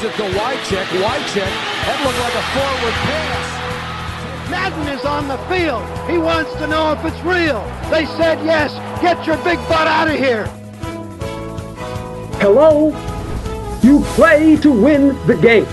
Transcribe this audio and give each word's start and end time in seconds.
Gives 0.00 0.14
it 0.14 0.16
to 0.16 0.38
Wycheck. 0.38 0.86
Wycheck. 1.04 1.52
That 1.84 1.98
looked 2.04 2.20
like 2.20 2.34
a 2.34 2.44
forward 2.54 2.96
pass. 3.04 4.50
Madden 4.50 4.88
is 4.98 5.04
on 5.04 5.28
the 5.28 5.36
field. 5.48 5.82
He 6.08 6.16
wants 6.16 6.52
to 6.54 6.66
know 6.66 6.92
if 6.92 7.04
it's 7.04 7.22
real. 7.24 7.60
They 7.90 8.06
said 8.06 8.38
yes. 8.44 8.72
Get 9.02 9.26
your 9.26 9.36
big 9.44 9.58
butt 9.68 9.86
out 9.86 10.08
of 10.08 10.18
here. 10.18 10.46
Hello? 12.40 12.94
You 13.82 14.00
play 14.16 14.56
to 14.56 14.72
win 14.72 15.16
the 15.26 15.34
game. 15.34 15.66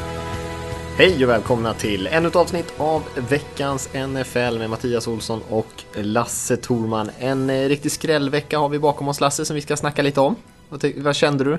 Hej 0.97 1.23
och 1.23 1.29
välkomna 1.29 1.73
till 1.73 2.07
ännu 2.07 2.27
ett 2.27 2.35
avsnitt 2.35 2.73
av 2.77 3.03
veckans 3.29 3.89
NFL 3.93 4.57
med 4.57 4.69
Mattias 4.69 5.07
Olsson 5.07 5.41
och 5.49 5.83
Lasse 5.93 6.57
Torman. 6.57 7.09
En 7.19 7.49
eh, 7.49 7.67
riktig 7.67 7.91
skrällvecka 7.91 8.59
har 8.59 8.69
vi 8.69 8.79
bakom 8.79 9.07
oss 9.07 9.21
Lasse 9.21 9.45
som 9.45 9.55
vi 9.55 9.61
ska 9.61 9.77
snacka 9.77 10.01
lite 10.01 10.21
om. 10.21 10.35
Vad, 10.69 10.85
vad 10.95 11.15
kände 11.15 11.43
du 11.43 11.57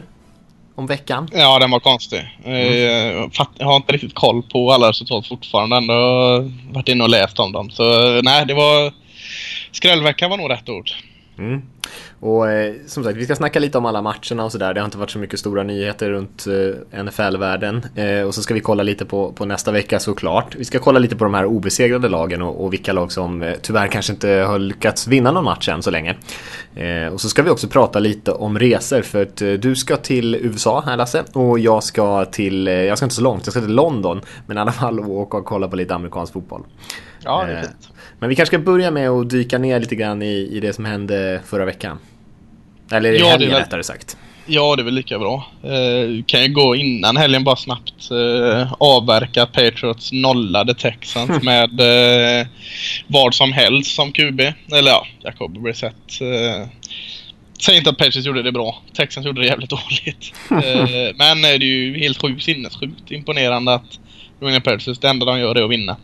om 0.79 0.87
veckan? 0.87 1.29
Ja, 1.33 1.59
den 1.59 1.71
var 1.71 1.81
konstig. 1.81 2.37
Mm. 2.45 3.31
Jag 3.59 3.67
har 3.67 3.77
inte 3.77 3.93
riktigt 3.93 4.15
koll 4.15 4.43
på 4.43 4.73
alla 4.73 4.89
resultat 4.89 5.27
fortfarande. 5.27 5.77
Ändå 5.77 5.95
varit 6.71 6.89
inne 6.89 7.05
och 7.05 7.11
läst 7.11 7.39
om 7.39 7.53
dem. 7.53 7.71
Så 7.71 7.83
nej, 8.23 8.47
det 8.47 8.55
var... 8.55 8.93
Skrällvecka 9.73 10.29
var 10.29 10.37
nog 10.37 10.51
rätt 10.51 10.69
ord. 10.69 10.91
Mm. 11.39 11.63
Och 12.21 12.51
eh, 12.51 12.75
som 12.87 13.05
sagt, 13.05 13.17
vi 13.17 13.25
ska 13.25 13.37
snacka 13.37 13.59
lite 13.59 13.79
om 13.79 13.87
alla 13.87 14.03
matcherna 14.03 14.45
och 14.45 14.53
sådär. 14.53 14.75
Det 14.75 14.81
har 14.81 14.85
inte 14.85 14.99
varit 14.99 15.11
så 15.11 15.19
mycket 15.19 15.39
stora 15.39 15.63
nyheter 15.63 16.11
runt 16.11 16.47
eh, 16.47 17.03
NFL-världen. 17.05 17.83
Eh, 17.95 18.23
och 18.23 18.35
så 18.35 18.43
ska 18.43 18.55
vi 18.55 18.61
kolla 18.61 18.83
lite 18.83 19.05
på, 19.05 19.33
på 19.33 19.45
nästa 19.45 19.73
vecka 19.73 20.01
såklart. 20.01 20.55
Vi 20.55 20.65
ska 20.65 20.79
kolla 20.79 20.99
lite 20.99 21.17
på 21.17 21.25
de 21.25 21.35
här 21.35 21.45
obesegrade 21.45 22.09
lagen 22.09 22.43
och, 22.43 22.65
och 22.65 22.73
vilka 22.73 22.93
lag 22.93 23.13
som 23.13 23.43
eh, 23.43 23.55
tyvärr 23.63 23.89
kanske 23.89 24.13
inte 24.13 24.29
har 24.29 24.59
lyckats 24.59 25.07
vinna 25.07 25.33
någon 25.33 25.45
match 25.45 25.69
än 25.69 25.83
så 25.83 25.91
länge. 25.91 26.17
Eh, 26.75 27.07
och 27.13 27.21
så 27.21 27.29
ska 27.29 27.43
vi 27.43 27.51
också 27.51 27.69
prata 27.69 27.99
lite 27.99 28.33
om 28.33 28.59
resor 28.59 29.03
för 29.03 29.23
att 29.23 29.43
eh, 29.43 29.53
du 29.53 29.77
ska 29.77 29.97
till 29.97 30.35
USA 30.35 30.83
här 30.87 30.97
Lasse 30.97 31.25
och 31.33 31.59
jag 31.59 31.83
ska 31.83 32.25
till, 32.25 32.67
jag 32.67 32.99
ska 32.99 33.05
inte 33.05 33.17
så 33.17 33.23
långt, 33.23 33.47
jag 33.47 33.53
ska 33.53 33.61
till 33.61 33.75
London. 33.75 34.21
Men 34.47 34.57
i 34.57 34.61
alla 34.61 34.73
fall 34.73 35.01
åka 35.01 35.37
och 35.37 35.45
kolla 35.45 35.69
på 35.69 35.77
lite 35.77 35.95
amerikansk 35.95 36.33
fotboll. 36.33 36.63
Ja, 37.25 37.45
det 37.47 37.53
är 37.53 37.63
fint. 37.63 37.89
Men 38.21 38.29
vi 38.29 38.37
kanske 38.37 38.57
ska 38.57 38.65
börja 38.65 38.91
med 38.91 39.11
att 39.11 39.31
dyka 39.31 39.59
ner 39.59 39.81
lite 39.81 39.95
grann 39.95 40.23
i, 40.23 40.49
i 40.53 40.61
det 40.61 40.73
som 40.73 40.85
hände 40.85 41.41
förra 41.47 41.65
veckan. 41.65 41.99
Eller 42.93 43.13
i 43.13 43.19
Ja, 43.19 43.29
helgen 43.29 43.51
väl- 43.51 43.61
rättare 43.61 43.83
sagt. 43.85 44.17
Ja, 44.51 44.77
det 44.77 44.83
är 44.83 44.85
väl 44.85 44.95
lika 44.95 45.19
bra. 45.19 45.47
Eh, 45.63 46.25
kan 46.27 46.43
ju 46.43 46.49
gå 46.49 46.77
innan 46.77 47.17
helgen 47.17 47.45
bara 47.45 47.57
snabbt 47.57 48.11
eh, 48.11 48.73
avverka 48.79 49.47
Patriots 49.47 50.13
nollade 50.13 50.75
Texans 50.75 51.43
med 51.43 51.81
eh, 52.41 52.47
vad 53.07 53.35
som 53.35 53.53
helst 53.53 53.95
som 53.95 54.13
QB. 54.13 54.41
Eller 54.73 54.91
ja, 54.91 55.07
Jacob 55.25 55.63
Brissett. 55.63 56.21
Eh, 56.21 56.67
Säger 57.61 57.79
inte 57.79 57.91
att 57.91 57.99
Patriots 57.99 58.27
gjorde 58.27 58.43
det 58.43 58.53
bra. 58.53 58.83
Texans 58.97 59.27
gjorde 59.27 59.41
det 59.41 59.47
jävligt 59.47 59.71
dåligt. 59.81 60.33
Eh, 60.51 61.15
men 61.17 61.45
eh, 61.45 61.51
det 61.51 61.55
är 61.55 61.59
ju 61.65 61.99
helt 61.99 62.21
sjukt 62.23 62.43
sinnessjukt 62.43 63.11
imponerande 63.11 63.75
att 63.75 63.99
New 64.41 64.49
England 64.49 64.63
Patriots, 64.65 65.01
det 65.01 65.09
enda 65.09 65.27
de 65.27 65.39
gör 65.41 65.55
är 65.55 65.63
att 65.65 65.71
vinna. 65.71 65.97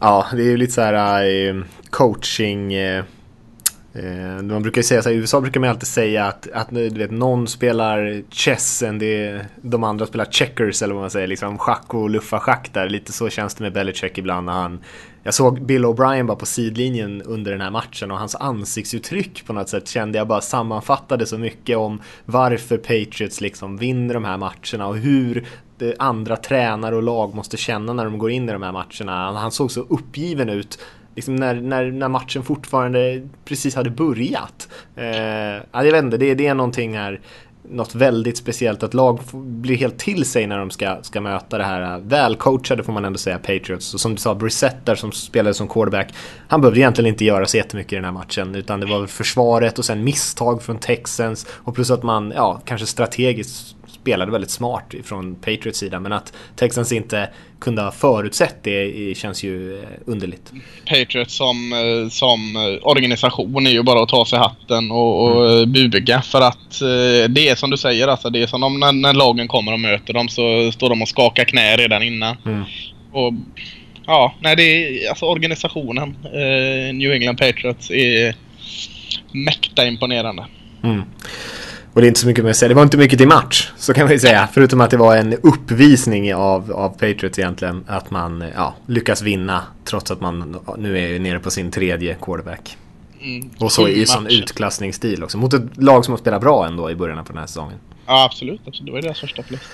Ja, 0.00 0.26
det 0.32 0.42
är 0.42 0.46
ju 0.46 0.56
lite 0.56 0.72
så 0.72 0.80
här 0.80 1.24
eh, 1.48 1.62
coaching... 1.90 2.72
Eh, 2.74 3.04
eh, 3.94 4.42
man 4.42 4.62
brukar 4.62 4.78
ju 4.78 4.82
säga 4.82 5.02
så 5.02 5.08
här, 5.08 5.16
i 5.16 5.18
USA 5.18 5.40
brukar 5.40 5.60
man 5.60 5.70
alltid 5.70 5.88
säga 5.88 6.24
att, 6.24 6.48
att 6.52 6.70
du 6.70 6.88
vet, 6.88 7.10
någon 7.10 7.48
spelar 7.48 8.22
chess 8.30 8.82
än 8.82 8.98
det, 8.98 9.46
de 9.62 9.84
andra 9.84 10.06
spelar 10.06 10.24
checkers 10.24 10.82
eller 10.82 10.94
vad 10.94 11.02
man 11.02 11.10
säger, 11.10 11.26
liksom 11.26 11.58
schack 11.58 11.94
och 11.94 12.10
luffa 12.10 12.40
schack 12.40 12.70
där. 12.72 12.88
Lite 12.88 13.12
så 13.12 13.28
känns 13.28 13.54
det 13.54 13.64
med 13.64 13.72
Belichick 13.72 14.18
ibland 14.18 14.46
när 14.46 14.52
han 14.52 14.80
jag 15.22 15.34
såg 15.34 15.62
Bill 15.62 15.84
O'Brien 15.84 16.26
bara 16.26 16.36
på 16.36 16.46
sidlinjen 16.46 17.22
under 17.22 17.52
den 17.52 17.60
här 17.60 17.70
matchen 17.70 18.10
och 18.10 18.18
hans 18.18 18.34
ansiktsuttryck 18.34 19.46
på 19.46 19.52
något 19.52 19.68
sätt 19.68 19.88
kände 19.88 20.18
jag 20.18 20.28
bara 20.28 20.40
sammanfattade 20.40 21.26
så 21.26 21.38
mycket 21.38 21.76
om 21.76 22.00
varför 22.24 22.76
Patriots 22.76 23.40
liksom 23.40 23.76
vinner 23.76 24.14
de 24.14 24.24
här 24.24 24.36
matcherna 24.36 24.86
och 24.86 24.96
hur 24.96 25.46
andra 25.98 26.36
tränare 26.36 26.96
och 26.96 27.02
lag 27.02 27.34
måste 27.34 27.56
känna 27.56 27.92
när 27.92 28.04
de 28.04 28.18
går 28.18 28.30
in 28.30 28.48
i 28.48 28.52
de 28.52 28.62
här 28.62 28.72
matcherna. 28.72 29.38
Han, 29.38 29.50
såg 29.50 29.70
så 29.70 29.80
uppgiven 29.80 30.48
ut 30.48 30.78
liksom 31.14 31.36
när, 31.36 31.54
när, 31.54 31.90
när 31.90 32.08
matchen 32.08 32.42
fortfarande 32.42 33.28
precis 33.44 33.74
hade 33.74 33.90
börjat. 33.90 34.68
Eh, 34.96 35.06
jag 35.72 35.92
vet 35.92 36.04
inte, 36.04 36.16
det, 36.16 36.34
det 36.34 36.46
är 36.46 36.54
någonting 36.54 36.96
här 36.96 37.20
något 37.70 37.94
väldigt 37.94 38.36
speciellt 38.36 38.82
att 38.82 38.94
lag 38.94 39.20
blir 39.32 39.76
helt 39.76 39.98
till 39.98 40.24
sig 40.24 40.46
när 40.46 40.58
de 40.58 40.70
ska, 40.70 40.98
ska 41.02 41.20
möta 41.20 41.58
det 41.58 41.64
här 41.64 41.94
eh, 41.94 41.98
välcoachade 41.98 42.82
får 42.82 42.92
man 42.92 43.04
ändå 43.04 43.18
säga 43.18 43.38
Patriots. 43.38 43.94
Och 43.94 44.00
som 44.00 44.14
du 44.14 44.20
sa, 44.20 44.34
Brissett 44.34 44.86
där 44.86 44.94
som 44.94 45.12
spelade 45.12 45.54
som 45.54 45.68
quarterback, 45.68 46.14
han 46.48 46.60
behövde 46.60 46.80
egentligen 46.80 47.08
inte 47.08 47.24
göra 47.24 47.46
så 47.46 47.56
jättemycket 47.56 47.92
i 47.92 47.96
den 47.96 48.04
här 48.04 48.12
matchen 48.12 48.54
utan 48.54 48.80
det 48.80 48.86
var 48.86 48.98
väl 48.98 49.08
försvaret 49.08 49.78
och 49.78 49.84
sen 49.84 50.04
misstag 50.04 50.62
från 50.62 50.78
Texans 50.78 51.46
och 51.50 51.74
plus 51.74 51.90
att 51.90 52.02
man, 52.02 52.32
ja, 52.36 52.60
kanske 52.64 52.86
strategiskt 52.86 53.77
spelade 54.00 54.32
väldigt 54.32 54.50
smart 54.50 54.94
från 55.04 55.34
Patriots 55.34 55.78
sida 55.78 56.00
men 56.00 56.12
att 56.12 56.32
Texans 56.56 56.92
inte 56.92 57.28
kunde 57.60 57.82
ha 57.82 57.90
förutsett 57.90 58.56
det 58.62 59.16
känns 59.16 59.42
ju 59.42 59.78
eh, 59.78 59.84
underligt. 60.06 60.52
Patriots 60.86 61.34
som, 61.34 61.72
eh, 61.72 62.08
som 62.08 62.56
eh, 62.56 62.86
organisation 62.88 63.66
är 63.66 63.70
ju 63.70 63.82
bara 63.82 64.02
att 64.02 64.08
ta 64.08 64.24
sig 64.24 64.38
hatten 64.38 64.90
och, 64.90 65.24
och 65.24 65.52
mm. 65.52 65.72
buga 65.72 66.22
för 66.22 66.40
att 66.40 66.80
det 67.28 67.48
är 67.48 67.54
som 67.54 67.70
du 67.70 67.76
säger 67.76 68.08
alltså 68.08 68.30
det 68.30 68.42
är 68.42 68.46
som 68.46 68.62
om 68.62 68.80
när, 68.80 68.92
när 68.92 69.14
lagen 69.14 69.48
kommer 69.48 69.72
och 69.72 69.80
möter 69.80 70.14
dem 70.14 70.28
så 70.28 70.72
står 70.72 70.88
de 70.88 71.02
och 71.02 71.08
skakar 71.08 71.44
knä 71.44 71.76
redan 71.76 72.02
innan. 72.02 72.36
Mm. 72.46 72.64
Och 73.12 73.32
ja, 74.06 74.34
nej 74.40 74.56
det 74.56 74.62
är 74.62 75.08
alltså 75.08 75.26
organisationen 75.26 76.16
New 76.94 77.12
England 77.12 77.36
Patriots 77.36 77.90
är 77.90 78.34
mäkta 79.32 79.86
imponerande. 79.86 80.46
Mm. 80.82 81.02
Och 81.92 82.00
det 82.00 82.06
är 82.06 82.08
inte 82.08 82.20
så 82.20 82.26
mycket 82.26 82.44
mer 82.44 82.50
att 82.50 82.56
säga. 82.56 82.68
Det 82.68 82.74
var 82.74 82.82
inte 82.82 82.96
mycket 82.96 83.18
till 83.18 83.28
match, 83.28 83.72
så 83.76 83.94
kan 83.94 84.04
man 84.04 84.12
ju 84.12 84.18
säga. 84.18 84.48
Förutom 84.52 84.80
att 84.80 84.90
det 84.90 84.96
var 84.96 85.16
en 85.16 85.32
uppvisning 85.32 86.34
av, 86.34 86.72
av 86.72 86.88
Patriots 86.88 87.38
egentligen. 87.38 87.84
Att 87.86 88.10
man 88.10 88.44
ja, 88.56 88.74
lyckas 88.86 89.22
vinna 89.22 89.62
trots 89.84 90.10
att 90.10 90.20
man 90.20 90.56
nu 90.78 90.98
är 90.98 91.18
nere 91.18 91.38
på 91.38 91.50
sin 91.50 91.70
tredje 91.70 92.16
quarterback. 92.22 92.76
Mm. 93.20 93.50
Och 93.58 93.72
så 93.72 93.88
i 93.88 94.06
sån 94.06 94.26
utklassningsstil 94.26 95.24
också. 95.24 95.38
Mot 95.38 95.54
ett 95.54 95.62
lag 95.76 96.04
som 96.04 96.12
har 96.12 96.18
spelat 96.18 96.40
bra 96.40 96.66
ändå 96.66 96.90
i 96.90 96.94
början 96.94 97.24
på 97.24 97.32
den 97.32 97.38
här 97.38 97.46
säsongen. 97.46 97.78
Ja, 98.08 98.24
absolut. 98.24 98.60
absolut. 98.66 98.86
Det 98.86 98.92
var 98.92 98.98
ju 98.98 99.02
deras 99.02 99.20
första 99.20 99.42
förlust. 99.42 99.64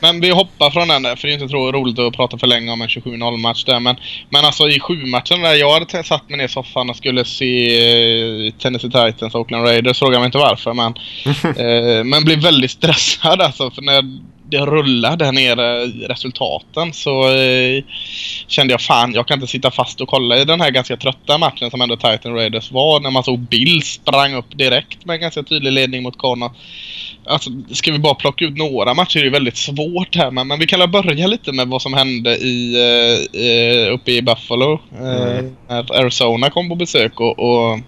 Men 0.00 0.20
vi 0.20 0.30
hoppar 0.30 0.70
från 0.70 0.88
den 0.88 1.02
där, 1.02 1.16
för 1.16 1.28
det 1.28 1.34
är 1.34 1.42
inte 1.42 1.54
roligt 1.54 1.98
att 1.98 2.12
prata 2.12 2.38
för 2.38 2.46
länge 2.46 2.72
om 2.72 2.82
en 2.82 2.88
27-0 2.88 3.36
match 3.36 3.64
där. 3.64 3.80
Men, 3.80 3.96
men 4.30 4.44
alltså 4.44 4.68
i 4.68 4.80
sju 4.80 5.06
matchen 5.06 5.42
där 5.42 5.54
jag 5.54 5.72
hade 5.72 6.04
satt 6.04 6.28
mig 6.28 6.38
ner 6.38 6.44
i 6.44 6.48
soffan 6.48 6.90
och 6.90 6.96
skulle 6.96 7.24
se 7.24 8.46
eh, 8.46 8.52
Tennessee 8.52 8.90
Titans 8.90 9.34
och 9.34 9.40
Oakland 9.40 9.64
Raiders. 9.64 9.98
Frågar 9.98 10.18
mig 10.18 10.26
inte 10.26 10.38
varför, 10.38 10.74
men... 10.74 10.94
eh, 11.56 12.04
men 12.04 12.24
blev 12.24 12.38
väldigt 12.38 12.70
stressad 12.70 13.40
alltså. 13.40 13.70
För 13.70 13.82
när 13.82 14.02
det 14.52 14.66
rullade 14.66 15.24
där 15.24 15.32
nere 15.32 15.82
i 15.82 16.06
resultaten 16.08 16.92
så 16.92 17.30
eh, 17.30 17.84
kände 18.46 18.72
jag 18.74 18.80
fan, 18.80 19.14
jag 19.14 19.26
kan 19.26 19.36
inte 19.36 19.46
sitta 19.46 19.70
fast 19.70 20.00
och 20.00 20.08
kolla 20.08 20.36
i 20.36 20.44
den 20.44 20.60
här 20.60 20.70
ganska 20.70 20.96
trötta 20.96 21.38
matchen 21.38 21.70
som 21.70 21.80
ändå 21.80 21.96
Titan 21.96 22.34
Raiders 22.34 22.72
var. 22.72 23.00
När 23.00 23.10
man 23.10 23.24
såg 23.24 23.38
Bill 23.38 23.82
sprang 23.82 24.34
upp 24.34 24.58
direkt 24.58 25.04
med 25.04 25.14
en 25.14 25.20
ganska 25.20 25.42
tydlig 25.42 25.72
ledning 25.72 26.02
mot 26.02 26.18
Connor. 26.18 26.50
Alltså, 27.26 27.50
ska 27.72 27.92
vi 27.92 27.98
bara 27.98 28.14
plocka 28.14 28.44
ut 28.44 28.56
några 28.56 28.94
matcher 28.94 29.20
är 29.20 29.24
det 29.24 29.30
väldigt 29.30 29.56
svårt 29.56 30.16
här 30.16 30.30
men, 30.30 30.48
men 30.48 30.58
vi 30.58 30.66
kan 30.66 30.80
väl 30.80 30.88
börja 30.88 31.26
lite 31.26 31.52
med 31.52 31.68
vad 31.68 31.82
som 31.82 31.94
hände 31.94 32.36
i, 32.36 32.74
eh, 32.74 33.40
eh, 33.42 33.94
uppe 33.94 34.12
i 34.12 34.22
Buffalo. 34.22 34.80
Eh, 35.00 35.38
Mm. 35.38 35.56
När 35.68 36.00
Arizona 36.00 36.50
kom 36.50 36.68
på 36.68 36.74
besök 36.74 37.20
och, 37.20 37.38
och 37.38 37.80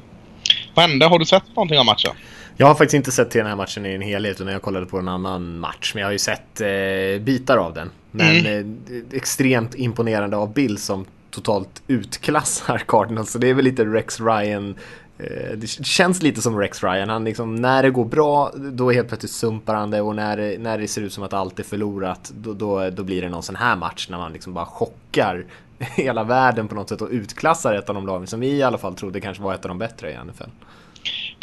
vad 0.74 0.88
hände? 0.88 1.06
Har 1.06 1.18
du 1.18 1.24
sett 1.24 1.42
någonting 1.56 1.78
av 1.78 1.84
matchen? 1.86 2.12
Jag 2.56 2.66
har 2.66 2.74
faktiskt 2.74 2.94
inte 2.94 3.12
sett 3.12 3.30
till 3.30 3.38
den 3.38 3.46
här 3.46 3.56
matchen 3.56 3.86
i 3.86 3.94
en 3.94 4.02
helhet 4.02 4.40
utan 4.40 4.52
jag 4.52 4.62
kollade 4.62 4.86
på 4.86 4.98
en 4.98 5.08
annan 5.08 5.58
match. 5.58 5.90
Men 5.94 6.00
jag 6.00 6.06
har 6.08 6.12
ju 6.12 6.18
sett 6.18 6.60
eh, 6.60 7.22
bitar 7.24 7.56
av 7.56 7.74
den. 7.74 7.90
Men 8.10 8.46
eh, 8.46 8.64
extremt 9.12 9.74
imponerande 9.74 10.36
av 10.36 10.52
Bill 10.52 10.78
som 10.78 11.04
totalt 11.30 11.82
utklassar 11.86 12.82
Cardinals. 12.88 13.30
Så 13.32 13.38
det 13.38 13.48
är 13.48 13.54
väl 13.54 13.64
lite 13.64 13.84
Rex 13.84 14.20
Ryan. 14.20 14.74
Eh, 15.18 15.52
det 15.56 15.66
känns 15.66 16.22
lite 16.22 16.42
som 16.42 16.58
Rex 16.58 16.82
Ryan. 16.82 17.08
Han 17.08 17.24
liksom, 17.24 17.54
när 17.54 17.82
det 17.82 17.90
går 17.90 18.04
bra, 18.04 18.52
då 18.56 18.90
helt 18.90 19.08
plötsligt 19.08 19.32
sumpar 19.32 19.74
han 19.74 19.90
det. 19.90 20.00
Och 20.00 20.16
när, 20.16 20.36
det- 20.36 20.58
när 20.60 20.78
det 20.78 20.88
ser 20.88 21.02
ut 21.02 21.12
som 21.12 21.24
att 21.24 21.32
allt 21.32 21.58
är 21.58 21.62
förlorat, 21.62 22.32
då, 22.36 22.52
då, 22.52 22.90
då 22.90 23.02
blir 23.02 23.22
det 23.22 23.28
någon 23.28 23.42
sån 23.42 23.56
här 23.56 23.76
match 23.76 24.06
när 24.10 24.18
man 24.18 24.32
liksom 24.32 24.54
bara 24.54 24.66
chockar 24.66 25.44
hela 25.78 26.24
världen 26.24 26.68
på 26.68 26.74
något 26.74 26.88
sätt 26.88 27.00
och 27.02 27.08
utklassar 27.10 27.74
ett 27.74 27.88
av 27.88 27.94
de 27.94 28.06
lagen 28.06 28.26
som 28.26 28.40
vi 28.40 28.48
i 28.50 28.62
alla 28.62 28.78
fall 28.78 28.94
trodde 28.94 29.20
kanske 29.20 29.42
var 29.42 29.54
ett 29.54 29.64
av 29.64 29.68
de 29.68 29.78
bättre 29.78 30.10
i 30.12 30.16
NFL. 30.24 30.50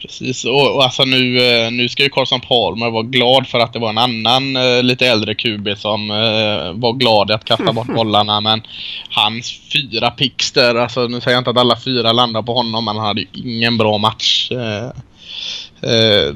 Precis, 0.01 0.45
och, 0.45 0.75
och 0.75 0.83
alltså 0.83 1.05
nu, 1.05 1.37
eh, 1.37 1.71
nu 1.71 1.89
ska 1.89 2.03
ju 2.03 2.09
Carson 2.09 2.41
Palmer 2.41 2.89
vara 2.89 3.03
glad 3.03 3.47
för 3.47 3.59
att 3.59 3.73
det 3.73 3.79
var 3.79 3.89
en 3.89 3.97
annan 3.97 4.55
eh, 4.55 4.83
lite 4.83 5.07
äldre 5.07 5.35
QB 5.35 5.67
som 5.77 6.11
eh, 6.11 6.73
var 6.73 6.93
glad 6.93 7.29
i 7.29 7.33
att 7.33 7.45
kasta 7.45 7.73
bort 7.73 7.87
bollarna. 7.95 8.41
Men 8.41 8.61
hans 9.09 9.59
fyra 9.73 10.11
picks 10.11 10.51
där, 10.51 10.75
alltså 10.75 11.07
nu 11.07 11.21
säger 11.21 11.35
jag 11.35 11.41
inte 11.41 11.49
att 11.49 11.57
alla 11.57 11.79
fyra 11.79 12.11
landar 12.11 12.41
på 12.41 12.53
honom, 12.53 12.85
men 12.85 12.97
han 12.97 13.05
hade 13.05 13.21
ju 13.21 13.27
ingen 13.33 13.77
bra 13.77 13.97
match. 13.97 14.51
Eh, 14.51 16.35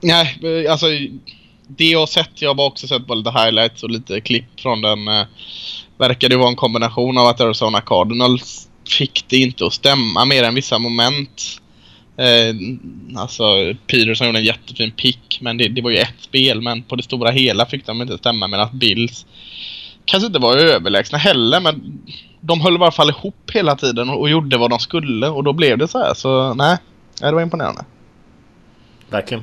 nej, 0.00 0.38
alltså 0.68 0.86
det 1.68 1.84
jag 1.84 1.98
har 1.98 2.06
sett, 2.06 2.42
jag 2.42 2.54
har 2.54 2.66
också 2.66 2.86
sett 2.86 3.06
bara 3.06 3.14
lite 3.14 3.30
highlights 3.30 3.82
och 3.82 3.90
lite 3.90 4.20
klipp 4.20 4.60
från 4.60 4.82
den. 4.82 5.08
Eh, 5.08 5.24
verkade 5.98 6.36
vara 6.36 6.48
en 6.48 6.56
kombination 6.56 7.18
av 7.18 7.26
att 7.26 7.40
Arizona 7.40 7.80
Cardinals 7.80 8.68
fick 8.88 9.24
det 9.28 9.36
inte 9.36 9.66
att 9.66 9.72
stämma 9.72 10.24
mer 10.24 10.42
än 10.42 10.54
vissa 10.54 10.78
moment. 10.78 11.60
Eh, 12.18 12.54
alltså 13.16 13.42
Peterson 13.86 14.26
gjorde 14.26 14.38
en 14.38 14.44
jättefin 14.44 14.90
pick. 14.90 15.38
Men 15.40 15.58
det, 15.58 15.68
det 15.68 15.82
var 15.82 15.90
ju 15.90 15.96
ett 15.96 16.20
spel. 16.20 16.62
Men 16.62 16.82
på 16.82 16.96
det 16.96 17.02
stora 17.02 17.30
hela 17.30 17.66
fick 17.66 17.86
de 17.86 18.02
inte 18.02 18.18
stämma. 18.18 18.48
med 18.48 18.60
att 18.60 18.72
Bills 18.72 19.26
kanske 20.04 20.26
inte 20.26 20.38
var 20.38 20.56
överlägsna 20.56 21.18
heller. 21.18 21.60
Men 21.60 22.02
de 22.40 22.60
höll 22.60 22.72
i 22.72 22.76
alla 22.76 22.90
fall 22.90 23.10
ihop 23.10 23.50
hela 23.52 23.76
tiden 23.76 24.10
och, 24.10 24.20
och 24.20 24.30
gjorde 24.30 24.58
vad 24.58 24.70
de 24.70 24.78
skulle. 24.78 25.28
Och 25.28 25.44
då 25.44 25.52
blev 25.52 25.78
det 25.78 25.88
så 25.88 25.98
här. 25.98 26.14
Så 26.14 26.54
nej, 26.54 26.76
det 27.20 27.32
var 27.32 27.42
imponerande. 27.42 27.84
Verkligen. 29.10 29.42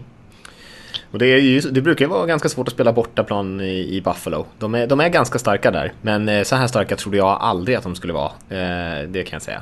Och 1.11 1.19
det, 1.19 1.27
är 1.27 1.37
ju, 1.37 1.59
det 1.59 1.81
brukar 1.81 2.07
vara 2.07 2.25
ganska 2.25 2.49
svårt 2.49 2.67
att 2.67 2.73
spela 2.73 2.93
bortaplan 2.93 3.61
i, 3.61 3.95
i 3.95 4.01
Buffalo. 4.01 4.45
De 4.59 4.75
är, 4.75 4.87
de 4.87 4.99
är 4.99 5.09
ganska 5.09 5.39
starka 5.39 5.71
där. 5.71 5.93
Men 6.01 6.29
eh, 6.29 6.43
så 6.43 6.55
här 6.55 6.67
starka 6.67 6.95
trodde 6.95 7.17
jag 7.17 7.27
aldrig 7.41 7.77
att 7.77 7.83
de 7.83 7.95
skulle 7.95 8.13
vara. 8.13 8.31
Eh, 8.49 9.07
det 9.07 9.23
kan 9.23 9.35
jag 9.35 9.41
säga. 9.41 9.61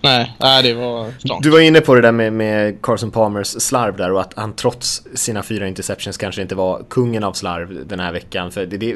Nej, 0.00 0.36
nej 0.40 0.62
det 0.62 0.74
var 0.74 1.10
strångt. 1.18 1.42
Du 1.42 1.50
var 1.50 1.60
inne 1.60 1.80
på 1.80 1.94
det 1.94 2.00
där 2.00 2.12
med, 2.12 2.32
med 2.32 2.82
Carson 2.82 3.10
Palmers 3.10 3.46
slarv 3.46 3.96
där 3.96 4.12
och 4.12 4.20
att 4.20 4.32
han 4.36 4.52
trots 4.52 5.02
sina 5.14 5.42
fyra 5.42 5.68
interceptions 5.68 6.16
kanske 6.16 6.42
inte 6.42 6.54
var 6.54 6.82
kungen 6.90 7.24
av 7.24 7.32
slarv 7.32 7.86
den 7.86 8.00
här 8.00 8.12
veckan. 8.12 8.50
För 8.50 8.66
det, 8.66 8.76
det, 8.76 8.92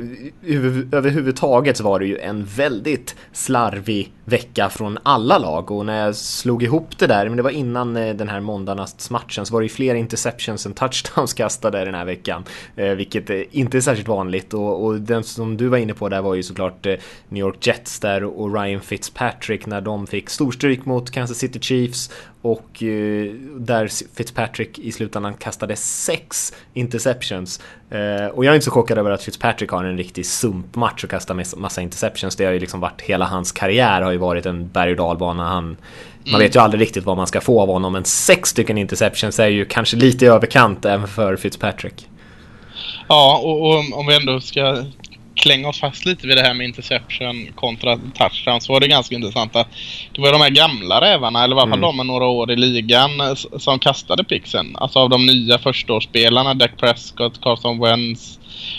överhuvudtaget 0.96 1.76
så 1.76 1.84
var 1.84 2.00
det 2.00 2.06
ju 2.06 2.18
en 2.18 2.44
väldigt 2.44 3.16
slarvig 3.32 4.12
vecka 4.24 4.70
från 4.70 4.98
alla 5.02 5.38
lag. 5.38 5.70
Och 5.70 5.86
när 5.86 6.04
jag 6.04 6.16
slog 6.16 6.62
ihop 6.62 6.98
det 6.98 7.06
där, 7.06 7.28
men 7.28 7.36
det 7.36 7.42
var 7.42 7.50
innan 7.50 7.96
eh, 7.96 8.14
den 8.14 8.28
här 8.28 8.40
måndagsmatchen, 8.40 9.46
så 9.46 9.52
var 9.52 9.60
det 9.60 9.64
ju 9.64 9.68
fler 9.68 9.94
interceptions 9.94 10.66
än 10.66 10.74
touchdowns 10.74 11.32
kastade 11.34 11.84
den 11.84 11.94
här 11.94 12.04
veckan. 12.04 12.44
Eh, 12.76 12.90
vilket 12.90 13.30
eh, 13.30 13.40
inte 13.50 13.76
är 13.76 13.80
särskilt 13.80 14.08
vanligt. 14.08 14.54
Och, 14.54 14.84
och 14.84 15.00
den 15.00 15.24
som 15.24 15.56
du 15.56 15.68
var 15.68 15.78
inne 15.78 15.94
på 15.94 16.08
där 16.08 16.22
var 16.22 16.34
ju 16.34 16.42
såklart 16.42 16.86
New 17.28 17.40
York 17.40 17.66
Jets 17.66 18.00
där 18.00 18.24
och 18.24 18.54
Ryan 18.54 18.80
Fitzpatrick 18.80 19.66
när 19.66 19.80
de 19.80 20.06
fick 20.06 20.30
storstryk 20.30 20.84
mot 20.84 21.10
Kansas 21.10 21.38
City 21.38 21.58
Chiefs 21.60 22.10
och 22.44 22.82
eh, 22.82 23.32
där 23.56 24.14
Fitzpatrick 24.17 24.79
i 24.79 24.93
slutändan 24.93 25.35
kastade 25.35 25.76
sex 25.76 26.52
interceptions. 26.75 27.61
Eh, 27.91 28.26
och 28.26 28.44
jag 28.44 28.50
är 28.50 28.55
inte 28.55 28.64
så 28.64 28.70
chockad 28.70 28.99
över 28.99 29.11
att 29.11 29.23
Fitzpatrick 29.23 29.70
har 29.70 29.85
en 29.85 29.96
riktig 29.96 30.26
sumpmatch 30.26 31.05
och 31.05 31.11
kastar 31.11 31.58
massa 31.58 31.82
interceptions. 31.82 32.37
Det 32.37 32.44
har 32.44 32.52
ju 32.52 32.61
liksom 32.61 32.81
varit 32.81 33.00
hela 33.00 33.25
hans 33.25 33.52
karriär 33.52 34.02
har 34.02 34.12
ju 34.12 34.19
varit 34.19 34.46
en 34.46 34.69
berg 34.69 34.91
och 34.91 34.96
dalbana. 34.96 35.44
Han, 35.44 35.64
mm. 35.64 35.76
Man 36.32 36.41
vet 36.41 36.56
ju 36.56 36.61
aldrig 36.61 36.81
riktigt 36.81 37.05
vad 37.05 37.17
man 37.17 37.26
ska 37.26 37.41
få 37.41 37.61
av 37.61 37.69
honom 37.69 37.93
men 37.93 38.05
sex 38.05 38.49
stycken 38.49 38.79
interceptions 38.79 39.41
är 39.41 39.49
ju 39.49 39.64
kanske 39.64 39.96
lite 39.96 40.26
överkant 40.26 40.85
även 40.85 41.08
för 41.08 41.37
Fitzpatrick. 41.37 42.08
Ja, 43.08 43.41
och, 43.44 43.69
och 43.69 43.99
om 43.99 44.06
vi 44.06 44.17
ändå 44.17 44.41
ska 44.41 44.85
klänga 45.34 45.69
oss 45.69 45.81
fast 45.81 46.06
lite 46.06 46.26
vid 46.26 46.36
det 46.36 46.42
här 46.42 46.54
med 46.54 46.66
interception 46.66 47.52
kontra 47.54 47.98
touchdown 48.19 48.60
så 48.60 48.72
var 48.72 48.81
det 48.81 48.88
ganska 48.88 49.14
intressant 49.14 49.56
att 49.56 49.69
det 50.14 50.20
var 50.20 50.32
de 50.32 50.40
här 50.40 50.50
gamla 50.50 51.00
rävarna, 51.00 51.44
eller 51.44 51.56
i 51.56 51.60
alla 51.60 51.70
fall 51.70 51.78
mm. 51.78 51.81
de 51.81 51.96
med 51.96 52.06
några 52.06 52.26
år 52.26 52.52
i 52.52 52.56
ligan, 52.56 53.10
som 53.58 53.78
kastade 53.78 54.25
pixen. 54.25 54.76
Alltså 54.76 54.98
av 54.98 55.10
de 55.10 55.26
nya 55.26 55.58
förstaårsspelarna, 55.58 56.54
Dak 56.54 56.76
Prescott, 56.76 57.40
Carson 57.40 57.81
Wentz 57.81 58.38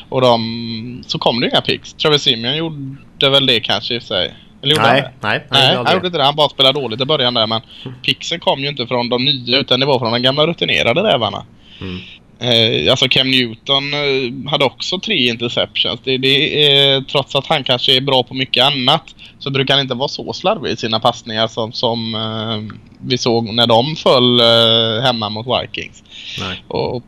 och 0.09 0.21
de... 0.21 1.03
Så 1.07 1.19
kom 1.19 1.39
det 1.39 1.47
inga 1.47 1.61
pix. 1.61 1.93
Travis 1.93 2.21
Simeon 2.21 2.57
gjorde 2.57 3.29
väl 3.29 3.45
det 3.45 3.59
kanske 3.59 3.95
i 3.95 4.01
sig. 4.01 4.33
Eller 4.61 4.75
nej, 4.75 4.85
han 4.85 4.95
det? 4.95 5.11
Nej, 5.21 5.47
nej, 5.51 5.75
han 5.75 5.93
gjorde 5.93 6.07
inte 6.07 6.17
det. 6.17 6.23
Han 6.23 6.35
bara 6.35 6.49
spelade 6.49 6.81
dåligt 6.81 7.01
i 7.01 7.05
början 7.05 7.33
där 7.33 7.47
men 7.47 7.61
mm. 7.85 7.97
pixen 8.01 8.39
kom 8.39 8.59
ju 8.59 8.69
inte 8.69 8.87
från 8.87 9.09
de 9.09 9.25
nya 9.25 9.57
utan 9.57 9.79
det 9.79 9.85
var 9.85 9.99
från 9.99 10.11
de 10.11 10.21
gamla 10.21 10.47
rutinerade 10.47 11.03
rävarna. 11.03 11.45
Mm. 11.81 11.99
Eh, 12.39 12.91
alltså 12.91 13.09
Cam 13.09 13.31
Newton 13.31 13.93
eh, 13.93 14.49
hade 14.51 14.65
också 14.65 14.99
tre 14.99 15.29
interceptions. 15.29 15.99
Det, 16.03 16.17
det 16.17 16.65
är, 16.67 17.01
trots 17.01 17.35
att 17.35 17.47
han 17.47 17.63
kanske 17.63 17.95
är 17.95 18.01
bra 18.01 18.23
på 18.23 18.33
mycket 18.33 18.65
annat 18.65 19.15
så 19.39 19.51
brukar 19.51 19.73
han 19.73 19.81
inte 19.81 19.95
vara 19.95 20.07
så 20.07 20.33
slarvig 20.33 20.71
i 20.71 20.77
sina 20.77 20.99
passningar 20.99 21.47
som, 21.47 21.71
som 21.71 22.15
eh, 22.15 22.77
vi 22.99 23.17
såg 23.17 23.53
när 23.53 23.67
de 23.67 23.95
föll 23.95 24.39
eh, 24.39 25.03
hemma 25.03 25.29
mot 25.29 25.47
Vikings. 25.47 26.03
Nej. 26.39 26.63
Och, 26.67 27.03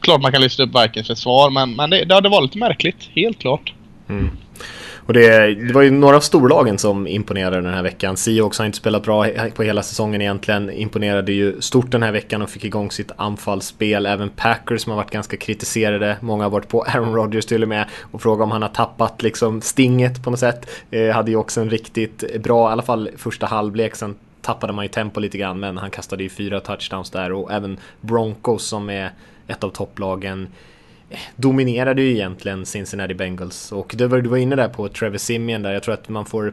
klart 0.00 0.22
man 0.22 0.32
kan 0.32 0.42
lyfta 0.42 0.62
upp 0.62 0.84
Vikings 0.84 1.06
försvar 1.06 1.50
men, 1.50 1.74
men 1.74 1.90
det, 1.90 2.04
det, 2.04 2.20
det 2.20 2.28
var 2.28 2.42
lite 2.42 2.58
märkligt, 2.58 3.10
helt 3.14 3.38
klart. 3.38 3.72
Mm. 4.08 4.30
Och 5.06 5.12
det, 5.12 5.54
det, 5.54 5.72
var 5.72 5.82
ju 5.82 5.90
några 5.90 6.16
av 6.16 6.20
storlagen 6.20 6.78
som 6.78 7.06
imponerade 7.06 7.56
den 7.56 7.74
här 7.74 7.82
veckan. 7.82 8.16
Seahawks 8.16 8.58
har 8.58 8.66
inte 8.66 8.78
spelat 8.78 9.02
bra 9.02 9.26
på 9.54 9.62
hela 9.62 9.82
säsongen 9.82 10.20
egentligen. 10.20 10.70
Imponerade 10.70 11.32
ju 11.32 11.60
stort 11.60 11.90
den 11.90 12.02
här 12.02 12.12
veckan 12.12 12.42
och 12.42 12.50
fick 12.50 12.64
igång 12.64 12.90
sitt 12.90 13.12
anfallsspel. 13.16 14.06
Även 14.06 14.30
Packers 14.30 14.82
som 14.82 14.90
har 14.90 14.96
varit 14.96 15.10
ganska 15.10 15.36
kritiserade. 15.36 16.16
Många 16.20 16.44
har 16.44 16.50
varit 16.50 16.68
på 16.68 16.82
Aaron 16.86 17.14
Rodgers 17.14 17.46
till 17.46 17.62
och 17.62 17.68
med 17.68 17.88
och 18.10 18.22
frågat 18.22 18.44
om 18.44 18.50
han 18.50 18.62
har 18.62 18.68
tappat 18.68 19.22
liksom 19.22 19.60
stinget 19.60 20.24
på 20.24 20.30
något 20.30 20.40
sätt. 20.40 20.70
Eh, 20.90 21.14
hade 21.14 21.30
ju 21.30 21.36
också 21.36 21.60
en 21.60 21.70
riktigt 21.70 22.42
bra, 22.42 22.68
i 22.68 22.72
alla 22.72 22.82
fall 22.82 23.10
första 23.16 23.46
halvlek. 23.46 23.96
Sen 23.96 24.14
tappade 24.42 24.72
man 24.72 24.84
ju 24.84 24.88
tempo 24.88 25.20
lite 25.20 25.38
grann 25.38 25.60
men 25.60 25.78
han 25.78 25.90
kastade 25.90 26.22
ju 26.22 26.28
fyra 26.28 26.60
touchdowns 26.60 27.10
där 27.10 27.32
och 27.32 27.52
även 27.52 27.78
Broncos 28.00 28.66
som 28.66 28.90
är 28.90 29.10
ett 29.46 29.64
av 29.64 29.70
topplagen 29.70 30.48
dominerade 31.36 32.02
ju 32.02 32.10
egentligen 32.10 32.66
Cincinnati 32.66 33.14
Bengals 33.14 33.72
och 33.72 33.94
det 33.98 34.06
var, 34.06 34.20
du 34.20 34.28
var 34.28 34.36
inne 34.36 34.56
där 34.56 34.68
på 34.68 34.88
Trevor 34.88 35.18
Simeon 35.18 35.62
där, 35.62 35.72
jag 35.72 35.82
tror 35.82 35.94
att 35.94 36.08
man 36.08 36.26
får 36.26 36.52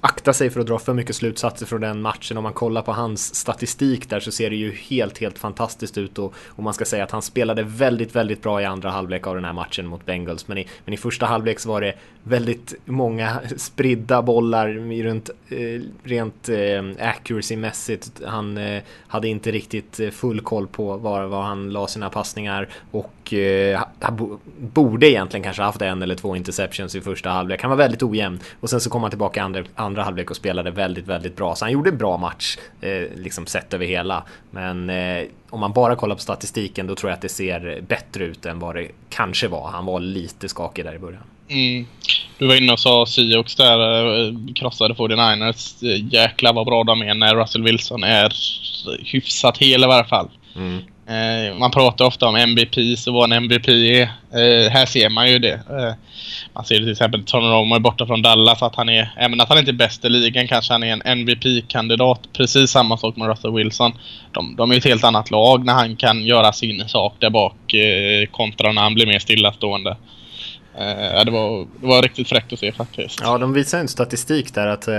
akta 0.00 0.32
sig 0.32 0.50
för 0.50 0.60
att 0.60 0.66
dra 0.66 0.78
för 0.78 0.94
mycket 0.94 1.16
slutsatser 1.16 1.66
från 1.66 1.80
den 1.80 2.02
matchen. 2.02 2.36
Om 2.36 2.42
man 2.42 2.52
kollar 2.52 2.82
på 2.82 2.92
hans 2.92 3.34
statistik 3.34 4.10
där 4.10 4.20
så 4.20 4.30
ser 4.30 4.50
det 4.50 4.56
ju 4.56 4.72
helt, 4.72 5.18
helt 5.18 5.38
fantastiskt 5.38 5.98
ut 5.98 6.18
och, 6.18 6.34
och 6.46 6.62
man 6.62 6.74
ska 6.74 6.84
säga 6.84 7.04
att 7.04 7.10
han 7.10 7.22
spelade 7.22 7.62
väldigt, 7.62 8.16
väldigt 8.16 8.42
bra 8.42 8.62
i 8.62 8.64
andra 8.64 8.90
halvlek 8.90 9.26
av 9.26 9.34
den 9.34 9.44
här 9.44 9.52
matchen 9.52 9.86
mot 9.86 10.06
Bengals. 10.06 10.48
Men 10.48 10.58
i, 10.58 10.66
men 10.84 10.94
i 10.94 10.96
första 10.96 11.26
halvlek 11.26 11.60
så 11.60 11.68
var 11.68 11.80
det 11.80 11.94
väldigt 12.22 12.74
många 12.84 13.40
spridda 13.56 14.22
bollar 14.22 14.68
runt, 15.02 15.30
eh, 15.48 15.80
rent 16.02 16.48
eh, 16.48 16.82
accuracy-mässigt. 16.98 18.10
Han 18.26 18.58
eh, 18.58 18.82
hade 19.06 19.28
inte 19.28 19.50
riktigt 19.50 20.00
eh, 20.00 20.10
full 20.10 20.40
koll 20.40 20.66
på 20.66 20.96
var, 20.96 21.26
var 21.26 21.42
han 21.42 21.70
la 21.70 21.86
sina 21.86 22.10
passningar 22.10 22.68
och 22.90 23.12
eh, 23.32 23.82
han 24.00 24.38
borde 24.58 25.10
egentligen 25.10 25.44
kanske 25.44 25.62
haft 25.62 25.82
en 25.82 26.02
eller 26.02 26.14
två 26.14 26.36
interceptions 26.36 26.94
i 26.94 27.00
första 27.00 27.30
halvlek. 27.30 27.62
Han 27.62 27.70
var 27.70 27.76
väldigt 27.76 28.02
ojämn 28.02 28.40
och 28.60 28.70
sen 28.70 28.80
så 28.80 28.90
kom 28.90 29.02
han 29.02 29.10
tillbaka 29.10 29.40
i 29.40 29.42
andra, 29.42 29.64
andra 29.74 30.02
halvlek 30.02 30.30
och 30.30 30.36
spelade 30.36 30.70
väldigt, 30.70 31.06
väldigt 31.06 31.36
bra. 31.36 31.54
Så 31.54 31.64
han 31.64 31.72
gjorde 31.72 31.90
en 31.90 31.98
bra 31.98 32.16
match, 32.16 32.56
eh, 32.80 33.02
liksom 33.16 33.46
sett 33.46 33.74
över 33.74 33.86
hela. 33.86 34.24
Men 34.50 34.90
eh, 34.90 35.24
om 35.50 35.60
man 35.60 35.72
bara 35.72 35.96
kollar 35.96 36.14
på 36.14 36.20
statistiken 36.20 36.86
då 36.86 36.94
tror 36.94 37.10
jag 37.10 37.16
att 37.16 37.22
det 37.22 37.28
ser 37.28 37.80
bättre 37.88 38.24
ut 38.24 38.46
än 38.46 38.58
vad 38.58 38.74
det 38.74 38.88
kanske 39.10 39.48
var. 39.48 39.68
Han 39.68 39.84
var 39.86 40.00
lite 40.00 40.48
skakig 40.48 40.84
där 40.84 40.94
i 40.94 40.98
början. 40.98 41.22
Mm. 41.48 41.86
Du 42.38 42.46
var 42.46 42.54
inne 42.54 42.72
och 42.72 42.80
sa 42.80 43.06
Sioux 43.06 43.56
där, 43.56 43.78
eh, 43.78 44.34
krossade 44.54 44.94
49ers. 44.94 45.82
Jäklar 46.12 46.52
vad 46.52 46.66
bra 46.66 46.84
de 46.84 47.02
är 47.02 47.14
när 47.14 47.34
Russell 47.34 47.62
Wilson 47.62 48.04
är 48.04 48.32
hyfsat 49.04 49.58
hel 49.58 49.84
i 49.84 49.86
varje 49.86 50.04
fall. 50.04 50.28
Mm. 50.56 50.82
Eh, 51.08 51.58
man 51.58 51.70
pratar 51.70 52.04
ofta 52.04 52.26
om 52.26 52.36
MVPs 52.36 53.06
och 53.06 53.14
vad 53.14 53.32
en 53.32 53.44
MVP 53.44 53.68
är. 53.68 54.02
Eh, 54.02 54.70
här 54.70 54.86
ser 54.86 55.10
man 55.10 55.30
ju 55.30 55.38
det. 55.38 55.52
Eh, 55.52 55.94
man 56.52 56.64
ser 56.64 56.74
till 56.74 56.92
exempel 56.92 57.24
Tony 57.24 57.46
Romo 57.46 57.74
är 57.74 57.80
borta 57.80 58.06
från 58.06 58.22
Dallas, 58.22 58.62
att 58.62 58.74
han 58.74 58.88
är, 58.88 59.10
även 59.16 59.40
att 59.40 59.48
han 59.48 59.58
inte 59.58 59.70
är 59.70 59.72
bäst 59.72 60.04
i 60.04 60.08
ligan 60.08 60.48
kanske 60.48 60.72
han 60.72 60.82
är 60.82 60.92
en 60.92 61.02
MVP-kandidat. 61.02 62.20
Precis 62.32 62.70
samma 62.70 62.96
sak 62.96 63.16
med 63.16 63.28
Russell 63.28 63.52
Wilson. 63.52 63.92
De, 64.32 64.56
de 64.56 64.70
är 64.70 64.76
ett 64.76 64.84
helt 64.84 65.04
annat 65.04 65.30
lag 65.30 65.64
när 65.64 65.74
han 65.74 65.96
kan 65.96 66.24
göra 66.24 66.52
sin 66.52 66.88
sak 66.88 67.14
där 67.18 67.30
bak 67.30 67.74
eh, 67.74 68.26
kontra 68.30 68.72
när 68.72 68.82
han 68.82 68.94
blir 68.94 69.06
mer 69.06 69.18
stillastående. 69.18 69.96
Eh, 70.78 71.24
det, 71.24 71.30
var, 71.30 71.66
det 71.80 71.86
var 71.86 72.02
riktigt 72.02 72.28
fräckt 72.28 72.52
att 72.52 72.58
se 72.58 72.72
faktiskt. 72.72 73.20
Ja, 73.22 73.38
de 73.38 73.52
visar 73.52 73.78
en 73.78 73.88
statistik 73.88 74.54
där 74.54 74.66
att 74.66 74.88
eh, 74.88 74.94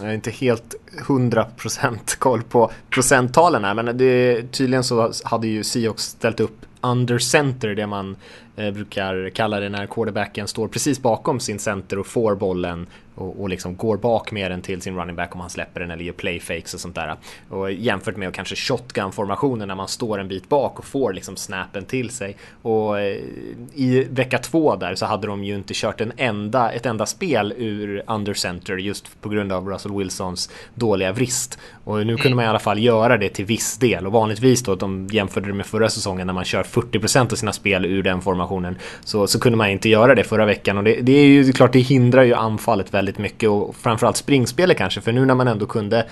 jag 0.00 0.10
är 0.10 0.14
inte 0.14 0.30
helt 0.30 0.74
100% 1.06 1.98
koll 2.18 2.42
på 2.42 2.70
procenttalen 2.90 3.64
här, 3.64 3.74
men 3.74 3.98
det, 3.98 4.42
tydligen 4.52 4.84
så 4.84 5.12
hade 5.24 5.46
ju 5.46 5.64
Seahawks 5.64 6.02
ställt 6.02 6.40
upp 6.40 6.66
under 6.80 7.18
center, 7.18 7.74
det 7.74 7.86
man 7.86 8.16
eh, 8.56 8.70
brukar 8.70 9.30
kalla 9.30 9.60
det 9.60 9.68
när 9.68 9.86
quarterbacken 9.86 10.48
står 10.48 10.68
precis 10.68 11.02
bakom 11.02 11.40
sin 11.40 11.58
center 11.58 11.98
och 11.98 12.06
får 12.06 12.34
bollen 12.34 12.86
och, 13.14 13.40
och 13.40 13.48
liksom 13.48 13.76
går 13.76 13.96
bak 13.96 14.32
med 14.32 14.50
den 14.50 14.62
till 14.62 14.82
sin 14.82 14.96
running 14.96 15.16
back 15.16 15.34
om 15.34 15.40
han 15.40 15.50
släpper 15.50 15.80
den 15.80 15.90
eller 15.90 16.04
gör 16.04 16.12
playfakes 16.12 16.74
och 16.74 16.80
sånt 16.80 16.94
där. 16.94 17.16
Och 17.48 17.72
jämfört 17.72 18.16
med 18.16 18.34
kanske 18.34 18.54
shotgun-formationen 18.54 19.68
när 19.68 19.74
man 19.74 19.88
står 19.88 20.18
en 20.18 20.28
bit 20.28 20.48
bak 20.48 20.78
och 20.78 20.84
får 20.84 21.12
liksom 21.12 21.36
snappen 21.36 21.84
till 21.84 22.10
sig. 22.10 22.36
Och 22.62 23.00
eh, 23.00 23.16
i 23.74 24.06
vecka 24.10 24.38
två 24.38 24.76
där 24.76 24.94
så 24.94 25.06
hade 25.06 25.26
de 25.26 25.44
ju 25.44 25.54
inte 25.54 25.74
kört 25.74 26.00
en 26.00 26.12
enda, 26.16 26.72
ett 26.72 26.86
enda 26.86 27.06
spel 27.06 27.54
ur 27.56 28.02
under 28.06 28.34
center 28.34 28.76
just 28.76 29.20
på 29.20 29.28
grund 29.28 29.52
av 29.52 29.68
Russell 29.68 29.92
Wilsons 29.92 30.50
dåliga 30.74 31.12
vrist. 31.12 31.58
Och 31.84 32.06
nu 32.06 32.16
kunde 32.16 32.36
man 32.36 32.44
i 32.44 32.48
alla 32.48 32.58
fall 32.58 32.78
göra 32.78 33.18
det 33.18 33.28
till 33.28 33.44
viss 33.44 33.78
del 33.78 34.06
och 34.06 34.12
vanligtvis 34.12 34.62
då 34.62 34.74
de 34.74 35.06
jämförde 35.10 35.46
det 35.46 35.54
med 35.54 35.66
förra 35.66 35.88
säsongen 35.88 36.26
när 36.26 36.34
man 36.34 36.44
kör 36.44 36.62
40% 36.62 37.32
av 37.32 37.36
sina 37.36 37.52
spel 37.52 37.84
ur 37.84 38.02
den 38.02 38.20
formationen 38.20 38.76
så, 39.04 39.26
så 39.26 39.40
kunde 39.40 39.58
man 39.58 39.70
inte 39.70 39.88
göra 39.88 40.14
det 40.14 40.24
förra 40.24 40.46
veckan 40.46 40.78
och 40.78 40.84
det, 40.84 41.00
det 41.00 41.12
är 41.12 41.26
ju 41.26 41.52
klart 41.52 41.72
det 41.72 41.78
hindrar 41.78 42.22
ju 42.22 42.34
anfallet 42.34 42.94
väldigt 42.94 43.01
väldigt 43.02 43.18
mycket 43.18 43.48
och 43.48 43.76
framförallt 43.76 44.16
springspelet 44.16 44.78
kanske 44.78 45.00
för 45.00 45.12
nu 45.12 45.24
när 45.24 45.34
man 45.34 45.48
ändå 45.48 45.66
kunde 45.66 46.06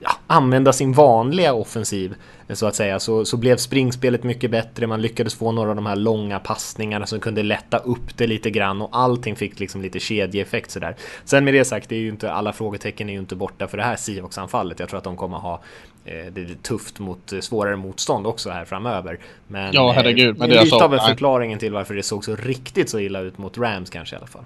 ja, 0.00 0.10
använda 0.26 0.72
sin 0.72 0.92
vanliga 0.92 1.54
offensiv 1.54 2.14
så 2.48 2.66
att 2.66 2.74
säga 2.74 3.00
så, 3.00 3.24
så 3.24 3.36
blev 3.36 3.56
springspelet 3.56 4.22
mycket 4.22 4.50
bättre. 4.50 4.86
Man 4.86 5.02
lyckades 5.02 5.34
få 5.34 5.52
några 5.52 5.70
av 5.70 5.76
de 5.76 5.86
här 5.86 5.96
långa 5.96 6.38
passningarna 6.38 7.06
som 7.06 7.20
kunde 7.20 7.42
lätta 7.42 7.78
upp 7.78 8.16
det 8.16 8.26
lite 8.26 8.50
grann 8.50 8.82
och 8.82 8.88
allting 8.92 9.36
fick 9.36 9.60
liksom 9.60 9.82
lite 9.82 10.00
kedjeeffekt 10.00 10.70
sådär. 10.70 10.96
Sen 11.24 11.44
med 11.44 11.54
det 11.54 11.64
sagt, 11.64 11.88
det 11.88 11.96
är 11.96 12.00
ju 12.00 12.08
inte 12.08 12.32
alla 12.32 12.52
frågetecken 12.52 13.08
är 13.08 13.12
ju 13.12 13.18
inte 13.18 13.36
borta 13.36 13.66
för 13.66 13.76
det 13.76 13.84
här 13.84 13.96
Seahawks-anfallet. 13.96 14.80
Jag 14.80 14.88
tror 14.88 14.98
att 14.98 15.04
de 15.04 15.16
kommer 15.16 15.38
ha 15.38 15.62
eh, 16.04 16.32
det 16.32 16.40
är 16.40 16.56
tufft 16.62 16.98
mot 16.98 17.32
eh, 17.32 17.40
svårare 17.40 17.76
motstånd 17.76 18.26
också 18.26 18.50
här 18.50 18.64
framöver. 18.64 19.18
Men, 19.46 19.72
ja, 19.72 19.92
herregud. 19.92 20.38
Men 20.38 20.50
det 20.50 20.56
är 20.56 20.64
lite 20.64 20.84
av 20.84 20.94
en 20.94 21.00
förklaringen 21.00 21.58
till 21.58 21.72
varför 21.72 21.94
det 21.94 22.02
såg 22.02 22.24
så 22.24 22.36
riktigt 22.36 22.90
så 22.90 22.98
illa 22.98 23.20
ut 23.20 23.38
mot 23.38 23.58
Rams 23.58 23.90
kanske 23.90 24.16
i 24.16 24.18
alla 24.18 24.26
fall. 24.26 24.44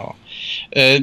Ja. 0.00 0.14
Eh, 0.70 1.00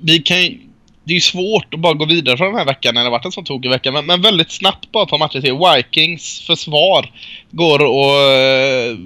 vi 0.00 0.18
kan 0.18 0.66
det 1.06 1.12
är 1.12 1.14
ju 1.14 1.20
svårt 1.20 1.74
att 1.74 1.80
bara 1.80 1.94
gå 1.94 2.04
vidare 2.04 2.36
från 2.36 2.46
den 2.46 2.56
här 2.56 2.64
veckan 2.64 2.94
när 2.94 3.04
det 3.04 3.10
varit 3.10 3.24
en 3.24 3.32
sån 3.32 3.44
tokig 3.44 3.70
vecka. 3.70 3.92
Men, 3.92 4.06
men, 4.06 4.22
väldigt 4.22 4.50
snabbt 4.50 4.92
bara 4.92 5.06
par 5.06 5.18
matcher 5.18 5.40
till. 5.40 5.58
Vikings 5.76 6.40
försvar 6.40 7.12
går 7.50 7.84
och 7.84 8.20
eh, 8.20 8.96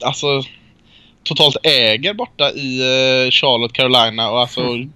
alltså 0.00 0.42
totalt 1.22 1.56
äger 1.62 2.14
borta 2.14 2.50
i 2.50 2.80
eh, 2.80 3.30
Charlotte, 3.30 3.72
Carolina 3.72 4.30
och 4.30 4.40
alltså 4.40 4.60
mm. 4.60 4.92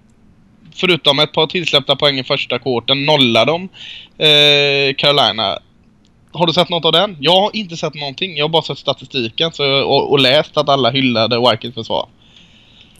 förutom 0.75 1.19
ett 1.19 1.33
par 1.33 1.47
tillsläppta 1.47 1.95
poäng 1.95 2.19
i 2.19 2.23
första 2.23 2.59
kvarten 2.59 3.05
nollar 3.05 3.45
de 3.45 3.69
eh, 4.17 4.95
Carolina. 4.95 5.59
Har 6.31 6.47
du 6.47 6.53
sett 6.53 6.69
något 6.69 6.85
av 6.85 6.91
den? 6.91 7.17
Jag 7.19 7.41
har 7.41 7.55
inte 7.55 7.77
sett 7.77 7.93
någonting. 7.93 8.37
Jag 8.37 8.43
har 8.43 8.49
bara 8.49 8.61
sett 8.61 8.77
statistiken 8.77 9.51
så, 9.51 9.83
och, 9.83 10.11
och 10.11 10.19
läst 10.19 10.57
att 10.57 10.69
alla 10.69 10.91
hyllade 10.91 11.51
Vikings 11.51 11.75
försvar. 11.75 12.07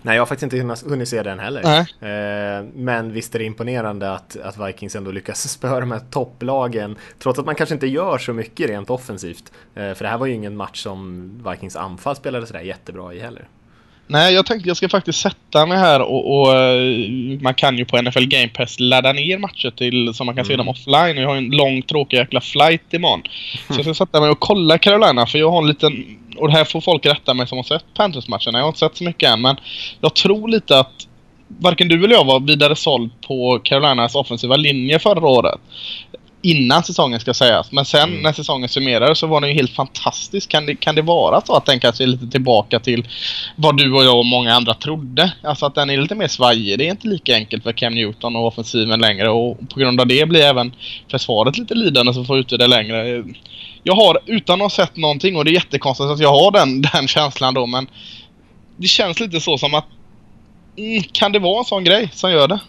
Nej, 0.02 0.16
jag 0.16 0.22
har 0.22 0.26
faktiskt 0.26 0.54
inte 0.54 0.78
hunnit 0.90 1.10
se 1.10 1.24
den 1.24 1.40
heller. 1.40 1.62
Eh, 1.80 2.66
men 2.74 3.14
visst 3.14 3.36
är 3.36 3.40
det 3.40 3.46
imponerande 3.46 4.14
att, 4.14 4.38
att 4.44 4.68
Vikings 4.68 4.96
ändå 4.96 5.12
lyckas 5.12 5.50
spöa 5.52 5.80
de 5.80 5.92
här 5.92 6.02
topplagen. 6.10 6.96
Trots 7.20 7.40
att 7.40 7.46
man 7.46 7.56
kanske 7.56 7.76
inte 7.76 7.88
gör 7.88 8.18
så 8.18 8.34
mycket 8.34 8.70
rent 8.70 8.90
offensivt. 8.90 9.52
Eh, 9.76 9.94
för 9.94 10.04
det 10.04 10.08
här 10.08 10.18
var 10.18 10.26
ju 10.26 10.34
ingen 10.34 10.56
match 10.56 10.84
som 10.84 11.32
Vikings 11.50 11.76
anfall 11.76 12.16
spelade 12.16 12.48
sådär 12.48 12.62
jättebra 12.62 13.14
i 13.14 13.20
heller. 13.20 13.48
Nej, 14.12 14.34
jag 14.34 14.46
tänkte 14.46 14.70
jag 14.70 14.78
ska 14.78 14.90
faktiskt 14.90 15.20
sätta 15.20 15.66
mig 15.66 15.78
här 15.78 16.02
och, 16.02 16.42
och, 16.42 16.56
eh, 16.56 17.08
man 17.42 17.54
kan 17.54 17.78
ju 17.78 17.86
på 17.86 18.02
NFL 18.02 18.26
Game 18.26 18.48
Pass 18.48 18.80
ladda 18.80 19.14
ner 19.14 19.38
matcher 19.38 19.72
till 19.78 20.14
så 20.14 20.24
man 20.24 20.36
kan 20.36 20.46
mm. 20.46 20.54
se 20.54 20.56
dem 20.56 20.68
offline. 20.68 21.18
Jag 21.18 21.30
har 21.30 21.36
en 21.36 21.50
lång 21.50 21.82
tråkig 21.82 22.18
jäkla 22.18 22.42
flight 22.42 22.94
imorgon. 22.94 23.24
Så 23.68 23.74
jag 23.74 23.86
ska 23.86 23.94
sätta 23.94 24.22
mig 24.22 24.30
och 24.30 24.40
kolla 24.40 24.78
Carolina 24.78 25.26
för 25.26 25.40
jag 25.40 25.52
har 25.52 25.62
en 25.62 25.68
liten... 25.68 26.18
Och 26.38 26.48
det 26.48 26.54
här 26.54 26.66
får 26.66 26.82
folk 26.82 27.06
rätta 27.06 27.34
mig 27.34 27.48
som 27.48 27.58
har 27.58 27.64
sett 27.64 27.86
Panthers-matcherna. 27.94 28.58
Jag 28.58 28.64
har 28.64 28.68
inte 28.68 28.80
sett 28.80 28.98
så 28.98 29.04
mycket 29.04 29.30
än 29.30 29.42
men 29.42 29.56
jag 30.02 30.14
tror 30.14 30.48
lite 30.48 30.80
att 30.80 31.08
varken 31.48 31.88
du 31.88 32.04
eller 32.04 32.16
jag 32.16 32.26
var 32.26 32.40
vidare 32.40 32.76
såld 32.76 33.12
på 33.28 33.60
Carolinas 33.64 34.16
offensiva 34.16 34.56
linje 34.56 35.00
förra 35.00 35.28
året 35.28 35.60
innan 36.42 36.84
säsongen 36.84 37.20
ska 37.20 37.34
sägas. 37.34 37.72
Men 37.72 37.86
sen 37.86 38.10
mm. 38.10 38.22
när 38.22 38.34
säsongen 38.34 38.70
summerades 38.70 39.20
så 39.20 39.28
var 39.28 39.42
den 39.42 39.50
ju 39.50 39.56
helt 39.56 39.76
fantastisk. 39.76 40.50
Kan 40.50 40.66
det, 40.66 40.76
kan 40.76 40.96
det 40.96 41.02
vara 41.02 41.42
så 41.42 41.56
att 41.56 41.66
den 41.66 41.80
kanske 41.80 42.04
är 42.04 42.08
lite 42.08 42.28
tillbaka 42.28 42.80
till 42.80 43.08
vad 43.56 43.78
du 43.78 43.94
och 43.94 44.04
jag 44.04 44.18
och 44.18 44.26
många 44.26 44.54
andra 44.54 44.74
trodde? 44.74 45.34
Alltså 45.44 45.66
att 45.66 45.76
den 45.76 45.90
är 45.90 45.98
lite 45.98 46.16
mer 46.16 46.28
svajig. 46.28 46.80
Det 46.80 46.88
är 46.88 46.92
inte 46.92 47.08
lika 47.08 47.36
enkelt 47.36 47.64
för 47.64 47.72
Cam 47.72 47.94
Newton 47.94 48.36
och 48.36 48.48
offensiven 48.48 49.00
längre 49.00 49.30
och 49.30 49.58
på 49.70 49.80
grund 49.80 50.02
av 50.02 50.08
det 50.08 50.26
blir 50.26 50.42
även 50.42 50.76
försvaret 51.12 51.58
lite 51.58 51.76
lidande 51.76 52.14
som 52.14 52.26
får 52.26 52.38
ut 52.38 52.50
det 52.50 52.68
längre. 52.68 53.24
Jag 53.84 53.96
har, 53.96 54.20
utan 54.26 54.62
att 54.62 54.62
ha 54.62 54.86
sett 54.86 54.98
någonting 54.98 55.36
och 55.36 55.46
det 55.46 55.52
är 55.52 55.54
jättekonstigt 55.54 56.10
att 56.10 56.20
jag 56.20 56.32
har 56.32 56.52
den, 56.52 56.82
den 56.94 57.08
känslan 57.08 57.54
då 57.54 57.66
men 57.66 57.88
det 58.78 58.88
känns 58.88 59.20
lite 59.20 59.40
så 59.40 59.58
som 59.58 59.74
att 59.74 59.86
mm, 60.78 61.04
kan 61.12 61.32
det 61.32 61.40
vara 61.40 61.60
en 61.60 61.66
sån 61.66 61.84
grej 61.84 62.10
som 62.14 62.32
gör 62.32 62.48
det? 62.48 62.60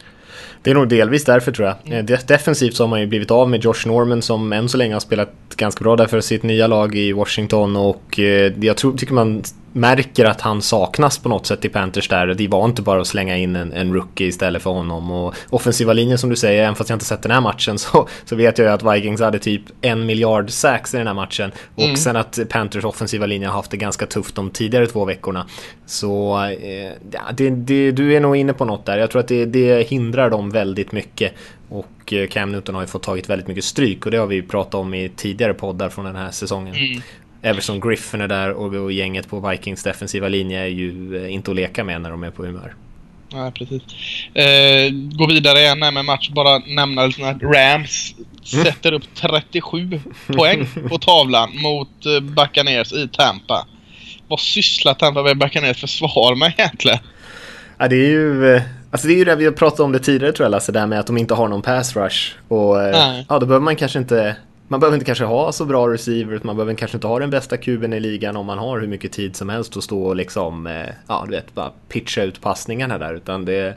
Det 0.63 0.71
är 0.71 0.75
nog 0.75 0.89
delvis 0.89 1.25
därför 1.25 1.53
tror 1.53 1.69
jag. 1.69 1.77
Mm. 1.95 2.07
Defensivt 2.27 2.77
så 2.77 2.83
har 2.83 2.89
man 2.89 3.01
ju 3.01 3.07
blivit 3.07 3.31
av 3.31 3.51
med 3.51 3.65
Josh 3.65 3.87
Norman 3.87 4.23
som 4.23 4.53
än 4.53 4.69
så 4.69 4.77
länge 4.77 4.95
har 4.95 5.01
spelat 5.01 5.31
ganska 5.57 5.83
bra 5.83 5.97
där 5.97 6.07
för 6.07 6.21
sitt 6.21 6.43
nya 6.43 6.67
lag 6.67 6.95
i 6.95 7.13
Washington 7.13 7.77
och 7.77 8.19
eh, 8.19 8.53
jag 8.61 8.77
tror, 8.77 8.97
tycker 8.97 9.15
man 9.15 9.43
märker 9.73 10.25
att 10.25 10.41
han 10.41 10.63
saknas 10.63 11.19
på 11.19 11.29
något 11.29 11.47
sätt 11.47 11.65
i 11.65 11.69
Panthers 11.69 12.09
där. 12.09 12.27
Det 12.27 12.49
var 12.49 12.65
inte 12.65 12.83
bara 12.83 13.01
att 13.01 13.07
slänga 13.07 13.37
in 13.37 13.57
en, 13.57 13.73
en 13.73 13.95
rookie 13.95 14.27
istället 14.27 14.63
för 14.63 14.71
honom. 14.71 15.11
Och 15.11 15.35
offensiva 15.51 15.93
linjen 15.93 16.19
som 16.19 16.31
du 16.31 16.37
säger, 16.37 16.63
även 16.63 16.75
fast 16.75 16.91
jag 16.91 16.97
inte 16.97 17.05
sett 17.05 17.23
den 17.23 17.33
här 17.33 17.41
matchen 17.41 17.79
så, 17.79 18.09
så 18.25 18.37
vet 18.37 18.59
jag 18.59 18.67
ju 18.67 18.73
att 18.73 18.95
Vikings 18.95 19.21
hade 19.21 19.39
typ 19.39 19.63
en 19.81 20.07
miljard 20.07 20.51
sacks 20.51 20.95
i 20.95 20.99
den 20.99 21.07
här 21.07 21.15
matchen. 21.15 21.53
Och 21.75 21.85
mm. 21.85 21.97
sen 21.97 22.17
att 22.17 22.39
Panthers 22.49 22.85
offensiva 22.85 23.27
linje 23.27 23.49
har 23.49 23.55
haft 23.55 23.71
det 23.71 23.77
ganska 23.77 24.07
tufft 24.07 24.35
de 24.35 24.51
tidigare 24.51 24.87
två 24.87 25.05
veckorna. 25.05 25.47
Så 25.87 26.45
eh, 26.45 26.93
det, 27.35 27.51
det, 27.51 27.93
du 27.93 28.15
är 28.15 28.21
nog 28.21 28.37
inne 28.37 28.53
på 28.53 28.65
något 28.65 28.87
där. 28.87 28.99
Jag 28.99 29.11
tror 29.11 29.21
att 29.21 29.29
det, 29.29 29.45
det 29.45 29.89
hindrar 29.89 30.31
dem 30.31 30.51
väldigt 30.51 30.93
mycket. 30.93 31.33
Och 31.69 32.13
eh, 32.13 32.29
Cam 32.29 32.53
Newton 32.53 32.75
har 32.75 32.83
ju 32.83 32.89
fått 32.89 33.03
tagit 33.03 33.31
väldigt 33.31 33.49
mycket 33.49 33.65
stryk 33.65 34.05
och 34.05 34.11
det 34.11 34.17
har 34.17 34.27
vi 34.27 34.43
pratat 34.43 34.75
om 34.75 34.95
i 34.95 35.09
tidigare 35.09 35.55
poddar 35.55 35.89
från 35.89 36.05
den 36.05 36.17
här 36.17 36.31
säsongen. 36.31 36.75
Mm. 36.75 37.03
Everson 37.43 37.81
Griffin 37.81 38.21
är 38.21 38.29
där 38.29 38.51
och, 38.51 38.93
gänget 38.93 39.29
på 39.29 39.49
Vikings 39.49 39.83
defensiva 39.83 40.29
linje 40.29 40.61
är 40.61 40.67
ju 40.67 41.17
eh, 41.25 41.35
inte 41.35 41.51
att 41.51 41.57
leka 41.57 41.85
med 41.85 42.01
när 42.01 42.11
de 42.11 42.23
är 42.23 42.31
på 42.31 42.45
humör. 42.45 42.75
Nej, 43.33 43.53
precis. 43.53 43.83
Eh, 44.35 44.91
gå 44.93 45.27
vidare 45.27 45.59
igen 45.59 45.79
med 45.79 46.05
match. 46.05 46.31
Bara 46.31 46.59
nämna 46.59 47.07
lite 47.07 47.29
att 47.29 47.43
Rams 47.43 48.15
mm. 48.53 48.65
sätter 48.65 48.93
upp 48.93 49.03
37 49.15 50.01
poäng 50.27 50.69
på 50.89 50.99
tavlan 50.99 51.51
mot 51.63 52.07
eh, 52.07 52.21
Buccaneers 52.21 52.93
i 52.93 53.09
Tampa. 53.09 53.67
Vad 54.29 54.41
sysslar 54.41 54.95
Tampa 54.95 55.23
med 55.23 55.39
Buccaneers 55.39 55.81
försvar 55.81 56.35
med 56.35 56.53
egentligen? 56.57 56.99
Ja, 57.79 57.89
det 57.89 57.97
är 57.97 58.11
ju... 58.11 58.55
Eh, 58.55 58.63
alltså 58.91 59.07
det 59.07 59.15
är 59.15 59.19
ju 59.19 59.25
det 59.25 59.37
vi 59.37 59.45
har 59.45 59.53
pratat 59.53 59.81
om 59.81 59.93
det 59.93 59.99
tidigare 59.99 60.33
tror 60.33 60.45
jag 60.45 60.51
Lasse, 60.51 60.73
där 60.73 60.87
med 60.87 61.01
att 61.01 61.07
de 61.07 61.19
inte 61.19 61.35
har 61.35 61.49
någon 61.49 61.63
pass 61.63 61.97
rush. 61.97 62.33
Och 62.49 62.77
Nej. 62.77 63.27
ja, 63.29 63.39
då 63.39 63.47
behöver 63.47 63.65
man 63.65 63.77
kanske 63.77 63.99
inte 63.99 64.37
man 64.73 64.81
behöver 64.81 64.97
inte 64.97 65.07
kanske 65.07 65.25
ha 65.25 65.53
så 65.53 65.65
bra 65.65 65.89
receivers, 65.89 66.43
man 66.43 66.57
behöver 66.57 66.75
kanske 66.75 66.97
inte 66.97 67.07
ha 67.07 67.19
den 67.19 67.31
bästa 67.31 67.57
kuben 67.57 67.93
i 67.93 68.01
ligan 68.01 68.37
om 68.37 68.47
man 68.47 68.59
har 68.59 68.81
hur 68.81 68.87
mycket 68.87 69.13
tid 69.13 69.37
som 69.37 69.49
helst 69.49 69.77
att 69.77 69.85
stå 69.85 70.03
och 70.03 70.17
liksom, 70.17 70.67
eh, 70.67 70.89
ja 71.09 71.25
du 71.27 71.31
vet, 71.31 71.55
bara 71.55 71.73
pitcha 71.89 72.23
ut 72.23 72.41
passningarna 72.41 72.99
där. 72.99 73.15
Utan 73.15 73.45
det, 73.45 73.77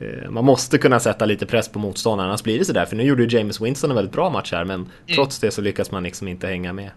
eh, 0.00 0.30
man 0.30 0.44
måste 0.44 0.78
kunna 0.78 1.00
sätta 1.00 1.26
lite 1.26 1.46
press 1.46 1.68
på 1.68 1.78
motståndaren, 1.78 2.30
annars 2.30 2.42
blir 2.42 2.58
det 2.58 2.64
sådär. 2.64 2.86
För 2.86 2.96
nu 2.96 3.02
gjorde 3.02 3.24
ju 3.24 3.38
James 3.38 3.60
Winston 3.60 3.90
en 3.90 3.96
väldigt 3.96 4.12
bra 4.12 4.30
match 4.30 4.52
här, 4.52 4.64
men 4.64 4.80
mm. 4.80 4.90
trots 5.14 5.38
det 5.38 5.50
så 5.50 5.60
lyckas 5.60 5.90
man 5.90 6.02
liksom 6.02 6.28
inte 6.28 6.46
hänga 6.46 6.72
med. 6.72 6.90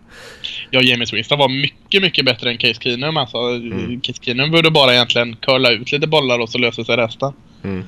Ja, 0.71 0.81
James 0.81 1.13
Winston 1.13 1.39
var 1.39 1.49
mycket, 1.49 2.01
mycket 2.01 2.25
bättre 2.25 2.49
än 2.49 2.57
Case 2.57 2.81
Keenum. 2.81 3.17
Alltså, 3.17 3.37
mm. 3.37 4.01
Case 4.01 4.19
Keenum 4.21 4.51
borde 4.51 4.71
bara 4.71 4.93
egentligen 4.93 5.35
curla 5.35 5.71
ut 5.71 5.91
lite 5.91 6.07
bollar 6.07 6.39
och 6.39 6.49
så 6.49 6.57
löser 6.57 6.83
sig 6.83 6.97
resten. 6.97 7.33
Mm. 7.63 7.83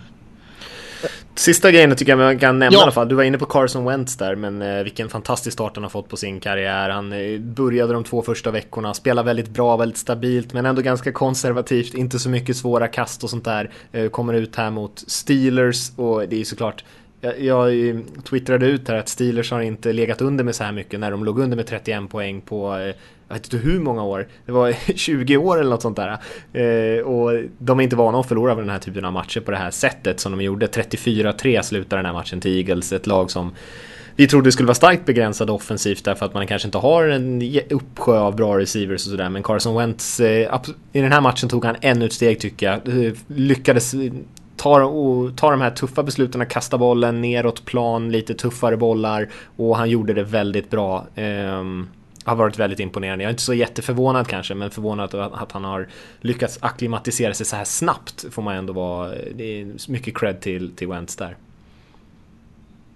Sista 1.39 1.71
grejen 1.71 1.95
tycker 1.95 2.11
jag 2.11 2.19
man 2.19 2.39
kan 2.39 2.59
nämna 2.59 2.73
ja. 2.73 2.79
i 2.79 2.83
alla 2.83 2.91
fall. 2.91 3.09
Du 3.09 3.15
var 3.15 3.23
inne 3.23 3.37
på 3.37 3.45
Carson 3.45 3.85
Wentz 3.85 4.17
där, 4.17 4.35
men 4.35 4.61
eh, 4.61 4.83
vilken 4.83 5.09
fantastisk 5.09 5.53
start 5.53 5.71
han 5.75 5.83
har 5.83 5.89
fått 5.89 6.09
på 6.09 6.17
sin 6.17 6.39
karriär. 6.39 6.89
Han 6.89 7.13
eh, 7.13 7.39
började 7.39 7.93
de 7.93 8.03
två 8.03 8.21
första 8.21 8.51
veckorna, 8.51 8.93
spelade 8.93 9.25
väldigt 9.25 9.49
bra, 9.49 9.77
väldigt 9.77 9.97
stabilt, 9.97 10.53
men 10.53 10.65
ändå 10.65 10.81
ganska 10.81 11.11
konservativt. 11.11 11.93
Inte 11.93 12.19
så 12.19 12.29
mycket 12.29 12.57
svåra 12.57 12.87
kast 12.87 13.23
och 13.23 13.29
sånt 13.29 13.45
där. 13.45 13.69
Eh, 13.91 14.09
kommer 14.09 14.33
ut 14.33 14.55
här 14.55 14.69
mot 14.69 15.03
Steelers 15.07 15.91
och 15.95 16.27
det 16.29 16.41
är 16.41 16.43
såklart 16.43 16.83
jag, 17.21 17.41
jag 17.41 18.01
twittrade 18.23 18.65
ut 18.65 18.87
här 18.87 18.95
att 18.95 19.09
Steelers 19.09 19.51
har 19.51 19.61
inte 19.61 19.93
legat 19.93 20.21
under 20.21 20.43
med 20.43 20.55
så 20.55 20.63
här 20.63 20.71
mycket 20.71 20.99
när 20.99 21.11
de 21.11 21.25
låg 21.25 21.39
under 21.39 21.57
med 21.57 21.67
31 21.67 22.09
poäng 22.09 22.41
på 22.41 22.75
eh, 22.75 22.95
jag 23.27 23.35
vet 23.35 23.53
inte 23.53 23.57
hur 23.57 23.79
många 23.79 24.03
år, 24.03 24.27
det 24.45 24.51
var 24.51 24.73
20 24.95 25.37
år 25.37 25.59
eller 25.59 25.69
något 25.69 25.81
sånt 25.81 25.97
där. 25.97 26.17
Eh, 26.53 27.03
och 27.03 27.43
de 27.57 27.79
är 27.79 27.83
inte 27.83 27.95
vana 27.95 28.19
att 28.19 28.27
förlora 28.27 28.55
den 28.55 28.69
här 28.69 28.79
typen 28.79 29.05
av 29.05 29.13
matcher 29.13 29.39
på 29.39 29.51
det 29.51 29.57
här 29.57 29.71
sättet 29.71 30.19
som 30.19 30.31
de 30.31 30.43
gjorde. 30.43 30.65
34-3 30.65 31.61
slutar 31.61 31.97
den 31.97 32.05
här 32.05 32.13
matchen 32.13 32.41
till 32.41 32.57
Eagles, 32.57 32.93
ett 32.93 33.07
lag 33.07 33.31
som 33.31 33.55
vi 34.15 34.27
trodde 34.27 34.51
skulle 34.51 34.67
vara 34.67 34.75
starkt 34.75 35.05
begränsade 35.05 35.51
offensivt 35.51 36.03
därför 36.03 36.25
att 36.25 36.33
man 36.33 36.47
kanske 36.47 36.67
inte 36.67 36.77
har 36.77 37.07
en 37.07 37.59
uppsjö 37.69 38.19
av 38.19 38.35
bra 38.35 38.57
receivers 38.57 39.05
och 39.05 39.11
sådär. 39.11 39.29
Men 39.29 39.43
Carson 39.43 39.75
Wentz, 39.75 40.19
eh, 40.19 40.61
i 40.93 41.01
den 41.01 41.11
här 41.11 41.21
matchen 41.21 41.49
tog 41.49 41.65
han 41.65 41.75
ännu 41.81 42.05
ett 42.05 42.13
steg 42.13 42.39
tycker 42.39 42.65
jag. 42.65 43.05
Eh, 43.05 43.13
lyckades 43.27 43.95
Tar 44.59 44.81
och, 44.81 45.31
de 45.31 45.61
här 45.61 45.71
tuffa 45.71 46.03
besluten 46.03 46.41
att 46.41 46.49
kasta 46.49 46.77
bollen 46.77 47.21
neråt 47.21 47.65
plan, 47.65 48.11
lite 48.11 48.33
tuffare 48.33 48.77
bollar 48.77 49.29
och 49.57 49.77
han 49.77 49.89
gjorde 49.89 50.13
det 50.13 50.23
väldigt 50.23 50.69
bra. 50.69 51.05
Eh, 51.15 51.63
har 52.23 52.35
varit 52.35 52.59
väldigt 52.59 52.79
imponerande. 52.79 53.23
Jag 53.23 53.29
är 53.29 53.33
inte 53.33 53.43
så 53.43 53.53
jätteförvånad 53.53 54.27
kanske, 54.27 54.53
men 54.55 54.71
förvånad 54.71 55.15
att 55.15 55.51
han 55.51 55.63
har 55.63 55.87
lyckats 56.21 56.57
akklimatisera 56.61 57.33
sig 57.33 57.45
så 57.45 57.55
här 57.55 57.65
snabbt 57.65 58.25
får 58.31 58.41
man 58.41 58.55
ändå 58.55 58.73
vara. 58.73 59.11
Det 59.35 59.61
är 59.61 59.91
mycket 59.91 60.17
cred 60.17 60.41
till, 60.41 60.75
till 60.75 60.87
Wentz 60.87 61.15
där. 61.15 61.35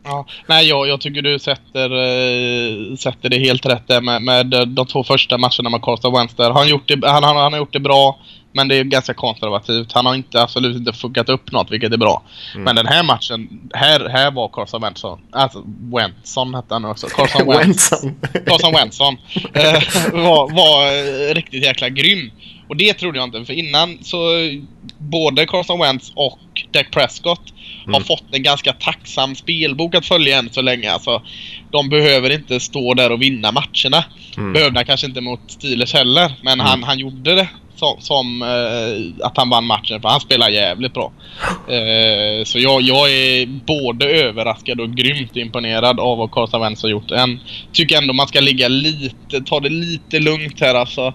Ja, 0.03 0.25
nej, 0.48 0.70
jag, 0.70 0.88
jag 0.88 1.01
tycker 1.01 1.22
du 1.22 1.39
sätter, 1.39 1.91
äh, 1.91 2.96
sätter 2.96 3.29
det 3.29 3.39
helt 3.39 3.65
rätt 3.65 3.88
där 3.88 4.01
med, 4.01 4.22
med 4.22 4.67
de 4.67 4.88
två 4.88 5.03
första 5.03 5.38
matcherna 5.38 5.70
med 5.70 5.82
Karlstad 5.82 6.10
Wentz 6.10 6.34
där. 6.34 6.51
Han, 6.51 6.67
gjort 6.67 6.88
det, 6.88 7.08
han, 7.08 7.24
han, 7.24 7.36
han 7.36 7.53
har 7.53 7.60
gjort 7.60 7.74
det 7.74 7.79
bra. 7.79 8.20
Men 8.53 8.67
det 8.67 8.75
är 8.75 8.83
ganska 8.83 9.13
konservativt. 9.13 9.91
Han 9.91 10.05
har 10.05 10.15
inte, 10.15 10.41
absolut 10.41 10.77
inte 10.77 10.93
fuckat 10.93 11.29
upp 11.29 11.51
något, 11.51 11.72
vilket 11.72 11.93
är 11.93 11.98
bra. 11.98 12.24
Mm. 12.53 12.63
Men 12.63 12.75
den 12.75 12.88
här 12.88 13.03
matchen, 13.03 13.69
här, 13.74 14.10
här 14.10 14.31
var 14.31 14.48
Carson 14.48 14.81
Wentson. 14.81 15.19
Alltså, 15.31 15.63
Wentson 15.93 16.55
hette 16.55 16.74
han 16.74 16.86
också. 16.86 17.07
Carson 17.07 17.48
Wentson. 17.48 18.15
Carson 18.45 18.74
Wentson. 18.74 19.17
eh, 19.53 19.83
var, 20.13 20.55
var 20.55 21.33
riktigt 21.33 21.63
jäkla 21.63 21.89
grym. 21.89 22.31
Och 22.67 22.77
det 22.77 22.93
trodde 22.93 23.19
jag 23.19 23.27
inte, 23.27 23.45
för 23.45 23.53
innan 23.53 23.98
så 24.03 24.17
både 24.98 25.45
Carson 25.45 25.79
Wentz 25.79 26.12
och 26.15 26.39
Dak 26.72 26.91
Prescott 26.91 27.53
har 27.88 28.00
fått 28.00 28.24
en 28.31 28.43
ganska 28.43 28.74
tacksam 28.74 29.36
spelbok 29.36 29.95
att 29.95 30.05
följa 30.05 30.38
än 30.38 30.50
så 30.50 30.62
länge. 30.62 30.91
Alltså, 30.91 31.22
de 31.72 31.89
behöver 31.89 32.29
inte 32.29 32.60
stå 32.60 32.93
där 32.93 33.12
och 33.12 33.22
vinna 33.22 33.51
matcherna. 33.51 34.05
Mm. 34.38 34.53
Behövde 34.53 34.79
han 34.79 34.86
kanske 34.86 35.07
inte 35.07 35.22
mot 35.22 35.39
Steelers 35.48 35.93
heller, 35.93 36.33
men 36.41 36.60
han, 36.60 36.83
han 36.83 37.00
gjorde 37.00 37.36
det 37.36 37.48
som, 37.84 38.02
som 38.02 38.42
eh, 38.42 39.25
att 39.25 39.38
han 39.38 39.50
vann 39.50 39.66
matchen 39.66 40.02
för 40.02 40.10
han 40.10 40.20
spelar 40.20 40.50
jävligt 40.50 40.94
bra. 40.94 41.12
Eh, 41.68 42.44
så 42.46 42.60
jag, 42.60 42.82
jag 42.82 43.12
är 43.12 43.46
både 43.46 44.06
överraskad 44.06 44.82
och 44.82 44.92
grymt 44.92 45.36
imponerad 45.36 46.00
av 46.00 46.18
vad 46.18 46.32
Carson 46.32 46.62
Wentz 46.62 46.84
har 46.84 46.90
gjort. 46.90 47.12
En, 47.12 47.40
tycker 47.72 47.98
ändå 47.98 48.13
man 48.13 48.28
ska 48.28 48.40
ligga 48.40 48.68
lite, 48.68 49.42
ta 49.46 49.60
det 49.60 49.70
lite 49.70 50.20
lugnt 50.20 50.62
här 50.62 50.75
alltså. 50.75 51.13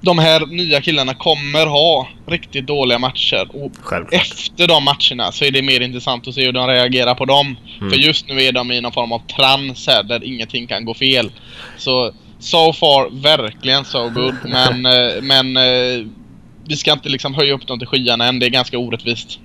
De 0.00 0.18
här 0.18 0.46
nya 0.46 0.80
killarna 0.80 1.14
kommer 1.14 1.66
ha 1.66 2.08
riktigt 2.26 2.66
dåliga 2.66 2.98
matcher. 2.98 3.48
Och 3.52 3.72
Självklart. 3.82 4.22
efter 4.22 4.68
de 4.68 4.84
matcherna 4.84 5.32
så 5.32 5.44
är 5.44 5.50
det 5.50 5.62
mer 5.62 5.80
intressant 5.80 6.28
att 6.28 6.34
se 6.34 6.44
hur 6.44 6.52
de 6.52 6.66
reagerar 6.68 7.14
på 7.14 7.24
dem. 7.24 7.56
För 7.78 7.96
just 7.96 8.28
nu 8.28 8.42
är 8.42 8.52
de 8.52 8.72
i 8.72 8.80
någon 8.80 8.92
form 8.92 9.12
av 9.12 9.18
trans 9.18 9.86
här 9.86 10.02
där 10.02 10.24
ingenting 10.24 10.66
kan 10.66 10.84
gå 10.84 10.94
fel. 10.94 11.30
Så 11.78 12.12
so 12.38 12.72
far 12.72 13.22
verkligen 13.22 13.84
so 13.84 14.08
good. 14.08 14.34
Men, 14.44 14.86
eh, 14.86 15.22
men 15.22 15.56
eh, 15.56 16.06
vi 16.68 16.76
ska 16.76 16.92
inte 16.92 17.08
liksom 17.08 17.34
höja 17.34 17.54
upp 17.54 17.66
dem 17.66 17.78
till 17.78 17.88
skyarna 17.88 18.26
än. 18.26 18.38
Det 18.38 18.46
är 18.46 18.50
ganska 18.50 18.78
orättvist. 18.78 19.38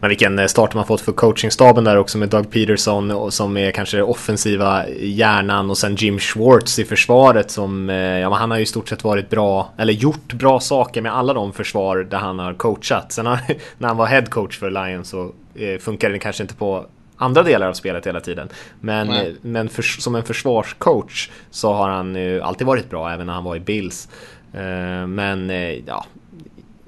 Men 0.00 0.08
vilken 0.08 0.38
eh, 0.38 0.46
start 0.46 0.74
man 0.74 0.86
fått 0.86 1.00
för 1.00 1.12
coachingstaben 1.12 1.84
där 1.84 1.96
också 1.96 2.18
med 2.18 2.28
Doug 2.28 2.50
Peterson 2.50 3.32
som 3.32 3.56
är 3.56 3.70
kanske 3.70 4.02
offensiva 4.02 4.88
hjärnan 4.88 5.70
och 5.70 5.78
sen 5.78 5.96
Jim 5.96 6.18
Schwartz 6.18 6.78
i 6.78 6.84
försvaret 6.84 7.50
som, 7.50 7.88
ja 8.22 8.34
han 8.34 8.50
har 8.50 8.58
ju 8.58 8.62
i 8.62 8.66
stort 8.66 8.88
sett 8.88 9.04
varit 9.04 9.30
bra, 9.30 9.72
eller 9.78 9.92
gjort 9.92 10.32
bra 10.32 10.60
saker 10.60 11.00
med 11.02 11.14
alla 11.16 11.32
de 11.32 11.52
försvar 11.52 11.96
där 11.96 12.18
han 12.18 12.38
har 12.38 12.54
coachat. 12.54 13.12
Sen 13.12 13.26
har, 13.26 13.38
när 13.78 13.88
han 13.88 13.96
var 13.96 14.06
head 14.06 14.26
coach 14.26 14.58
för 14.58 14.70
Lions 14.70 15.08
så 15.08 15.32
funkade 15.80 16.12
det 16.14 16.18
kanske 16.18 16.42
inte 16.42 16.54
på 16.54 16.86
andra 17.16 17.42
delar 17.42 17.68
av 17.68 17.72
spelet 17.72 18.06
hela 18.06 18.20
tiden. 18.20 18.48
Men, 18.80 19.06
Nej. 19.06 19.28
eh, 19.28 19.34
men 19.42 19.68
för, 19.68 19.82
som 19.82 20.14
en 20.14 20.22
försvarscoach 20.24 21.30
så 21.50 21.72
har 21.72 21.88
han 21.88 22.14
ju 22.14 22.40
alltid 22.40 22.66
varit 22.66 22.90
bra, 22.90 23.12
även 23.12 23.26
när 23.26 23.34
han 23.34 23.44
var 23.44 23.56
i 23.56 23.60
Bills. 23.60 24.08
Eh, 24.52 25.06
Men 25.06 25.50
eh, 25.50 25.72
ja, 25.86 26.06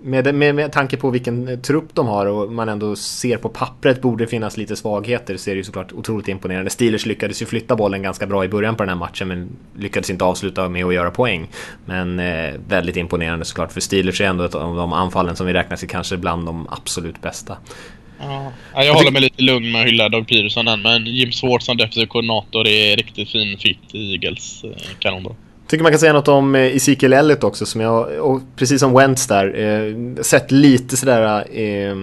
med, 0.07 0.35
med, 0.35 0.55
med 0.55 0.73
tanke 0.73 0.97
på 0.97 1.11
vilken 1.11 1.63
trupp 1.63 1.95
de 1.95 2.07
har 2.07 2.27
och 2.27 2.53
man 2.53 2.69
ändå 2.69 2.97
ser 2.97 3.37
på 3.37 3.49
pappret 3.49 4.03
borde 4.03 4.25
det 4.25 4.29
finnas 4.29 4.57
lite 4.57 4.77
svagheter 4.77 5.37
så 5.37 5.51
är 5.51 5.55
det 5.55 5.59
ju 5.59 5.65
såklart 5.65 5.93
otroligt 5.93 6.29
imponerande. 6.29 6.71
Steelers 6.71 7.07
lyckades 7.07 7.43
ju 7.43 7.47
flytta 7.47 7.77
bollen 7.77 8.03
ganska 8.03 8.27
bra 8.27 8.45
i 8.45 8.49
början 8.49 8.77
på 8.77 8.83
den 8.83 8.89
här 8.89 8.97
matchen 8.97 9.29
men 9.29 9.49
lyckades 9.77 10.11
inte 10.11 10.25
avsluta 10.25 10.69
med 10.69 10.85
att 10.85 10.95
göra 10.95 11.11
poäng. 11.11 11.49
Men 11.85 12.21
eh, 12.21 12.55
väldigt 12.69 12.97
imponerande 12.97 13.45
såklart 13.45 13.73
för 13.73 13.81
Steelers 13.81 14.21
är 14.21 14.25
ändå 14.25 14.45
ett 14.45 14.55
av 14.55 14.77
de 14.77 14.93
anfallen 14.93 15.37
som 15.37 15.47
vi 15.47 15.53
räknar 15.53 15.77
till 15.77 15.89
kanske 15.89 16.17
bland 16.17 16.47
de 16.47 16.67
absolut 16.71 17.23
bästa. 17.23 17.57
Ja, 18.19 18.85
jag 18.85 18.95
håller 18.95 19.11
mig 19.11 19.23
lite 19.23 19.43
lugn 19.43 19.73
med 19.73 19.81
att 19.81 19.87
hylla 19.87 20.09
Doug 20.09 20.29
Peterson 20.29 20.69
än. 20.69 20.83
Men 20.83 21.07
Jim 21.07 21.33
Schwartz 21.33 21.67
som 21.67 21.77
defensiv 21.77 22.07
koordinator 22.07 22.67
är 22.67 22.97
riktigt 22.97 23.31
fin 23.31 23.59
fit 23.59 23.95
i 23.95 24.13
Eagles. 24.13 24.65
Eh, 24.65 24.71
Kanonbra. 24.99 25.35
Tycker 25.67 25.83
man 25.83 25.93
kan 25.93 25.99
säga 25.99 26.13
något 26.13 26.29
om 26.29 26.55
eh, 26.55 26.77
Ezekiel 26.77 27.13
Elliott 27.13 27.45
också 27.45 27.67
som 27.67 27.81
jag, 27.81 28.21
och 28.21 28.41
precis 28.57 28.81
som 28.81 28.95
Wentz 28.95 29.27
där, 29.27 29.59
eh, 29.59 30.23
sett 30.23 30.51
lite 30.51 30.97
sådär 30.97 31.45
eh, 31.59 31.97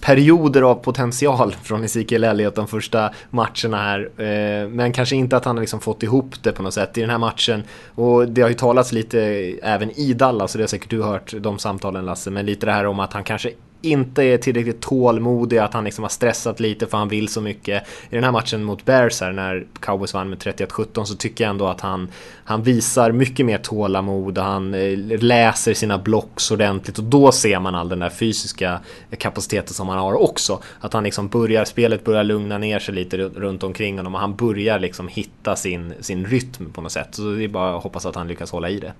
perioder 0.00 0.62
av 0.62 0.74
potential 0.74 1.54
från 1.62 1.84
Ezekiel 1.84 2.24
Elliott 2.24 2.54
de 2.54 2.68
första 2.68 3.10
matcherna 3.30 3.76
här. 3.76 4.10
Eh, 4.16 4.68
men 4.68 4.92
kanske 4.92 5.16
inte 5.16 5.36
att 5.36 5.44
han 5.44 5.56
har 5.56 5.60
liksom 5.60 5.80
fått 5.80 6.02
ihop 6.02 6.42
det 6.42 6.52
på 6.52 6.62
något 6.62 6.74
sätt 6.74 6.98
i 6.98 7.00
den 7.00 7.10
här 7.10 7.18
matchen. 7.18 7.62
Och 7.94 8.28
det 8.28 8.42
har 8.42 8.48
ju 8.48 8.54
talats 8.54 8.92
lite 8.92 9.20
även 9.62 9.90
i 9.90 10.14
Dallas, 10.14 10.54
och 10.54 10.58
det 10.58 10.62
har 10.62 10.68
säkert 10.68 10.90
du 10.90 11.02
hört 11.02 11.34
de 11.40 11.58
samtalen 11.58 12.04
Lasse, 12.04 12.30
men 12.30 12.46
lite 12.46 12.66
det 12.66 12.72
här 12.72 12.86
om 12.86 13.00
att 13.00 13.12
han 13.12 13.24
kanske 13.24 13.50
inte 13.86 14.22
är 14.22 14.38
tillräckligt 14.38 14.80
tålmodig, 14.80 15.58
att 15.58 15.74
han 15.74 15.84
liksom 15.84 16.04
har 16.04 16.08
stressat 16.08 16.60
lite 16.60 16.86
för 16.86 16.98
han 16.98 17.08
vill 17.08 17.28
så 17.28 17.40
mycket. 17.40 17.82
I 18.10 18.14
den 18.14 18.24
här 18.24 18.32
matchen 18.32 18.64
mot 18.64 18.84
Bears 18.84 19.20
här 19.20 19.32
när 19.32 19.66
Cowboys 19.80 20.14
vann 20.14 20.28
med 20.28 20.38
31-17 20.38 21.04
så 21.04 21.14
tycker 21.14 21.44
jag 21.44 21.50
ändå 21.50 21.66
att 21.66 21.80
han, 21.80 22.08
han 22.44 22.62
visar 22.62 23.12
mycket 23.12 23.46
mer 23.46 23.58
tålamod 23.58 24.38
och 24.38 24.44
han 24.44 24.74
eh, 24.74 24.98
läser 25.20 25.74
sina 25.74 25.98
blocks 25.98 26.50
ordentligt 26.50 26.98
och 26.98 27.04
då 27.04 27.32
ser 27.32 27.60
man 27.60 27.74
all 27.74 27.88
den 27.88 27.98
där 27.98 28.10
fysiska 28.10 28.80
kapaciteten 29.18 29.74
som 29.74 29.88
han 29.88 29.98
har 29.98 30.22
också. 30.22 30.62
Att 30.80 30.92
han 30.92 31.04
liksom 31.04 31.28
börjar, 31.28 31.64
spelet 31.64 32.04
börjar 32.04 32.24
lugna 32.24 32.58
ner 32.58 32.78
sig 32.78 32.94
lite 32.94 33.16
runt 33.16 33.62
omkring 33.62 33.96
honom 33.96 34.14
och 34.14 34.20
han 34.20 34.36
börjar 34.36 34.78
liksom 34.78 35.08
hitta 35.08 35.56
sin, 35.56 35.94
sin 36.00 36.26
rytm 36.26 36.72
på 36.72 36.80
något 36.80 36.92
sätt. 36.92 37.08
Så 37.10 37.22
det 37.22 37.44
är 37.44 37.48
bara 37.48 37.76
att 37.76 37.82
hoppas 37.82 38.06
att 38.06 38.14
han 38.14 38.28
lyckas 38.28 38.50
hålla 38.50 38.70
i 38.70 38.80
det. 38.80 38.92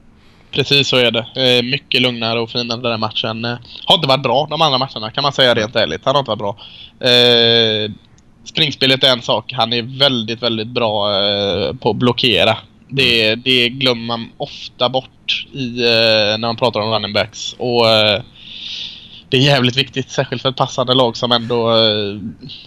Precis 0.57 0.89
så 0.89 0.97
är 0.97 1.11
det. 1.11 1.63
Mycket 1.63 2.03
lugnare 2.03 2.41
och 2.41 2.51
finare 2.51 2.81
den 2.81 2.91
här 2.91 2.99
matchen. 2.99 3.45
Eh, 3.45 3.57
har 3.85 3.95
inte 3.95 4.09
varit 4.09 4.23
bra 4.23 4.47
de 4.51 4.63
andra 4.63 4.79
matcherna 4.79 5.11
kan 5.11 5.23
man 5.23 5.33
säga 5.33 5.55
rent 5.55 5.77
ärligt. 5.77 6.01
Han 6.05 6.15
har 6.15 6.21
inte 6.21 6.31
varit 6.31 6.39
bra. 6.39 6.57
Eh, 7.09 7.91
springspelet 8.45 9.05
är 9.05 9.13
en 9.13 9.23
sak. 9.23 9.53
Han 9.53 9.73
är 9.73 9.83
väldigt, 9.99 10.43
väldigt 10.43 10.69
bra 10.69 11.23
eh, 11.23 11.75
på 11.75 11.91
att 11.91 11.97
blockera. 11.97 12.57
Det, 12.89 13.35
det 13.35 13.69
glömmer 13.69 14.05
man 14.05 14.31
ofta 14.37 14.89
bort 14.89 15.47
i, 15.53 15.85
eh, 15.85 16.39
när 16.39 16.49
man 16.49 16.57
pratar 16.57 16.81
om 16.81 16.91
running 16.91 17.13
backs. 17.13 17.53
Och 17.59 17.85
det 19.29 19.37
är 19.37 19.41
jävligt 19.41 19.77
viktigt, 19.77 20.11
särskilt 20.11 20.43
för 20.43 20.49
ett 20.49 20.57
passande 20.57 20.95
lag 20.95 21.17
som 21.17 21.33
ändå... 21.33 21.77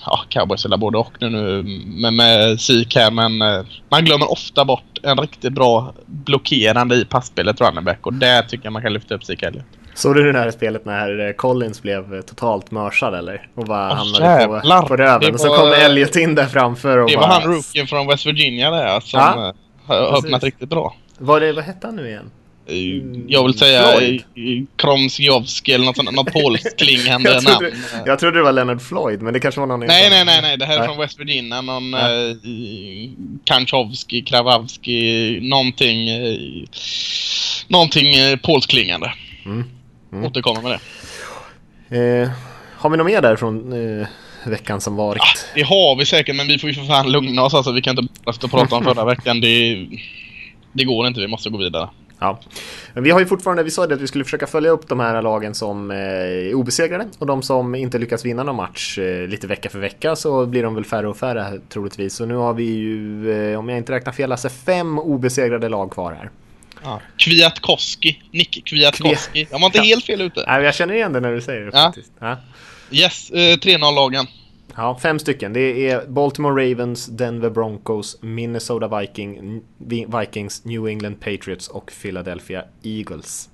Ja, 0.05 0.19
cowboys 0.29 0.65
eller 0.65 0.77
både 0.77 0.97
och 0.97 1.13
nu, 1.19 1.29
nu 1.29 1.63
med, 1.85 2.13
med 2.13 2.59
här, 2.95 3.11
men 3.11 3.37
man 3.89 4.05
glömmer 4.05 4.31
ofta 4.31 4.65
bort 4.65 4.88
en 5.03 5.17
riktigt 5.17 5.53
bra 5.53 5.93
blockerande 6.05 6.95
i 6.95 7.05
passspelet 7.05 7.61
running 7.61 7.83
back 7.83 8.05
och 8.05 8.13
där 8.13 8.41
tycker 8.41 8.65
jag 8.65 8.73
man 8.73 8.81
kan 8.81 8.93
lyfta 8.93 9.15
upp 9.15 9.23
Zeke 9.23 9.47
Elliott. 9.47 9.65
Såg 9.93 10.15
du 10.15 10.31
det 10.31 10.39
här 10.39 10.51
spelet 10.51 10.85
när 10.85 11.27
eh, 11.27 11.33
Collins 11.33 11.81
blev 11.81 12.15
eh, 12.15 12.21
totalt 12.21 12.71
mörsad 12.71 13.13
eller? 13.15 13.47
Och 13.55 13.65
bara 13.65 13.89
Åh, 13.91 13.95
hamnade 13.95 14.25
jävlar. 14.25 14.81
på, 14.81 14.87
på 14.87 14.95
röven. 14.95 15.33
Och 15.33 15.39
så 15.39 15.55
kom 15.55 15.73
Elliot 15.73 16.15
in 16.15 16.35
där 16.35 16.45
framför 16.45 16.97
och 16.97 17.09
Det 17.09 17.15
bara... 17.15 17.27
var 17.27 17.33
han 17.33 17.51
rookien 17.53 17.87
från 17.87 18.07
West 18.07 18.25
Virginia 18.25 18.71
där 18.71 18.99
som 18.99 19.19
Ja, 19.19 19.53
eh, 19.95 20.13
öppnat 20.13 20.43
riktigt 20.43 20.69
bra. 20.69 20.95
Var 21.17 21.39
det, 21.39 21.53
vad 21.53 21.63
hette 21.63 21.87
han 21.87 21.95
nu 21.95 22.07
igen? 22.07 22.31
Eh, 22.69 23.21
Jag 23.27 23.43
vill 23.43 23.57
säga 23.57 23.91
Floyd. 23.91 24.23
Kromsjovski 24.75 25.73
eller 25.73 25.85
något 25.85 25.95
sånt, 25.95 26.11
något 26.11 26.33
polskklingande 26.33 27.29
Jag 27.33 27.41
trodde, 27.41 27.69
namn. 27.69 28.03
jag 28.05 28.19
trodde 28.19 28.37
det 28.39 28.43
var 28.43 28.51
Leonard 28.51 28.81
Floyd, 28.81 29.21
men 29.21 29.33
det 29.33 29.39
kanske 29.39 29.59
var 29.59 29.67
någon 29.67 29.79
Nej, 29.79 30.09
nej, 30.09 30.25
nej, 30.25 30.41
nej. 30.41 30.57
Det 30.57 30.65
här 30.65 30.73
är 30.75 30.79
Nej. 30.79 30.87
från 30.87 30.97
West 30.97 31.19
Virginia. 31.19 31.61
Någon 31.61 31.93
Ja. 31.93 32.29
eh, 32.29 32.35
Kanchovski, 33.43 34.21
Krawowski, 34.21 35.39
någonting... 35.41 36.09
Eh, 36.09 36.37
någonting 37.67 38.07
eh. 38.15 38.37
Mm. 39.45 39.63
Mm. 40.11 40.25
Återkommer 40.25 40.61
med 40.61 40.79
det. 41.91 41.97
Eh, 42.23 42.29
har 42.77 42.89
vi 42.89 42.97
något 42.97 43.05
mer 43.07 43.21
där 43.21 43.35
från 43.35 43.73
eh, 44.01 44.07
veckan 44.45 44.81
som 44.81 44.95
varit? 44.95 45.21
Ah, 45.21 45.37
det 45.55 45.61
har 45.61 45.95
vi 45.95 46.05
säkert, 46.05 46.35
men 46.35 46.47
vi 46.47 46.59
får 46.59 46.69
ju 46.69 46.75
för 46.75 46.83
fan 46.85 47.11
lugna 47.11 47.43
oss. 47.43 47.53
Alltså, 47.53 47.71
vi 47.71 47.81
kan 47.81 47.99
inte 47.99 48.13
bara 48.23 48.33
stå 48.33 48.47
och 48.47 48.51
prata 48.51 48.75
om 48.75 48.83
förra 48.83 49.05
veckan. 49.05 49.41
Det, 49.41 49.87
det 50.73 50.83
går 50.83 51.07
inte. 51.07 51.19
Vi 51.19 51.27
måste 51.27 51.49
gå 51.49 51.57
vidare. 51.57 51.89
Ja. 52.19 52.39
Men 52.93 53.03
vi 53.03 53.11
har 53.11 53.19
ju 53.19 53.25
fortfarande, 53.25 53.63
vi 53.63 53.71
sa 53.71 53.87
det 53.87 53.95
att 53.95 54.01
vi 54.01 54.07
skulle 54.07 54.23
försöka 54.23 54.47
följa 54.47 54.69
upp 54.71 54.87
de 54.87 54.99
här 54.99 55.21
lagen 55.21 55.55
som 55.55 55.91
eh, 55.91 55.97
är 55.97 56.53
obesegrade 56.53 57.07
och 57.19 57.25
de 57.25 57.41
som 57.41 57.75
inte 57.75 57.97
lyckas 57.97 58.25
vinna 58.25 58.43
någon 58.43 58.55
match 58.55 58.97
eh, 58.99 59.27
lite 59.27 59.47
vecka 59.47 59.69
för 59.69 59.79
vecka 59.79 60.15
så 60.15 60.45
blir 60.45 60.63
de 60.63 60.75
väl 60.75 60.85
färre 60.85 61.07
och 61.07 61.17
färre 61.17 61.59
troligtvis. 61.69 62.13
Så 62.15 62.25
nu 62.25 62.35
har 62.35 62.53
vi 62.53 62.63
ju, 62.63 63.31
eh, 63.51 63.59
om 63.59 63.69
jag 63.69 63.77
inte 63.77 63.91
räknar 63.91 64.13
fel, 64.13 64.31
alltså 64.31 64.49
fem 64.49 64.99
obesegrade 64.99 65.69
lag 65.69 65.91
kvar 65.91 66.11
här. 66.13 66.29
Ja. 66.83 67.01
Kwiatkowski. 67.17 68.21
Nick 68.31 68.61
Kwiatkowski. 68.65 69.47
Jag 69.51 69.59
var 69.59 69.65
inte 69.65 69.77
Ja. 69.77 69.83
helt 69.83 70.05
fel 70.05 70.21
ute. 70.21 70.43
Nej, 70.47 70.63
jag 70.63 70.75
känner 70.75 70.93
igen 70.93 71.13
det 71.13 71.19
när 71.19 71.31
du 71.31 71.41
säger 71.41 71.61
det 71.61 71.71
Ja. 71.73 71.79
faktiskt. 71.83 72.11
Ja. 72.19 72.37
Yes, 72.91 73.29
eh, 73.31 73.57
3-0-lagen. 73.57 74.25
Ja, 74.79 74.99
fem 75.01 75.19
stycken. 75.19 75.53
Det 75.53 75.89
är 75.89 76.07
Baltimore 76.07 76.71
Ravens, 76.71 77.07
Denver 77.07 77.49
Broncos, 77.49 78.17
Minnesota 78.21 78.99
Viking, 78.99 79.61
Vikings, 80.19 80.65
New 80.65 80.87
England 80.87 81.15
Patriots 81.15 81.67
och 81.67 81.91
Philadelphia 82.01 82.63
Eagles. 82.83 83.49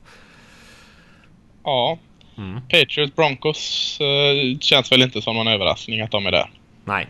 Ja. 1.63 1.97
Mm. 2.37 2.61
Patriots 2.61 3.15
Broncos 3.15 3.97
eh, 4.01 4.59
känns 4.59 4.91
väl 4.91 5.01
inte 5.01 5.21
som 5.21 5.35
någon 5.35 5.47
överraskning 5.47 6.01
att 6.01 6.11
de 6.11 6.25
är 6.25 6.31
där. 6.31 6.49
Nej. 6.83 7.07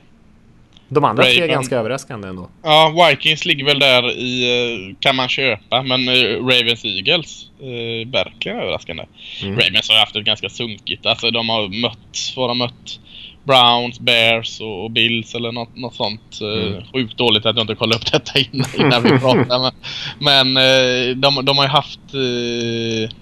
De 0.90 1.04
andra 1.04 1.24
tre 1.24 1.32
är 1.32 1.36
Raven. 1.36 1.54
ganska 1.54 1.78
överraskande 1.78 2.28
ändå. 2.28 2.50
Ja, 2.64 3.08
Vikings 3.10 3.46
ligger 3.46 3.66
väl 3.66 3.80
där 3.80 4.12
i 4.12 4.44
eh, 4.92 4.96
kan 5.00 5.16
man 5.16 5.30
köpa, 5.30 5.84
men 5.84 6.08
eh, 6.08 6.46
Ravens 6.46 6.86
Eagles 6.86 7.50
eh, 7.60 8.10
verkligen 8.12 8.60
överraskande. 8.60 9.06
Mm. 9.44 9.60
Ravens 9.60 9.90
har 9.90 10.00
haft 10.00 10.16
ett 10.16 10.26
ganska 10.26 10.50
sunkigt, 10.50 11.06
alltså 11.06 11.32
de 11.32 11.50
har 11.50 11.82
mött, 11.82 12.34
vad 12.36 12.50
de 12.50 12.58
mött? 12.58 13.00
Browns, 13.46 14.00
Bears 14.00 14.62
och, 14.62 14.92
Bills 14.92 15.36
eller 15.36 15.52
något, 15.52 15.76
något 15.78 15.96
sånt. 15.96 16.40
Eh, 16.42 16.66
Mm. 16.66 16.84
Sjukt 16.94 17.18
dåligt 17.18 17.46
att 17.46 17.56
jag 17.56 17.64
inte 17.64 17.76
kollade 17.76 17.96
upp 17.96 18.12
detta 18.12 18.40
innan, 18.40 18.68
innan 18.80 19.04
vi 19.04 19.10
pratade. 19.20 19.60
Men, 19.60 19.74
men 20.20 20.58
eh, 20.58 21.16
de, 21.16 21.46
de 21.46 21.58
har 21.58 21.66
ju 21.66 21.70
haft 21.70 22.00
eh, 22.14 23.16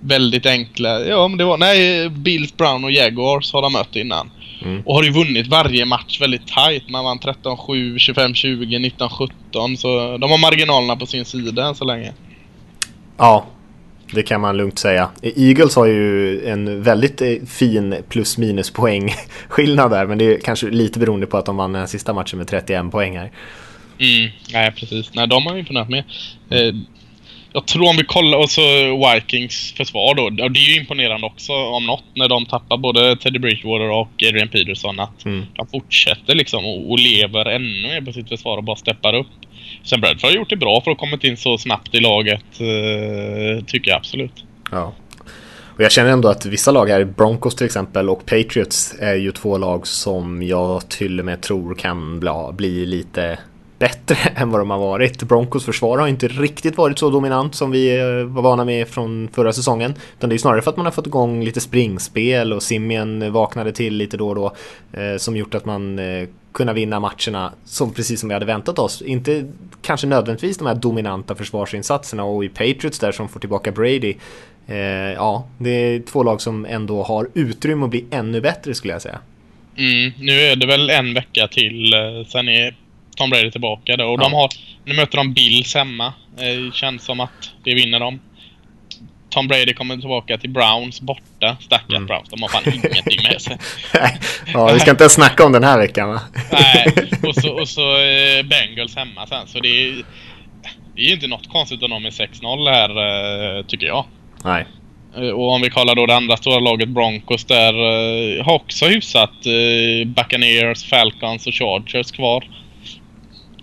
väldigt 0.00 0.46
enkla, 0.46 1.00
ja 1.00 1.28
men 1.28 1.38
det 1.38 1.44
var, 1.44 1.58
nej 1.58 2.08
Bills, 2.08 2.56
Brown 2.56 2.84
och 2.84 2.92
Jaguars 2.92 3.52
har 3.52 3.62
de 3.62 3.72
mött 3.72 3.96
innan. 3.96 4.30
Mm. 4.62 4.82
Och 4.86 4.94
har 4.94 5.02
ju 5.02 5.10
vunnit 5.10 5.46
varje 5.46 5.84
match 5.84 6.20
väldigt 6.20 6.46
tight. 6.46 6.90
Man 6.90 7.04
vann 7.04 7.18
13-7, 7.18 7.96
25-20, 7.96 8.92
19-17. 9.52 9.76
Så 9.76 10.18
de 10.18 10.30
har 10.30 10.38
marginalerna 10.38 10.96
på 10.96 11.06
sin 11.06 11.24
sida 11.24 11.66
än 11.66 11.74
så 11.74 11.84
länge. 11.84 12.12
Ja 13.16 13.46
det 14.12 14.22
kan 14.22 14.40
man 14.40 14.56
lugnt 14.56 14.78
säga. 14.78 15.10
Eagles 15.22 15.76
har 15.76 15.86
ju 15.86 16.44
en 16.46 16.82
väldigt 16.82 17.22
eh, 17.22 17.34
fin 17.46 17.94
plus 18.08 18.38
minus 18.38 18.70
poäng 18.70 19.14
skillnad 19.48 19.90
där, 19.90 20.06
men 20.06 20.18
det 20.18 20.24
är 20.24 20.40
kanske 20.40 20.70
lite 20.70 20.98
beroende 20.98 21.26
på 21.26 21.36
att 21.36 21.46
de 21.46 21.56
vann 21.56 21.72
den 21.72 21.88
sista 21.88 22.12
matchen 22.12 22.38
med 22.38 22.48
31 22.48 22.90
poäng 22.90 23.18
här. 23.18 23.30
Mm, 23.98 24.30
nej 24.52 24.72
precis. 24.72 25.14
Nej, 25.14 25.26
de 25.28 25.46
har 25.46 25.54
ju 25.54 25.60
imponerat 25.60 25.88
med. 25.88 26.04
Eh, 26.50 26.74
jag 27.58 27.66
tror 27.66 27.88
om 27.88 27.96
vi 27.96 28.04
kollar, 28.04 28.38
och 28.38 28.50
så 28.50 28.60
Vikings 29.14 29.74
försvar 29.76 30.14
då. 30.14 30.30
Det 30.30 30.42
är 30.42 30.68
ju 30.68 30.80
imponerande 30.80 31.26
också 31.26 31.52
om 31.52 31.86
något 31.86 32.04
när 32.14 32.28
de 32.28 32.46
tappar 32.46 32.76
både 32.76 33.16
Teddy 33.16 33.38
Bridgewater 33.38 33.90
och 33.90 34.08
Adrian 34.28 34.48
Peterson. 34.48 35.00
Att 35.00 35.24
mm. 35.24 35.46
de 35.54 35.66
fortsätter 35.66 36.34
liksom 36.34 36.64
och, 36.64 36.90
och, 36.90 36.98
lever 36.98 37.46
ännu 37.46 37.82
mer 37.82 38.00
på 38.00 38.12
sitt 38.12 38.28
försvar 38.28 38.56
och 38.56 38.64
bara 38.64 38.76
steppar 38.76 39.14
upp. 39.14 39.26
Sen 39.84 40.00
Bradford 40.00 40.30
har 40.30 40.36
gjort 40.36 40.50
det 40.50 40.56
bra 40.56 40.80
för 40.84 40.90
att 40.90 40.98
ha 40.98 41.06
kommit 41.06 41.24
in 41.24 41.36
så 41.36 41.58
snabbt 41.58 41.94
i 41.94 42.00
laget. 42.00 42.44
Eh, 42.60 43.64
tycker 43.64 43.90
jag 43.90 43.96
absolut. 43.96 44.44
Ja. 44.70 44.94
Och 45.76 45.80
jag 45.84 45.92
känner 45.92 46.10
ändå 46.10 46.28
att 46.28 46.46
vissa 46.46 46.70
lag 46.70 46.88
här, 46.88 47.04
Broncos 47.04 47.54
till 47.54 47.66
exempel 47.66 48.10
och 48.10 48.26
Patriots 48.26 48.94
är 49.00 49.14
ju 49.14 49.32
två 49.32 49.58
lag 49.58 49.86
som 49.86 50.42
jag 50.42 50.88
till 50.88 51.18
och 51.18 51.24
med 51.24 51.40
tror 51.40 51.74
kan 51.74 52.20
bli 52.56 52.86
lite 52.86 53.38
bättre 53.78 54.16
än 54.36 54.50
vad 54.50 54.60
de 54.60 54.70
har 54.70 54.78
varit. 54.78 55.22
Broncos 55.22 55.64
försvar 55.64 55.98
har 55.98 56.08
inte 56.08 56.28
riktigt 56.28 56.76
varit 56.76 56.98
så 56.98 57.10
dominant 57.10 57.54
som 57.54 57.70
vi 57.70 57.98
eh, 57.98 58.04
var 58.24 58.42
vana 58.42 58.64
med 58.64 58.88
från 58.88 59.28
förra 59.32 59.52
säsongen. 59.52 59.94
Utan 60.18 60.30
det 60.30 60.36
är 60.36 60.38
snarare 60.38 60.62
för 60.62 60.70
att 60.70 60.76
man 60.76 60.86
har 60.86 60.92
fått 60.92 61.06
igång 61.06 61.44
lite 61.44 61.60
springspel 61.60 62.52
och 62.52 62.62
Simien 62.62 63.32
vaknade 63.32 63.72
till 63.72 63.94
lite 63.94 64.16
då 64.16 64.28
och 64.28 64.34
då. 64.34 64.52
Eh, 64.92 65.16
som 65.16 65.36
gjort 65.36 65.54
att 65.54 65.64
man 65.64 65.98
eh, 65.98 66.28
vinna 66.74 67.00
matcherna 67.00 67.52
som 67.64 67.94
precis 67.94 68.20
som 68.20 68.28
vi 68.28 68.32
hade 68.32 68.46
väntat 68.46 68.78
oss. 68.78 69.02
Inte 69.02 69.52
kanske 69.82 70.06
nödvändigtvis 70.06 70.58
de 70.58 70.66
här 70.66 70.74
dominanta 70.74 71.34
försvarsinsatserna 71.34 72.24
och 72.24 72.44
i 72.44 72.48
Patriots 72.48 72.98
där 72.98 73.12
som 73.12 73.28
får 73.28 73.40
tillbaka 73.40 73.72
Brady. 73.72 74.14
Eh, 74.66 74.76
ja, 75.14 75.48
det 75.58 75.70
är 75.70 76.00
två 76.00 76.22
lag 76.22 76.40
som 76.40 76.66
ändå 76.66 77.02
har 77.02 77.28
utrymme 77.34 77.84
att 77.84 77.90
bli 77.90 78.04
ännu 78.10 78.40
bättre 78.40 78.74
skulle 78.74 78.92
jag 78.92 79.02
säga. 79.02 79.18
Mm, 79.76 80.12
nu 80.18 80.40
är 80.40 80.56
det 80.56 80.66
väl 80.66 80.90
en 80.90 81.14
vecka 81.14 81.48
till, 81.48 81.94
eh, 81.94 82.26
sen 82.26 82.48
är 82.48 82.76
Tom 83.18 83.30
Brady 83.30 83.50
tillbaka 83.50 83.96
då. 83.96 84.04
Och 84.04 84.20
ja. 84.20 84.24
de 84.24 84.32
har, 84.32 84.48
nu 84.84 84.94
möter 84.94 85.16
de 85.16 85.32
Bills 85.32 85.74
hemma. 85.74 86.12
Det 86.36 86.74
känns 86.74 87.04
som 87.04 87.20
att 87.20 87.50
det 87.64 87.74
vinner 87.74 88.00
de. 88.00 88.20
Tom 89.30 89.48
Brady 89.48 89.74
kommer 89.74 89.96
tillbaka 89.96 90.38
till 90.38 90.50
Browns 90.50 91.00
borta. 91.00 91.56
Stackars 91.60 91.90
mm. 91.90 92.06
Browns, 92.06 92.28
de 92.28 92.42
har 92.42 92.48
fan 92.48 92.62
ingenting 92.66 93.22
med 93.22 93.42
sig. 93.42 93.58
ja, 94.52 94.72
vi 94.72 94.80
ska 94.80 94.90
inte 94.90 95.08
snacka 95.08 95.46
om 95.46 95.52
den 95.52 95.64
här 95.64 95.78
veckan 95.78 96.08
va? 96.08 96.20
Nej, 96.52 96.86
och 97.28 97.34
så, 97.34 97.60
och 97.60 97.68
så 97.68 97.96
eh, 97.96 98.42
Bengals 98.42 98.96
hemma 98.96 99.26
sen. 99.26 99.46
Så 99.46 99.60
det 99.60 99.68
är, 99.68 100.04
det 100.94 101.02
är 101.02 101.06
ju 101.06 101.14
inte 101.14 101.26
något 101.26 101.48
konstigt 101.52 101.82
att 101.82 101.90
de 101.90 102.06
är 102.06 102.10
6-0 102.10 102.70
här, 102.70 102.90
eh, 103.58 103.64
tycker 103.64 103.86
jag. 103.86 104.04
Nej. 104.44 104.66
Eh, 105.16 105.30
och 105.30 105.50
om 105.50 105.62
vi 105.62 105.70
kollar 105.70 105.94
då 105.94 106.06
det 106.06 106.16
andra 106.16 106.36
stora 106.36 106.60
laget 106.60 106.88
Broncos 106.88 107.44
där 107.44 107.72
eh, 107.72 108.44
har 108.44 108.54
också 108.54 108.86
hyfsat 108.86 109.46
eh, 109.46 110.06
Buccaneers, 110.06 110.84
Falcons 110.84 111.46
och 111.46 111.54
Chargers 111.54 112.10
kvar 112.10 112.44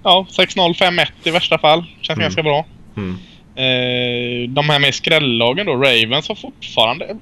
ja, 0.06 0.26
6-0, 0.30 0.74
5-1 0.74 1.08
i 1.24 1.32
värsta 1.32 1.58
fall. 1.58 1.84
Känns 2.02 2.18
mm. 2.18 2.24
ganska 2.24 2.44
bra. 2.44 2.66
Mm. 2.98 3.18
Eh, 3.56 4.50
de 4.50 4.70
här 4.70 4.80
med 4.80 4.96
skrällagen 4.96 5.66
då, 5.66 5.74
Ravens 5.74 6.28
har 6.28 6.36
fortfarande... 6.36 7.18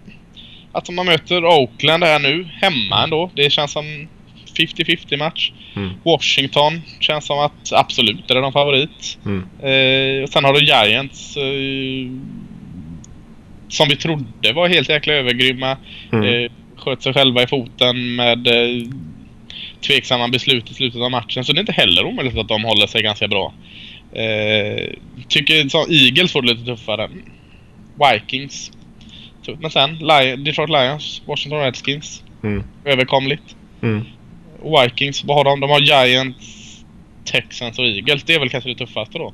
Att 0.72 0.90
man 0.90 1.06
möter 1.06 1.46
Oakland 1.46 2.04
här 2.04 2.20
nu, 2.20 2.48
hemma 2.62 3.04
ändå. 3.04 3.32
Det 3.36 3.50
känns 3.50 3.72
som 3.72 4.08
50-50 4.58 5.18
match. 5.18 5.52
Mm. 5.76 5.94
Washington 6.04 6.82
känns 7.00 7.26
som 7.26 7.40
att 7.40 7.72
absolut 7.74 8.32
är 8.32 8.42
de 8.42 8.54
favorit. 8.54 9.18
Mm. 9.26 9.40
Eh, 9.60 10.24
och 10.24 10.30
sen 10.30 10.44
har 10.44 10.54
du 10.54 10.66
Giants. 10.66 11.38
Eh, 11.38 12.12
som 13.68 13.90
vi 13.90 13.96
trodde 13.96 14.54
var 14.54 14.68
helt 14.68 14.90
jäkla 14.90 15.14
övergrymma. 15.14 15.78
Mm. 16.12 16.26
Eh, 16.26 16.52
sköt 16.78 17.04
sig 17.04 17.14
själva 17.14 17.44
i 17.44 17.48
foten 17.48 18.16
med 18.16 18.48
eh, 18.48 18.88
tveksamma 19.82 20.28
beslut 20.28 20.72
i 20.72 20.74
slutet 20.74 21.02
av 21.02 21.12
matchen. 21.12 21.46
Så 21.46 21.54
det 21.54 21.58
är 21.58 21.62
inte 21.62 21.72
heller 21.72 22.06
omöjligt 22.06 22.38
att 22.38 22.48
de 22.48 22.64
håller 22.64 22.88
sig 22.88 23.04
ganska 23.04 23.28
bra. 23.28 23.54
Eh, 24.12 24.90
tycker 25.28 25.70
så, 25.70 25.86
Eagles 25.90 26.32
får 26.32 26.42
det 26.42 26.48
lite 26.48 26.66
tuffare. 26.66 27.10
Vikings. 28.12 28.72
Men 29.60 29.72
sen 29.72 29.98
Lion, 29.98 30.44
Detroit 30.44 30.70
Lions, 30.70 31.22
Washington 31.26 31.60
Redskins. 31.60 32.24
Mm. 32.44 32.64
Överkomligt. 32.86 33.56
Mm. 33.82 34.06
Vikings, 34.82 35.24
vad 35.24 35.38
har 35.38 35.44
de? 35.44 35.60
De 35.60 35.70
har 35.70 35.80
Giants, 35.80 36.64
Texans 37.26 37.80
och 37.80 37.86
Eagles. 37.86 38.24
Det 38.24 38.36
är 38.36 38.40
väl 38.40 38.50
kanske 38.50 38.70
det 38.70 38.76
tuffaste 38.76 39.18
då. 39.18 39.34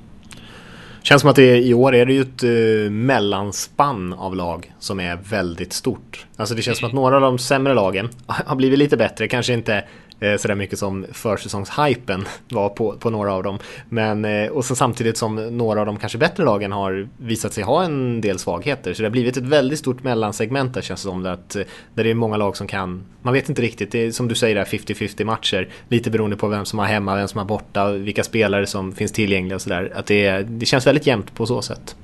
Känns 1.04 1.22
som 1.22 1.30
att 1.30 1.36
det 1.36 1.58
i 1.58 1.74
år 1.74 1.96
är 1.96 2.06
det 2.06 2.14
ju 2.14 2.22
ett 2.22 2.44
uh, 2.44 2.92
mellanspann 2.92 4.14
av 4.14 4.36
lag 4.36 4.74
som 4.80 5.00
är 5.00 5.16
väldigt 5.16 5.74
stort. 5.74 6.26
Alltså 6.36 6.56
det 6.56 6.62
känns 6.62 6.80
mm. 6.80 6.90
som 6.90 7.00
att 7.00 7.04
några 7.04 7.16
av 7.16 7.22
de 7.22 7.38
sämre 7.38 7.74
lagen 7.74 8.10
har 8.28 8.56
blivit 8.56 8.80
lite 8.80 8.98
bättre. 8.98 9.28
Kanske 9.28 9.54
inte 9.54 9.84
eh, 10.20 10.38
sådär 10.38 10.56
mycket 10.56 10.80
som 10.80 11.06
försäsongshypen 11.12 12.26
var 12.50 12.70
på, 12.70 12.92
på 12.92 13.10
några 13.10 13.34
av 13.34 13.44
dem. 13.44 13.60
Men, 13.90 14.26
eh, 14.26 14.50
och 14.50 14.66
så 14.66 14.76
samtidigt 14.76 15.18
som 15.18 15.58
några 15.58 15.80
av 15.80 15.86
de 15.86 15.98
kanske 15.98 16.18
bättre 16.18 16.44
lagen 16.44 16.72
har 16.72 17.08
visat 17.18 17.54
sig 17.54 17.64
ha 17.64 17.84
en 17.84 18.22
del 18.22 18.40
svagheter. 18.40 18.94
Så 18.94 19.02
det 19.02 19.06
har 19.08 19.12
blivit 19.12 19.38
ett 19.38 19.44
väldigt 19.44 19.80
stort 19.80 20.04
mellansegment 20.04 20.74
där 20.74 20.82
känns 20.82 21.02
det 21.02 21.10
som. 21.10 21.26
Att, 21.26 21.56
eh, 21.56 21.64
där 21.94 22.04
det 22.04 22.10
är 22.10 22.14
många 22.14 22.38
lag 22.38 22.58
som 22.58 22.68
kan, 22.68 23.04
man 23.22 23.34
vet 23.34 23.50
inte 23.50 23.62
riktigt, 23.62 23.92
det 23.92 24.06
är 24.06 24.12
som 24.12 24.28
du 24.28 24.36
säger 24.36 24.56
där 24.56 24.66
50-50 24.66 25.24
matcher. 25.24 25.70
Lite 25.90 26.10
beroende 26.10 26.38
på 26.38 26.48
vem 26.48 26.66
som 26.66 26.80
har 26.80 26.86
hemma, 26.86 27.16
vem 27.16 27.28
som 27.28 27.38
har 27.38 27.46
borta, 27.46 27.92
vilka 27.92 28.24
spelare 28.24 28.68
som 28.68 28.92
finns 28.92 29.12
tillgängliga 29.12 29.56
och 29.56 29.62
sådär. 29.62 29.92
Att 29.96 30.06
det, 30.06 30.42
det 30.42 30.66
känns 30.66 30.88
väldigt 30.88 31.08
jämnt 31.08 31.36
på 31.36 31.46
så 31.46 31.62
sätt. 31.62 31.96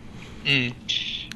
Mm. 0.46 0.72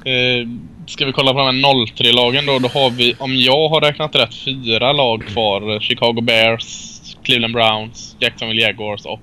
Eh, 0.04 0.48
ska 0.86 1.06
vi 1.06 1.12
kolla 1.12 1.32
på 1.32 1.38
de 1.38 1.46
här 1.46 1.72
0-3-lagen 1.72 2.46
då? 2.46 2.58
Då 2.58 2.68
har 2.68 2.90
vi, 2.90 3.14
om 3.18 3.36
jag 3.36 3.68
har 3.68 3.80
räknat 3.80 4.14
rätt, 4.14 4.34
fyra 4.34 4.92
lag 4.92 5.26
kvar. 5.26 5.80
Chicago 5.80 6.20
Bears, 6.22 6.90
Cleveland 7.22 7.54
Browns, 7.54 8.16
Jacksonville 8.20 8.62
Jaguars 8.62 9.06
och 9.06 9.20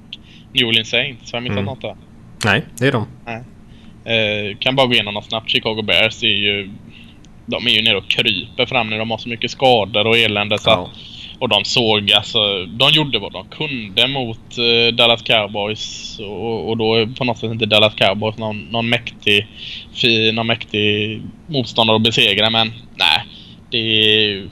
New 0.53 0.67
Orleans 0.67 0.89
Saints. 0.89 1.31
Har 1.31 1.37
jag 1.37 1.43
missat 1.43 1.57
mm. 1.57 1.65
något 1.65 1.81
där? 1.81 1.95
Nej, 2.45 2.61
det 2.79 2.87
är 2.87 2.91
de. 2.91 3.07
Nej. 3.25 3.43
Eh, 4.17 4.57
kan 4.57 4.75
bara 4.75 4.87
gå 4.87 4.93
igenom 4.93 5.13
dem 5.13 5.23
snabbt. 5.23 5.49
Chicago 5.49 5.81
Bears 5.81 6.23
är 6.23 6.27
ju... 6.27 6.69
De 7.45 7.67
är 7.67 7.71
ju 7.71 7.81
nere 7.81 7.97
och 7.97 8.07
kryper 8.07 8.65
fram 8.65 8.89
när 8.89 8.99
de 8.99 9.11
har 9.11 9.17
så 9.17 9.29
mycket 9.29 9.51
skador 9.51 10.07
och 10.07 10.17
elände 10.17 10.59
så 10.59 10.69
ja. 10.69 10.89
att 10.91 11.16
och 11.39 11.49
de 11.49 11.65
såg 11.65 12.11
alltså, 12.11 12.65
de 12.65 12.91
gjorde 12.91 13.19
vad 13.19 13.33
de 13.33 13.45
kunde 13.47 14.07
mot 14.07 14.57
uh, 14.59 14.95
Dallas 14.95 15.21
Cowboys 15.21 16.19
och, 16.19 16.69
och, 16.69 16.77
då 16.77 16.95
är 16.95 17.05
på 17.05 17.23
något 17.23 17.37
sätt 17.37 17.51
inte 17.51 17.65
Dallas 17.65 17.95
Cowboys 17.95 18.37
någon, 18.37 18.59
någon 18.59 18.89
mäktig 18.89 19.47
fin, 19.93 20.35
någon 20.35 20.47
mäktig 20.47 21.21
motståndare 21.47 21.95
att 21.95 22.03
besegra 22.03 22.49
men 22.49 22.73
nej. 22.95 23.23
Det 23.69 23.77
är, 23.77 24.49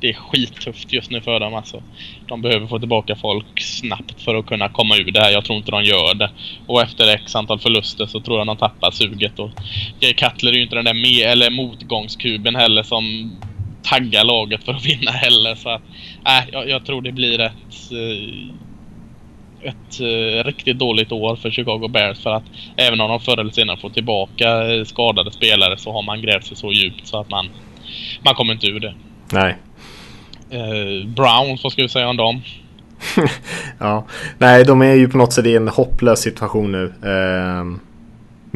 det 0.00 0.10
är 0.10 0.14
skittufft 0.14 0.92
just 0.92 1.10
nu 1.10 1.20
för 1.20 1.40
dem 1.40 1.54
alltså. 1.54 1.82
De 2.28 2.42
behöver 2.42 2.66
få 2.66 2.78
tillbaka 2.78 3.16
folk 3.16 3.60
snabbt 3.60 4.22
för 4.22 4.34
att 4.34 4.46
kunna 4.46 4.68
komma 4.68 4.96
ur 4.96 5.10
det 5.10 5.20
här. 5.20 5.30
Jag 5.30 5.44
tror 5.44 5.58
inte 5.58 5.70
de 5.70 5.84
gör 5.84 6.14
det. 6.14 6.30
Och 6.66 6.82
efter 6.82 7.14
x 7.14 7.36
antal 7.36 7.58
förluster 7.58 8.06
så 8.06 8.20
tror 8.20 8.38
jag 8.38 8.46
de 8.46 8.56
tappar 8.56 8.90
suget. 8.90 9.38
Och 9.38 9.50
Jay 10.00 10.14
Cutler 10.14 10.52
är 10.52 10.56
ju 10.56 10.62
inte 10.62 10.76
den 10.76 10.84
där 10.84 10.94
med, 10.94 11.32
eller 11.32 11.50
motgångskuben 11.50 12.56
heller 12.56 12.82
som 12.82 13.32
tagga 13.90 14.22
laget 14.22 14.64
för 14.64 14.72
att 14.72 14.86
vinna 14.86 15.10
heller. 15.10 15.54
Så 15.54 15.68
att, 15.68 15.82
äh, 16.26 16.50
jag, 16.52 16.68
jag 16.68 16.86
tror 16.86 17.02
det 17.02 17.12
blir 17.12 17.40
ett, 17.40 17.92
eh, 17.92 19.68
ett 19.68 20.00
uh, 20.00 20.44
riktigt 20.44 20.78
dåligt 20.78 21.12
år 21.12 21.36
för 21.36 21.50
Chicago 21.50 21.88
Bears. 21.88 22.22
För 22.22 22.30
att 22.30 22.44
även 22.76 23.00
om 23.00 23.08
de 23.08 23.20
förr 23.20 23.40
eller 23.40 23.50
senare 23.50 23.76
får 23.76 23.90
tillbaka 23.90 24.74
eh, 24.74 24.84
skadade 24.84 25.32
spelare 25.32 25.78
så 25.78 25.92
har 25.92 26.02
man 26.02 26.22
grävt 26.22 26.44
sig 26.44 26.56
så 26.56 26.72
djupt 26.72 27.06
så 27.06 27.20
att 27.20 27.30
man, 27.30 27.48
man 28.24 28.34
kommer 28.34 28.52
inte 28.52 28.66
ur 28.66 28.80
det. 28.80 28.94
Nej. 29.32 29.56
Uh, 30.52 31.08
Browns, 31.08 31.64
vad 31.64 31.72
ska 31.72 31.82
vi 31.82 31.88
säga 31.88 32.08
om 32.08 32.16
dem? 32.16 32.42
ja, 33.78 34.06
nej 34.38 34.64
de 34.64 34.82
är 34.82 34.94
ju 34.94 35.08
på 35.08 35.18
något 35.18 35.32
sätt 35.32 35.46
i 35.46 35.56
en 35.56 35.68
hopplös 35.68 36.20
situation 36.20 36.72
nu. 36.72 36.84
Uh, 36.84 37.76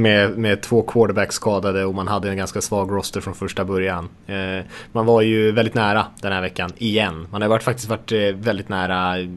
med, 0.02 0.38
med 0.38 0.62
två 0.62 0.82
quarterbacks 0.82 1.34
skadade 1.34 1.84
och 1.84 1.94
man 1.94 2.08
hade 2.08 2.30
en 2.30 2.36
ganska 2.36 2.60
svag 2.60 2.92
roster 2.92 3.20
från 3.20 3.34
första 3.34 3.64
början. 3.64 4.08
Eh, 4.26 4.64
man 4.92 5.06
var 5.06 5.22
ju 5.22 5.52
väldigt 5.52 5.74
nära 5.74 6.06
den 6.20 6.32
här 6.32 6.40
veckan, 6.40 6.72
igen. 6.78 7.26
Man 7.30 7.42
har 7.42 7.48
varit, 7.48 7.62
faktiskt 7.62 7.88
varit 7.88 8.12
eh, 8.12 8.18
väldigt 8.18 8.68
nära, 8.68 9.28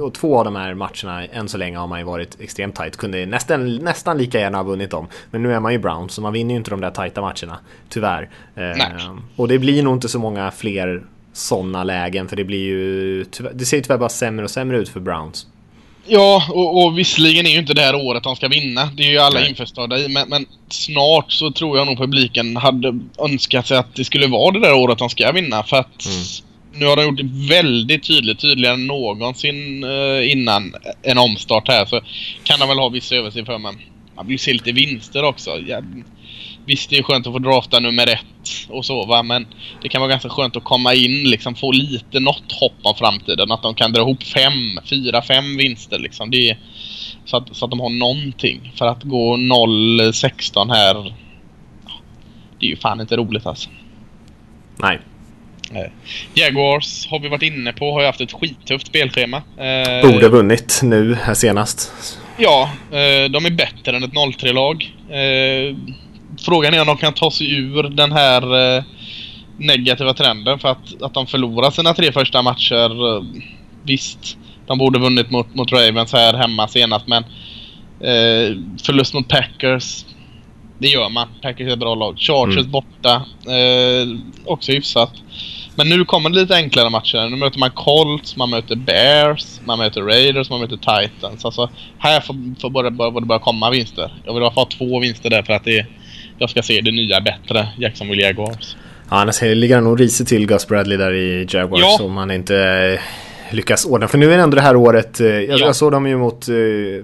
och 0.00 0.14
två 0.14 0.38
av 0.38 0.44
de 0.44 0.56
här 0.56 0.74
matcherna 0.74 1.26
än 1.26 1.48
så 1.48 1.58
länge 1.58 1.78
har 1.78 1.86
man 1.86 1.98
ju 1.98 2.04
varit 2.04 2.40
extremt 2.40 2.76
tight. 2.76 2.96
Kunde 2.96 3.26
nästan, 3.26 3.76
nästan 3.76 4.18
lika 4.18 4.40
gärna 4.40 4.58
ha 4.58 4.62
vunnit 4.62 4.90
dem. 4.90 5.06
Men 5.30 5.42
nu 5.42 5.54
är 5.54 5.60
man 5.60 5.72
ju 5.72 5.78
Brown 5.78 6.08
så 6.08 6.22
man 6.22 6.32
vinner 6.32 6.54
ju 6.54 6.58
inte 6.58 6.70
de 6.70 6.80
där 6.80 6.90
tajta 6.90 7.20
matcherna, 7.20 7.58
tyvärr. 7.88 8.28
Eh, 8.54 9.16
och 9.36 9.48
det 9.48 9.58
blir 9.58 9.82
nog 9.82 9.96
inte 9.96 10.08
så 10.08 10.18
många 10.18 10.50
fler 10.50 11.02
sådana 11.32 11.84
lägen 11.84 12.28
för 12.28 12.36
det 12.36 12.44
blir 12.44 12.64
ju, 12.64 13.24
det 13.54 13.64
ser 13.64 13.76
ju 13.76 13.82
tyvärr 13.82 13.98
bara 13.98 14.08
sämre 14.08 14.44
och 14.44 14.50
sämre 14.50 14.78
ut 14.78 14.88
för 14.88 15.00
Browns. 15.00 15.46
Ja, 16.06 16.46
och, 16.48 16.84
och 16.84 16.98
visserligen 16.98 17.46
är 17.46 17.50
ju 17.50 17.58
inte 17.58 17.74
det 17.74 17.80
här 17.80 17.94
året 17.94 18.22
de 18.22 18.36
ska 18.36 18.48
vinna. 18.48 18.90
Det 18.96 19.02
är 19.02 19.10
ju 19.10 19.18
alla 19.18 19.48
införstådda 19.48 19.98
i. 19.98 20.08
Men, 20.08 20.28
men, 20.28 20.46
snart 20.68 21.32
så 21.32 21.50
tror 21.50 21.78
jag 21.78 21.86
nog 21.86 21.98
publiken 21.98 22.56
hade 22.56 22.98
önskat 23.18 23.66
sig 23.66 23.76
att 23.76 23.94
det 23.94 24.04
skulle 24.04 24.26
vara 24.26 24.50
det 24.50 24.60
där 24.60 24.74
året 24.74 24.98
de 24.98 25.10
ska 25.10 25.32
vinna. 25.32 25.62
För 25.62 25.76
att 25.76 26.06
mm. 26.06 26.24
nu 26.72 26.86
har 26.86 26.96
de 26.96 27.02
gjort 27.02 27.16
det 27.16 27.54
väldigt 27.54 28.06
tydligt, 28.06 28.40
tydligare 28.40 28.74
än 28.74 28.86
någonsin 28.86 29.84
eh, 29.84 30.30
innan 30.32 30.74
en 31.02 31.18
omstart 31.18 31.68
här. 31.68 31.86
Så 31.86 32.00
kan 32.44 32.60
de 32.60 32.68
väl 32.68 32.78
ha 32.78 32.88
vissa 32.88 33.14
överseende 33.14 33.52
för 33.52 33.58
men 33.58 33.74
man 34.16 34.26
vill 34.26 34.38
se 34.38 34.52
lite 34.52 34.72
vinster 34.72 35.24
också. 35.24 35.58
Ja, 35.66 35.80
Visst, 36.66 36.90
det 36.90 36.98
är 36.98 37.02
skönt 37.02 37.26
att 37.26 37.32
få 37.32 37.38
drafta 37.38 37.80
nummer 37.80 38.06
ett 38.06 38.68
och 38.68 38.84
så 38.84 39.06
va, 39.06 39.22
men 39.22 39.46
det 39.82 39.88
kan 39.88 40.00
vara 40.00 40.10
ganska 40.10 40.28
skönt 40.28 40.56
att 40.56 40.64
komma 40.64 40.94
in 40.94 41.30
liksom, 41.30 41.54
få 41.54 41.72
lite 41.72 42.20
något 42.20 42.52
hopp 42.52 42.72
om 42.82 42.94
framtiden. 42.94 43.52
Att 43.52 43.62
de 43.62 43.74
kan 43.74 43.92
dra 43.92 44.00
ihop 44.00 44.22
fem, 44.22 44.78
fyra, 44.90 45.22
fem 45.22 45.56
vinster 45.56 45.98
liksom. 45.98 46.30
Det 46.30 46.50
är, 46.50 46.58
så, 47.24 47.36
att, 47.36 47.56
så 47.56 47.64
att 47.64 47.70
de 47.70 47.80
har 47.80 47.90
någonting. 47.90 48.72
För 48.76 48.86
att 48.86 49.02
gå 49.02 49.36
0-16 49.36 50.74
här, 50.74 51.14
det 52.60 52.66
är 52.66 52.70
ju 52.70 52.76
fan 52.76 53.00
inte 53.00 53.16
roligt 53.16 53.46
alltså. 53.46 53.70
Nej. 55.72 55.90
Jaguars 56.34 57.06
har 57.08 57.18
vi 57.18 57.28
varit 57.28 57.42
inne 57.42 57.72
på, 57.72 57.92
har 57.92 58.00
ju 58.00 58.06
haft 58.06 58.20
ett 58.20 58.32
skittufft 58.32 58.86
spelschema. 58.86 59.36
Eh, 59.36 60.10
Borde 60.12 60.28
vunnit 60.28 60.80
nu 60.82 61.14
här 61.14 61.34
senast. 61.34 61.92
Ja, 62.36 62.70
eh, 62.90 63.30
de 63.30 63.46
är 63.46 63.50
bättre 63.50 63.96
än 63.96 64.04
ett 64.04 64.12
0-3-lag. 64.12 64.94
Frågan 66.44 66.74
är 66.74 66.80
om 66.80 66.86
de 66.86 66.96
kan 66.96 67.12
ta 67.12 67.30
sig 67.30 67.54
ur 67.54 67.82
den 67.82 68.12
här 68.12 68.76
eh, 68.76 68.84
negativa 69.58 70.14
trenden 70.14 70.58
för 70.58 70.68
att, 70.68 71.02
att 71.02 71.14
de 71.14 71.26
förlorar 71.26 71.70
sina 71.70 71.94
tre 71.94 72.12
första 72.12 72.42
matcher. 72.42 73.16
Eh, 73.16 73.22
visst, 73.82 74.36
de 74.66 74.78
borde 74.78 74.98
vunnit 74.98 75.30
mot, 75.30 75.54
mot 75.54 75.72
Ravens 75.72 76.12
här 76.12 76.34
hemma 76.34 76.68
senast 76.68 77.06
men 77.06 77.24
eh, 78.00 78.56
förlust 78.82 79.14
mot 79.14 79.28
Packers 79.28 80.04
det 80.82 80.88
gör 80.88 81.08
man. 81.08 81.28
Packers 81.42 81.68
är 81.68 81.72
ett 81.72 81.78
bra 81.78 81.94
lag. 81.94 82.18
Chargers 82.18 82.56
mm. 82.56 82.70
borta. 82.70 83.14
Eh, 83.46 84.08
också 84.44 84.72
hyfsat. 84.72 85.12
Men 85.74 85.88
nu 85.88 86.04
kommer 86.04 86.30
det 86.30 86.36
lite 86.36 86.54
enklare 86.54 86.90
matcher. 86.90 87.28
Nu 87.30 87.36
möter 87.36 87.58
man 87.58 87.70
Colts, 87.70 88.36
man 88.36 88.50
möter 88.50 88.76
Bears, 88.76 89.60
man 89.64 89.78
möter 89.78 90.02
Raiders, 90.02 90.50
man 90.50 90.60
möter 90.60 90.76
Titans. 90.76 91.44
Alltså, 91.44 91.70
här 91.98 92.20
får, 92.20 92.60
får 92.60 92.70
börja, 92.70 92.90
börja, 92.90 93.10
börja 93.10 93.38
komma 93.38 93.70
vinster. 93.70 94.14
Jag 94.24 94.34
vill 94.34 94.42
ha 94.42 94.66
två 94.78 95.00
vinster 95.00 95.30
där 95.30 95.42
för 95.42 95.52
att 95.52 95.64
det, 95.64 95.86
jag 96.42 96.50
ska 96.50 96.62
se 96.62 96.80
det 96.80 96.90
nya 96.90 97.20
bättre 97.20 97.68
Jacksonville 97.78 98.22
Jaguars. 98.22 98.76
Ja, 99.10 99.16
annars 99.20 99.42
ligger 99.42 99.74
han 99.74 99.84
nog 99.84 100.00
risigt 100.00 100.28
till 100.28 100.46
Gus 100.46 100.68
Bradley 100.68 100.96
där 100.96 101.12
i 101.14 101.46
Jaguars 101.48 101.80
ja. 101.82 102.04
om 102.04 102.16
han 102.16 102.30
inte 102.30 102.98
lyckas 103.52 103.86
ordna. 103.86 104.08
För 104.08 104.18
nu 104.18 104.32
är 104.32 104.36
det 104.36 104.42
ändå 104.42 104.54
det 104.54 104.62
här 104.62 104.76
året, 104.76 105.20
eh, 105.20 105.26
jag, 105.26 105.58
ja. 105.58 105.66
jag 105.66 105.76
såg 105.76 105.92
dem 105.92 106.06
ju 106.06 106.16
mot 106.16 106.48
eh, 106.48 106.54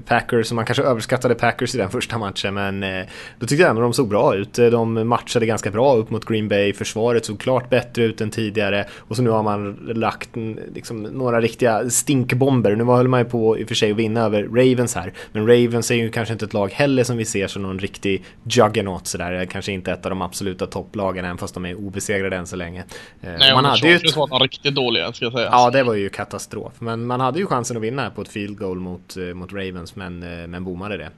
Packers 0.06 0.50
och 0.50 0.56
man 0.56 0.64
kanske 0.64 0.82
överskattade 0.82 1.34
Packers 1.34 1.74
i 1.74 1.78
den 1.78 1.90
första 1.90 2.18
matchen 2.18 2.54
men 2.54 2.82
eh, 2.82 3.04
då 3.38 3.46
tyckte 3.46 3.62
jag 3.62 3.70
ändå 3.70 3.82
de 3.82 3.92
såg 3.92 4.08
bra 4.08 4.34
ut. 4.34 4.54
De 4.54 5.08
matchade 5.08 5.46
ganska 5.46 5.70
bra 5.70 5.94
upp 5.94 6.11
mot 6.11 6.24
Green 6.24 6.48
Bay, 6.48 6.72
försvaret 6.72 7.24
såg 7.24 7.40
klart 7.40 7.70
bättre 7.70 8.04
ut 8.04 8.20
än 8.20 8.30
tidigare 8.30 8.87
och 8.98 9.16
så 9.16 9.22
nu 9.22 9.30
har 9.30 9.42
man 9.42 9.78
lagt 9.94 10.30
liksom, 10.74 11.02
några 11.02 11.40
riktiga 11.40 11.90
stinkbomber. 11.90 12.76
Nu 12.76 12.84
höll 12.84 13.08
man 13.08 13.20
ju 13.20 13.26
på 13.26 13.58
i 13.58 13.64
och 13.64 13.68
för 13.68 13.74
sig 13.74 13.90
att 13.90 13.96
vinna 13.96 14.20
över 14.20 14.42
Ravens 14.42 14.94
här, 14.94 15.12
men 15.32 15.46
Ravens 15.46 15.90
är 15.90 15.94
ju 15.94 16.11
kanske 16.11 16.32
inte 16.32 16.44
ett 16.44 16.54
lag 16.54 16.70
heller 16.72 17.04
som 17.04 17.16
vi 17.16 17.24
ser 17.24 17.46
som 17.46 17.62
någon 17.62 17.78
riktig 17.78 18.24
juggernaut 18.42 19.06
sådär. 19.06 19.44
Kanske 19.44 19.72
inte 19.72 19.92
ett 19.92 20.06
av 20.06 20.11
de 20.11 20.22
absoluta 20.22 20.66
topplagen 20.66 21.24
även 21.24 21.38
fast 21.38 21.54
de 21.54 21.66
är 21.66 21.74
obesegrade 21.74 22.37
än 22.37 22.46
så 22.46 22.56
länge. 22.56 22.84
Nej, 23.20 23.54
man 23.54 23.64
hade 23.64 23.88
ju 23.88 23.96
ett... 23.96 24.16
var 24.16 24.40
riktigt 24.40 24.74
dåliga 24.74 25.12
ska 25.12 25.24
jag 25.24 25.32
säga. 25.32 25.48
Ja, 25.52 25.70
det 25.70 25.82
var 25.82 25.94
ju 25.94 26.08
katastrof 26.08 26.38
katastrof. 26.38 26.81
Men 26.81 27.07
man 27.07 27.20
hade 27.20 27.38
ju 27.38 27.46
chansen 27.46 27.77
att 27.77 27.83
vinna 27.83 28.11
på 28.11 28.22
ett 28.22 28.29
field 28.29 28.59
goal 28.59 28.79
mot, 28.79 29.16
eh, 29.16 29.35
mot 29.35 29.53
Ravens 29.53 29.96
men, 29.96 30.22
eh, 30.22 30.46
men 30.46 30.64
bommade 30.64 30.96
det 30.96 31.11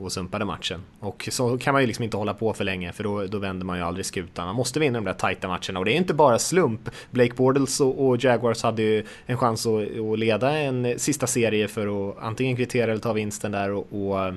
och 0.00 0.12
sumpade 0.12 0.44
matchen. 0.44 0.80
Och 1.00 1.28
så 1.32 1.58
kan 1.58 1.72
man 1.72 1.82
ju 1.82 1.86
liksom 1.86 2.04
inte 2.04 2.16
hålla 2.16 2.34
på 2.34 2.52
för 2.52 2.64
länge 2.64 2.92
för 2.92 3.04
då, 3.04 3.26
då 3.26 3.38
vänder 3.38 3.66
man 3.66 3.78
ju 3.78 3.84
aldrig 3.84 4.06
skutan. 4.06 4.46
Man 4.46 4.54
måste 4.54 4.80
vinna 4.80 4.98
de 4.98 5.04
där 5.04 5.12
tajta 5.12 5.48
matcherna 5.48 5.78
och 5.78 5.84
det 5.84 5.92
är 5.92 5.96
inte 5.96 6.14
bara 6.14 6.38
slump. 6.38 6.90
Blake 7.10 7.34
Bortles 7.34 7.80
och, 7.80 8.08
och 8.08 8.24
Jaguars 8.24 8.62
hade 8.62 8.82
ju 8.82 9.04
en 9.26 9.36
chans 9.36 9.66
att, 9.66 9.98
att, 9.98 10.18
leda 10.18 10.50
en 10.50 10.98
sista 10.98 11.26
serie 11.26 11.68
för 11.68 12.10
att 12.10 12.18
antingen 12.18 12.56
kvittera 12.56 12.90
eller 12.90 13.00
ta 13.00 13.12
vinsten 13.12 13.52
där 13.52 13.70
och, 13.70 13.86
och 13.92 14.34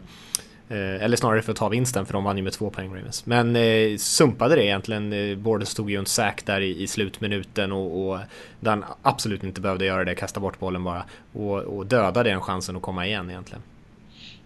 eller 0.78 1.18
snarare 1.18 1.42
för 1.42 1.52
att 1.52 1.58
ta 1.58 1.70
vinsten 1.70 2.06
för 2.06 2.14
de 2.14 2.24
vann 2.24 2.38
ju 2.38 2.44
med 2.44 2.54
två 2.54 2.70
poäng 2.70 2.96
Ravens. 2.96 3.26
Men 3.26 3.56
eh, 3.56 3.98
sumpade 3.98 4.56
det 4.56 4.66
egentligen. 4.66 5.14
Eh, 5.14 5.38
Borden 5.38 5.66
stod 5.66 5.92
ju 5.92 5.98
en 5.98 6.06
sack 6.06 6.46
där 6.46 6.62
i, 6.62 6.84
i 6.84 6.88
slutminuten 6.88 7.72
och, 7.72 8.10
och 8.10 8.20
där 8.60 8.70
han 8.70 8.84
absolut 9.02 9.44
inte 9.44 9.62
behövde 9.62 9.86
göra 9.86 10.06
det, 10.06 10.16
kasta 10.16 10.40
bort 10.40 10.60
bollen 10.60 10.84
bara. 10.84 11.04
Och, 11.34 11.58
och 11.58 11.86
dödade 11.86 12.30
den 12.30 12.42
chansen 12.42 12.76
att 12.76 12.82
komma 12.82 13.08
igen 13.08 13.30
egentligen. 13.30 13.62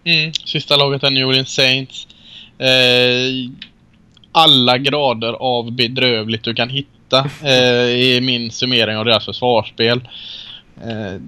Mm, 0.04 0.32
sista 0.32 0.76
laget 0.76 1.02
är 1.02 1.10
New 1.10 1.26
Orleans 1.26 1.54
Saints. 1.54 2.06
Eh, 2.58 3.50
alla 4.32 4.78
grader 4.78 5.32
av 5.32 5.72
bedrövligt 5.72 6.44
du 6.44 6.54
kan 6.54 6.68
hitta 6.68 7.30
eh, 7.42 7.88
i 7.88 8.20
min 8.22 8.50
summering 8.50 8.96
av 8.96 9.04
deras 9.04 9.24
försvarsspel. 9.24 10.00
Eh, 10.76 11.20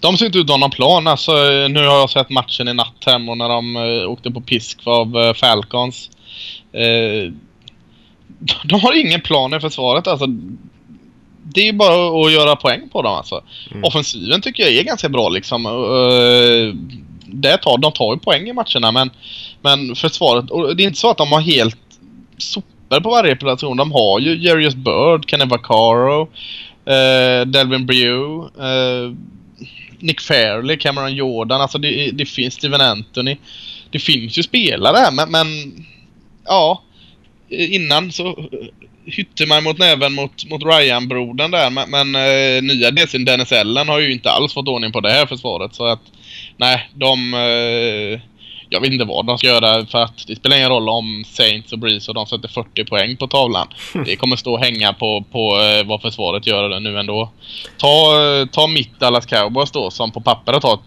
de 0.00 0.16
ser 0.16 0.26
inte 0.26 0.38
ut 0.38 0.44
att 0.44 0.50
ha 0.50 0.56
någon 0.56 0.70
plan. 0.70 1.06
Alltså, 1.06 1.32
nu 1.68 1.86
har 1.86 1.98
jag 1.98 2.10
sett 2.10 2.30
matchen 2.30 2.68
i 2.68 2.74
natt 2.74 3.04
hem 3.06 3.28
och 3.28 3.38
när 3.38 3.48
de 3.48 3.76
uh, 3.76 4.10
åkte 4.10 4.30
på 4.30 4.40
pisk 4.40 4.78
av 4.84 5.16
uh, 5.16 5.32
Falcons. 5.32 6.10
Uh, 6.74 7.32
de 8.64 8.80
har 8.80 9.00
ingen 9.00 9.20
plan 9.20 9.54
i 9.54 9.60
försvaret. 9.60 10.06
Alltså, 10.06 10.26
det 11.42 11.68
är 11.68 11.72
bara 11.72 12.26
att 12.26 12.32
göra 12.32 12.56
poäng 12.56 12.88
på 12.88 13.02
dem 13.02 13.14
alltså. 13.14 13.40
Mm. 13.70 13.84
Offensiven 13.84 14.40
tycker 14.40 14.62
jag 14.62 14.72
är 14.72 14.84
ganska 14.84 15.08
bra 15.08 15.28
liksom. 15.28 15.66
Uh, 15.66 16.74
det 17.26 17.56
tar, 17.56 17.78
de 17.78 17.92
tar 17.92 18.14
ju 18.14 18.18
poäng 18.18 18.48
i 18.48 18.52
matcherna 18.52 18.92
men, 18.92 19.10
men 19.62 19.94
försvaret, 19.94 20.50
och 20.50 20.76
det 20.76 20.82
är 20.82 20.86
inte 20.86 20.98
så 20.98 21.10
att 21.10 21.18
de 21.18 21.32
har 21.32 21.40
helt 21.40 21.78
sopor 22.38 23.00
på 23.00 23.10
varje 23.10 23.36
plation. 23.36 23.76
De 23.76 23.92
har 23.92 24.20
ju 24.20 24.36
Jarius 24.36 24.74
Bird, 24.74 25.30
Kenny 25.30 25.44
Vaccaro, 25.44 26.22
uh, 26.22 27.46
Delvin 27.46 27.86
Brew. 27.86 28.48
Uh, 28.60 29.14
Nick 30.02 30.20
Fairley, 30.20 30.76
Cameron 30.76 31.14
Jordan, 31.14 31.60
alltså 31.60 31.78
det, 31.78 32.10
det 32.10 32.26
finns 32.26 32.54
Steven 32.54 32.80
Anthony. 32.80 33.36
Det 33.90 33.98
finns 33.98 34.38
ju 34.38 34.42
spelare 34.42 35.12
men, 35.12 35.30
men 35.30 35.46
ja. 36.44 36.82
Innan 37.48 38.12
så 38.12 38.28
eh, 38.28 38.34
hytte 39.04 39.46
man 39.46 39.64
mot 39.64 39.78
näven 39.78 40.14
mot, 40.14 40.50
mot 40.50 40.62
Ryan-brodern 40.62 41.50
där 41.50 41.70
men, 41.70 41.90
men 41.90 42.14
eh, 42.14 42.62
nya 42.62 42.90
DCn 42.90 43.24
Dennis 43.24 43.52
Ellen 43.52 43.88
har 43.88 43.98
ju 43.98 44.12
inte 44.12 44.30
alls 44.30 44.54
fått 44.54 44.68
ordning 44.68 44.92
på 44.92 45.00
det 45.00 45.12
här 45.12 45.26
försvaret 45.26 45.74
så 45.74 45.86
att 45.86 46.02
nej, 46.56 46.90
de 46.94 47.34
eh, 47.34 48.20
jag 48.68 48.80
vet 48.80 48.92
inte 48.92 49.04
vad 49.04 49.26
de 49.26 49.38
ska 49.38 49.46
göra 49.46 49.86
för 49.86 49.98
att 49.98 50.26
det 50.26 50.36
spelar 50.36 50.56
ingen 50.56 50.68
roll 50.68 50.88
om 50.88 51.24
Saints 51.26 51.72
och 51.72 51.78
Breeze 51.78 52.10
och 52.10 52.14
de 52.14 52.26
sätter 52.26 52.48
40 52.48 52.84
poäng 52.84 53.16
på 53.16 53.26
tavlan. 53.26 53.68
Det 54.06 54.16
kommer 54.16 54.36
stå 54.36 54.52
och 54.52 54.60
hänga 54.60 54.92
på, 54.92 55.24
på 55.32 55.60
eh, 55.60 55.86
vad 55.86 56.02
försvaret 56.02 56.46
gör 56.46 56.80
nu 56.80 56.98
ändå. 56.98 57.30
Ta, 57.78 58.12
ta 58.52 58.66
mitt 58.66 59.00
Dallas 59.00 59.26
Cowboys 59.26 59.70
då 59.70 59.90
som 59.90 60.12
på 60.12 60.20
pappret 60.20 60.62
har 60.62 60.78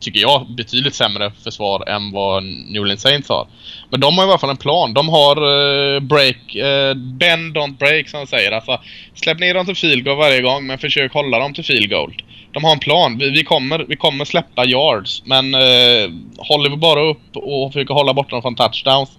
tycker 0.00 0.20
jag, 0.20 0.46
betydligt 0.56 0.94
sämre 0.94 1.32
försvar 1.44 1.88
än 1.88 2.12
vad 2.12 2.44
New 2.44 2.82
Orleans 2.82 3.02
Saints 3.02 3.28
har. 3.28 3.46
Men 3.90 4.00
de 4.00 4.18
har 4.18 4.24
i 4.24 4.28
alla 4.28 4.38
fall 4.38 4.50
en 4.50 4.56
plan. 4.56 4.94
De 4.94 5.08
har 5.08 5.44
uh, 5.44 6.00
break, 6.00 6.56
uh, 6.56 6.94
bend 6.94 7.56
don't 7.56 7.78
break 7.78 8.08
som 8.08 8.20
de 8.20 8.26
säger. 8.26 8.52
Alltså, 8.52 8.80
släpp 9.14 9.38
ner 9.38 9.54
dem 9.54 9.66
till 9.66 9.76
field 9.76 10.04
goal 10.04 10.16
varje 10.16 10.42
gång 10.42 10.66
men 10.66 10.78
försök 10.78 11.12
hålla 11.12 11.38
dem 11.38 11.54
till 11.54 11.64
field 11.64 11.90
goal 11.90 12.14
de 12.52 12.64
har 12.64 12.72
en 12.72 12.78
plan. 12.78 13.18
Vi, 13.18 13.30
vi, 13.30 13.44
kommer, 13.44 13.78
vi 13.88 13.96
kommer 13.96 14.24
släppa 14.24 14.64
yards. 14.64 15.22
Men 15.24 15.54
eh, 15.54 16.10
håller 16.38 16.70
vi 16.70 16.76
bara 16.76 17.00
upp 17.00 17.36
och 17.36 17.72
försöker 17.72 17.94
hålla 17.94 18.14
bort 18.14 18.30
dem 18.30 18.42
från 18.42 18.54
touchdowns 18.54 19.10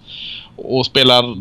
och 0.56 0.86
spelar 0.86 1.36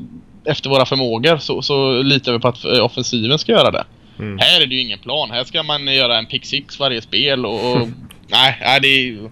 efter 0.45 0.69
våra 0.69 0.86
förmågor 0.86 1.38
så, 1.38 1.62
så 1.62 2.02
litar 2.02 2.34
vi 2.34 2.39
på 2.39 2.47
att 2.47 2.65
offensiven 2.65 3.39
ska 3.39 3.52
göra 3.52 3.71
det. 3.71 3.86
Mm. 4.19 4.38
Här 4.38 4.62
är 4.62 4.65
det 4.65 4.75
ju 4.75 4.82
ingen 4.82 4.99
plan. 4.99 5.32
Här 5.32 5.43
ska 5.43 5.63
man 5.63 5.88
göra 5.88 6.17
en 6.17 6.25
pick 6.25 6.45
six 6.45 6.80
varje 6.80 7.02
spel 7.02 7.45
och... 7.45 7.71
och 7.71 7.88
nej, 8.31 8.57
nej, 8.61 8.79
det 8.79 8.87
är 8.87 9.29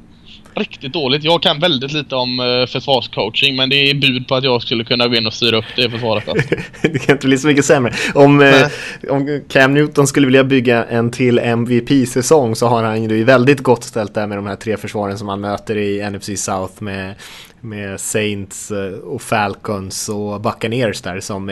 riktigt 0.60 0.94
dåligt. 0.94 1.24
Jag 1.24 1.42
kan 1.42 1.60
väldigt 1.60 1.92
lite 1.92 2.16
om 2.16 2.40
uh, 2.40 2.66
försvarscoaching 2.66 3.56
men 3.56 3.70
det 3.70 3.76
är 3.76 3.94
bud 3.94 4.28
på 4.28 4.36
att 4.36 4.44
jag 4.44 4.62
skulle 4.62 4.84
kunna 4.84 5.08
gå 5.08 5.16
in 5.16 5.28
och 5.28 5.34
styra 5.34 5.58
upp 5.58 5.66
det 5.76 5.90
försvaret. 5.90 6.30
Alltså. 6.30 6.56
det 6.82 7.00
kan 7.00 7.16
inte 7.16 7.28
bli 7.28 7.38
så 7.38 7.48
mycket 7.48 7.66
sämre. 7.66 7.94
Om, 8.14 8.42
uh, 8.42 8.68
om 9.10 9.42
Cam 9.50 9.74
Newton 9.74 10.08
skulle 10.08 10.28
vilja 10.28 10.44
bygga 10.44 10.86
en 10.86 11.12
till 11.12 11.40
MVP-säsong 11.40 12.56
så 12.56 12.68
har 12.68 12.84
han 12.84 13.04
ju 13.04 13.24
väldigt 13.24 13.60
gott 13.60 13.84
ställt 13.84 14.14
där 14.14 14.28
med 14.28 14.38
de 14.38 14.48
här 14.48 14.56
tre 14.56 14.78
försvaren 14.78 15.18
som 15.18 15.28
han 15.28 15.42
möter 15.42 15.78
i 15.78 16.10
NFC 16.10 16.30
South 16.36 16.84
med 16.84 17.16
med 17.62 18.00
Saints 18.00 18.72
eh, 18.72 18.94
och 18.94 19.22
Falcons 19.22 20.10
och 20.10 20.42
Buccaneers 20.42 21.02
där 21.02 21.20
som, 21.20 21.50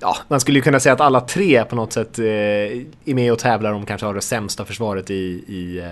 ja, 0.00 0.16
man 0.28 0.40
skulle 0.40 0.58
ju 0.58 0.62
kunna 0.62 0.80
säga 0.80 0.92
att 0.92 1.00
alla 1.00 1.20
tre 1.20 1.64
på 1.64 1.76
något 1.76 1.92
sätt 1.92 2.18
är 2.18 3.14
med 3.14 3.32
och 3.32 3.38
tävlar 3.38 3.72
om 3.72 3.86
kanske 3.86 4.06
har 4.06 4.14
det 4.14 4.20
sämsta 4.20 4.64
försvaret 4.64 5.10
i, 5.10 5.14
i 5.14 5.82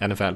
NFL. 0.00 0.34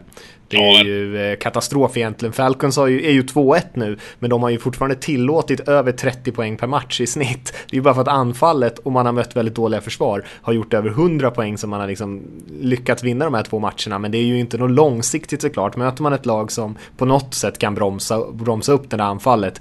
Det 0.48 0.56
är 0.56 0.84
ju 0.84 1.30
eh, 1.30 1.36
katastrof 1.36 1.96
egentligen. 1.96 2.32
Falcons 2.32 2.78
är 2.78 2.86
ju, 2.86 3.06
är 3.06 3.10
ju 3.12 3.22
2-1 3.22 3.62
nu, 3.74 3.98
men 4.18 4.30
de 4.30 4.42
har 4.42 4.50
ju 4.50 4.58
fortfarande 4.58 4.96
tillåtit 4.96 5.60
över 5.60 5.92
30 5.92 6.32
poäng 6.32 6.56
per 6.56 6.66
match 6.66 7.00
i 7.00 7.06
snitt. 7.06 7.52
Det 7.70 7.74
är 7.74 7.78
ju 7.78 7.82
bara 7.82 7.94
för 7.94 8.00
att 8.00 8.08
anfallet, 8.08 8.78
och 8.78 8.92
man 8.92 9.06
har 9.06 9.12
mött 9.12 9.36
väldigt 9.36 9.54
dåliga 9.54 9.80
försvar, 9.80 10.24
har 10.42 10.52
gjort 10.52 10.74
över 10.74 10.90
100 10.90 11.30
poäng 11.30 11.58
som 11.58 11.70
man 11.70 11.80
har 11.80 11.88
liksom 11.88 12.22
lyckats 12.60 13.02
vinna 13.02 13.24
de 13.24 13.34
här 13.34 13.42
två 13.42 13.58
matcherna. 13.58 13.98
Men 13.98 14.10
det 14.10 14.18
är 14.18 14.22
ju 14.22 14.38
inte 14.38 14.58
något 14.58 14.70
långsiktigt 14.70 15.42
såklart. 15.42 15.76
Möter 15.76 16.02
man 16.02 16.12
ett 16.12 16.26
lag 16.26 16.52
som 16.52 16.78
på 16.96 17.04
något 17.04 17.34
sätt 17.34 17.58
kan 17.58 17.74
bromsa, 17.74 18.32
bromsa 18.32 18.72
upp 18.72 18.90
det 18.90 18.96
där 18.96 19.04
anfallet, 19.04 19.60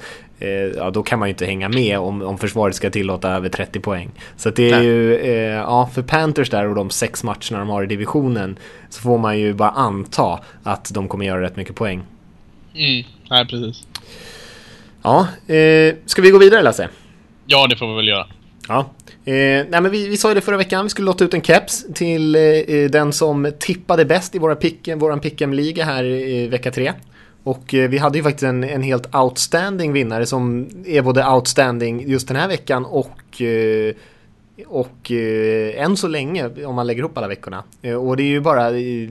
ja, 0.49 0.89
då 0.89 1.03
kan 1.03 1.19
man 1.19 1.27
ju 1.27 1.31
inte 1.31 1.45
hänga 1.45 1.69
med 1.69 1.99
om, 1.99 2.21
om 2.21 2.37
försvaret 2.37 2.75
ska 2.75 2.89
tillåta 2.89 3.29
över 3.29 3.49
30 3.49 3.79
poäng. 3.79 4.11
Så 4.37 4.49
det 4.49 4.71
är 4.71 4.77
Nej. 4.77 4.85
ju, 4.85 5.15
eh, 5.15 5.55
ja, 5.55 5.89
för 5.93 6.01
Panthers 6.01 6.49
där 6.49 6.67
och 6.67 6.75
de 6.75 6.89
sex 6.89 7.23
matcherna 7.23 7.59
de 7.59 7.69
har 7.69 7.83
i 7.83 7.87
divisionen 7.87 8.57
så 8.89 9.01
får 9.01 9.17
man 9.17 9.39
ju 9.39 9.53
bara 9.53 9.69
anta 9.69 10.39
att 10.63 10.93
de 10.93 11.07
kommer 11.07 11.25
göra 11.25 11.41
rätt 11.41 11.55
mycket 11.55 11.75
poäng. 11.75 12.01
Mm, 12.75 13.03
nej 13.29 13.47
precis. 13.47 13.83
Ja, 15.03 15.27
eh, 15.47 15.95
ska 16.05 16.21
vi 16.21 16.31
gå 16.31 16.37
vidare 16.37 16.61
Lasse? 16.61 16.89
Ja, 17.45 17.67
det 17.67 17.75
får 17.75 17.87
vi 17.87 17.95
väl 17.95 18.07
göra. 18.07 18.27
Ja. 18.67 18.79
Eh, 19.25 19.33
nej 19.69 19.81
men 19.81 19.91
vi, 19.91 20.07
vi 20.07 20.17
sa 20.17 20.29
ju 20.29 20.35
det 20.35 20.41
förra 20.41 20.57
veckan, 20.57 20.83
vi 20.83 20.89
skulle 20.89 21.05
låta 21.05 21.23
ut 21.23 21.33
en 21.33 21.41
keps 21.41 21.85
till 21.93 22.35
eh, 22.35 22.89
den 22.89 23.13
som 23.13 23.51
tippade 23.59 24.05
bäst 24.05 24.35
i 24.35 24.39
våra 24.39 24.55
pick, 24.55 24.87
våran 24.95 25.21
pick'em-liga 25.21 25.83
här 25.83 26.03
i 26.03 26.47
vecka 26.47 26.71
tre. 26.71 26.93
Och 27.43 27.73
eh, 27.73 27.89
vi 27.89 27.97
hade 27.97 28.17
ju 28.17 28.23
faktiskt 28.23 28.43
en, 28.43 28.63
en 28.63 28.81
helt 28.81 29.15
outstanding 29.15 29.93
vinnare 29.93 30.25
som 30.25 30.69
är 30.85 31.01
både 31.01 31.27
outstanding 31.27 32.09
just 32.09 32.27
den 32.27 32.37
här 32.37 32.47
veckan 32.47 32.85
och 32.85 33.41
eh, 33.41 33.95
och 34.67 35.11
eh, 35.11 35.83
än 35.83 35.97
så 35.97 36.07
länge, 36.07 36.65
om 36.65 36.75
man 36.75 36.87
lägger 36.87 36.99
ihop 36.99 37.17
alla 37.17 37.27
veckorna. 37.27 37.63
Eh, 37.81 37.95
och 37.95 38.17
det 38.17 38.23
är 38.23 38.27
ju 38.27 38.39
bara 38.41 38.69
eh, 38.69 39.09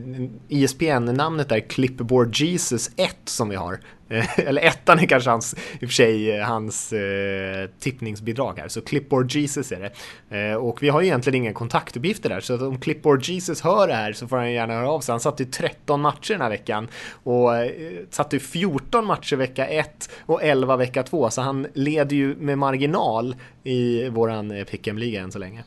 ISPN-namnet 0.49 1.49
där, 1.49 1.61
Clipboard 1.61 2.37
Jesus 2.37 2.91
1 2.97 3.17
som 3.25 3.49
vi 3.49 3.57
har. 3.57 3.81
Eh, 4.11 4.39
eller 4.49 4.63
ettan 4.63 4.99
är 4.99 5.07
kanske 5.07 5.31
hans, 5.31 5.55
i 5.55 5.85
och 5.85 5.89
för 5.89 5.95
sig, 5.95 6.37
eh, 6.37 6.47
hans 6.47 6.93
eh, 6.93 7.69
tippningsbidrag 7.81 8.59
här. 8.59 8.69
Så 8.69 8.81
Clipboard 8.81 9.33
Jesus 9.33 9.73
är 9.73 9.81
det. 9.81 9.91
Eh, 10.39 10.55
och 10.55 10.83
vi 10.83 10.89
har 10.89 11.03
egentligen 11.03 11.43
inga 11.43 11.53
kontaktuppgifter 11.53 12.29
där. 12.29 12.41
Så 12.41 12.67
om 12.67 12.81
Clipboard 12.81 13.23
Jesus 13.23 13.61
hör 13.61 13.89
det 13.89 13.95
här 13.95 14.13
så 14.13 14.29
får 14.29 14.37
han 14.37 14.53
gärna 14.53 14.75
höra 14.75 14.91
av 14.91 15.01
sig. 15.01 15.13
Han 15.13 15.21
satt 15.21 15.41
ju 15.41 15.45
13 15.45 16.01
matcher 16.01 16.33
den 16.33 16.41
här 16.41 16.51
veckan. 16.51 16.89
Och 17.23 17.57
eh, 17.57 17.71
satt 18.11 18.33
ju 18.33 18.41
14 18.41 19.07
matcher 19.07 19.37
vecka 19.37 19.67
1 19.67 20.11
och 20.27 20.43
11 20.43 20.77
vecka 20.77 21.03
2. 21.03 21.31
Så 21.31 21.43
han 21.43 21.67
leder 21.75 22.17
ju 22.17 22.37
med 22.37 22.59
marginal 22.59 23.37
i 23.65 24.09
våran 24.09 24.51
eh, 24.51 24.65
pick'em-liga 24.65 25.21
än 25.23 25.33
så 25.33 25.39
länge. 25.39 25.65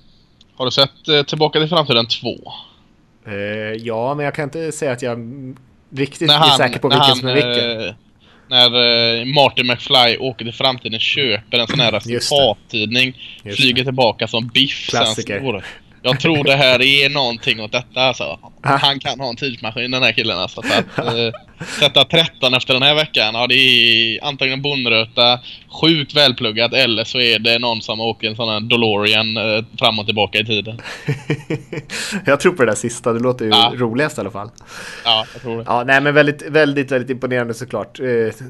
Har 0.56 0.66
du 0.66 0.72
sett 0.72 1.08
eh, 1.08 1.24
Tillbaka 1.24 1.60
till 1.60 1.70
framtiden 1.70 2.06
2? 2.08 2.28
Eh, 3.26 3.34
ja, 3.74 4.16
men 4.16 4.26
jag 4.26 4.36
kan 4.36 4.44
inte 4.44 4.72
säga 4.72 4.92
att 4.92 5.02
jag 5.02 5.20
riktigt 5.90 6.30
är 6.30 6.58
säker 6.58 6.80
på 6.80 6.90
vilken 6.90 7.16
som 7.16 7.28
är 7.28 7.34
vilken. 7.34 7.96
När 8.50 8.66
eh, 9.20 9.26
Martin 9.26 9.68
McFly 9.68 10.18
åker 10.20 10.46
till 10.46 10.54
framtiden 10.54 11.00
köper 11.00 11.58
en 11.60 11.68
sån 11.68 11.80
här 11.80 11.92
resultattidning. 11.92 13.18
Flyger 13.56 13.84
tillbaka 13.84 14.28
som 14.28 14.48
Biff. 14.48 14.88
sen 14.92 15.00
Klassiker. 15.00 15.40
står- 15.40 15.66
Jag 16.06 16.20
tror 16.20 16.44
det 16.44 16.56
här 16.56 16.82
är 16.82 17.10
någonting 17.10 17.62
åt 17.62 17.72
detta 17.72 18.02
alltså. 18.02 18.40
Han 18.64 19.00
kan 19.00 19.20
ha 19.20 19.30
en 19.30 19.36
tidsmaskin 19.36 19.92
den 19.92 20.04
här 20.04 20.12
killen 20.12 20.38
alltså. 20.38 20.62
Så 20.62 20.74
att, 21.02 21.08
eh, 21.18 21.32
sätta 21.80 22.04
13 22.04 22.54
efter 22.54 22.74
den 22.74 22.84
här 22.84 22.96
veckan, 22.96 23.36
ja 23.36 23.48
det 23.48 23.56
är 23.56 24.24
antagligen 24.26 24.62
bonröta, 24.62 25.40
sjukt 25.82 26.16
välpluggat 26.16 26.74
eller 26.74 27.04
så 27.04 27.20
är 27.20 27.40
det 27.40 27.60
någon 27.60 27.82
som 27.82 28.00
åker 28.02 28.28
en 28.28 28.36
sån 28.36 28.50
här 28.50 28.60
DeLorean 28.60 29.38
eh, 29.38 29.66
fram 29.80 30.00
och 30.00 30.06
tillbaka 30.06 30.40
i 30.40 30.46
tiden. 30.46 30.82
jag 32.26 32.40
tror 32.40 32.54
på 32.54 32.66
det 32.66 32.72
där 32.72 32.76
sista, 32.76 33.14
det 33.14 33.20
låter 33.20 33.46
ju 33.46 33.52
Ja. 33.52 33.74
roligast 33.76 34.18
i 34.18 34.22
alla 34.22 34.32
fall. 34.32 34.50
Ja, 35.06 35.26
jag 35.34 35.42
tror 35.42 35.58
det. 35.58 35.64
Ja, 35.68 35.84
nej 35.84 36.02
men 36.02 36.14
väldigt, 36.14 36.42
väldigt, 36.42 36.92
väldigt 36.92 37.10
imponerande 37.10 37.54
såklart. 37.54 38.00
Eh, 38.00 38.06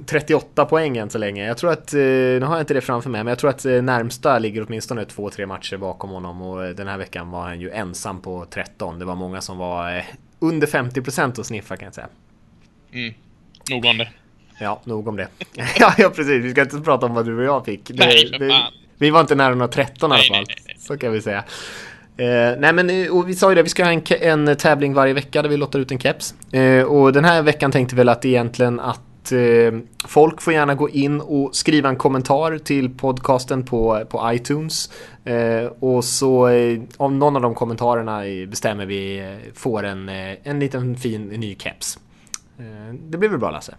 38 0.06 0.66
poäng 0.66 0.98
än 0.98 1.10
så 1.10 1.18
länge. 1.18 1.46
Jag 1.48 1.58
tror 1.58 1.72
att, 1.72 1.94
eh, 1.94 2.00
nu 2.00 2.42
har 2.42 2.54
jag 2.56 2.62
inte 2.62 2.74
det 2.74 2.82
framför 2.82 3.10
mig, 3.10 3.24
men 3.24 3.32
jag 3.32 3.40
tror 3.40 3.50
att 3.50 3.66
eh, 3.66 3.72
närmsta 3.82 4.40
ligger 4.40 4.66
åtminstone 4.68 5.06
två, 5.06 5.30
tre 5.30 5.46
matcher 5.46 5.78
bakom 5.78 6.10
honom 6.10 6.42
och 6.42 6.66
eh, 6.66 6.70
den 6.70 6.88
här 6.88 6.98
veckan 6.98 7.32
var 7.32 7.42
han 7.42 7.60
ju 7.62 7.70
ensam 7.72 8.22
på 8.22 8.46
13. 8.54 9.00
Det 9.00 9.06
var 9.06 9.16
många 9.16 9.42
som 9.42 9.58
var 9.58 9.98
eh, 9.98 10.04
under 10.40 10.68
50% 10.68 11.40
att 11.40 11.46
sniffa 11.46 11.78
kan 11.78 11.86
jag 11.86 11.94
säga. 11.96 12.08
Mm. 12.94 13.14
Nog 13.70 13.86
om 13.86 13.98
det. 13.98 14.10
Ja, 14.60 14.82
nog 14.84 15.08
om 15.08 15.16
det. 15.16 15.28
ja, 15.80 16.12
precis. 16.16 16.44
Vi 16.44 16.52
ska 16.52 16.62
inte 16.62 16.80
prata 16.80 17.06
om 17.06 17.14
vad 17.14 17.26
du 17.26 17.38
och 17.38 17.44
jag 17.44 17.66
fick. 17.66 17.88
Det, 17.88 17.94
Nej, 18.06 18.30
för 18.32 18.40
det, 18.40 18.50
fan. 18.50 18.74
vi 18.98 19.10
var 19.10 19.22
inte 19.22 19.36
nära 19.36 19.56
några 19.56 19.68
13 19.68 20.12
i 20.12 20.14
alla 20.14 20.24
fall. 20.24 20.46
nej, 20.48 20.58
nej, 20.66 20.76
Så 20.80 20.98
kan 20.98 21.12
vi 21.12 21.22
säga. 21.22 21.44
Eh, 22.18 22.60
nej 22.60 22.74
men 22.74 22.90
eh, 22.90 23.12
och 23.16 23.30
vi 23.30 23.36
sa 23.36 23.52
ju 23.52 23.56
det, 23.56 23.64
vi 23.64 23.70
ska 23.70 23.84
ha 23.84 23.92
en, 23.92 24.02
en 24.22 24.56
tävling 24.58 24.94
varje 24.94 25.14
vecka 25.14 25.42
där 25.42 25.50
vi 25.50 25.58
lottar 25.58 25.80
ut 25.80 25.92
en 25.92 26.00
keps. 26.00 26.54
Eh, 26.54 26.84
och 26.84 27.14
den 27.14 27.26
här 27.26 27.42
veckan 27.42 27.72
tänkte 27.72 27.96
vi 27.96 27.98
väl 27.98 28.10
att 28.10 28.26
egentligen 28.26 28.80
att 28.80 29.32
eh, 29.32 29.80
folk 30.08 30.42
får 30.42 30.54
gärna 30.54 30.76
gå 30.76 30.90
in 30.90 31.22
och 31.22 31.56
skriva 31.56 31.90
en 31.90 31.96
kommentar 31.96 32.58
till 32.58 32.90
podcasten 32.90 33.66
på, 33.66 34.06
på 34.10 34.32
iTunes. 34.34 34.90
Eh, 35.26 35.66
och 35.80 36.04
så 36.04 36.48
eh, 36.48 36.80
om 36.98 37.20
någon 37.20 37.36
av 37.36 37.42
de 37.42 37.56
kommentarerna 37.56 38.26
eh, 38.26 38.48
bestämmer 38.48 38.86
vi 38.86 39.20
eh, 39.20 39.54
får 39.56 39.84
en, 39.84 40.10
eh, 40.10 40.36
en 40.44 40.60
liten 40.60 40.96
fin 40.96 41.22
ny 41.28 41.56
keps. 41.56 42.00
Eh, 42.64 42.94
det 42.94 43.18
blir 43.18 43.30
väl 43.30 43.40
bra 43.40 43.52
Lasse? 43.52 43.76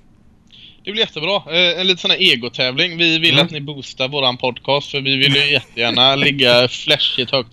Det 0.84 0.92
blir 0.92 1.02
jättebra. 1.02 1.36
Eh, 1.36 1.80
en 1.80 1.86
liten 1.86 1.98
sån 1.98 2.10
här 2.10 2.18
egotävling. 2.18 2.96
Vi 2.96 3.18
vill 3.18 3.32
Mm. 3.34 3.46
att 3.46 3.52
ni 3.52 3.60
boostar 3.60 4.08
våran 4.08 4.36
podcast 4.36 4.90
för 4.90 5.00
vi 5.00 5.16
vill 5.16 5.36
ju 5.36 5.44
jättegärna 5.52 6.16
ligga 6.16 6.68
flashigt 6.68 7.30
högt. 7.30 7.48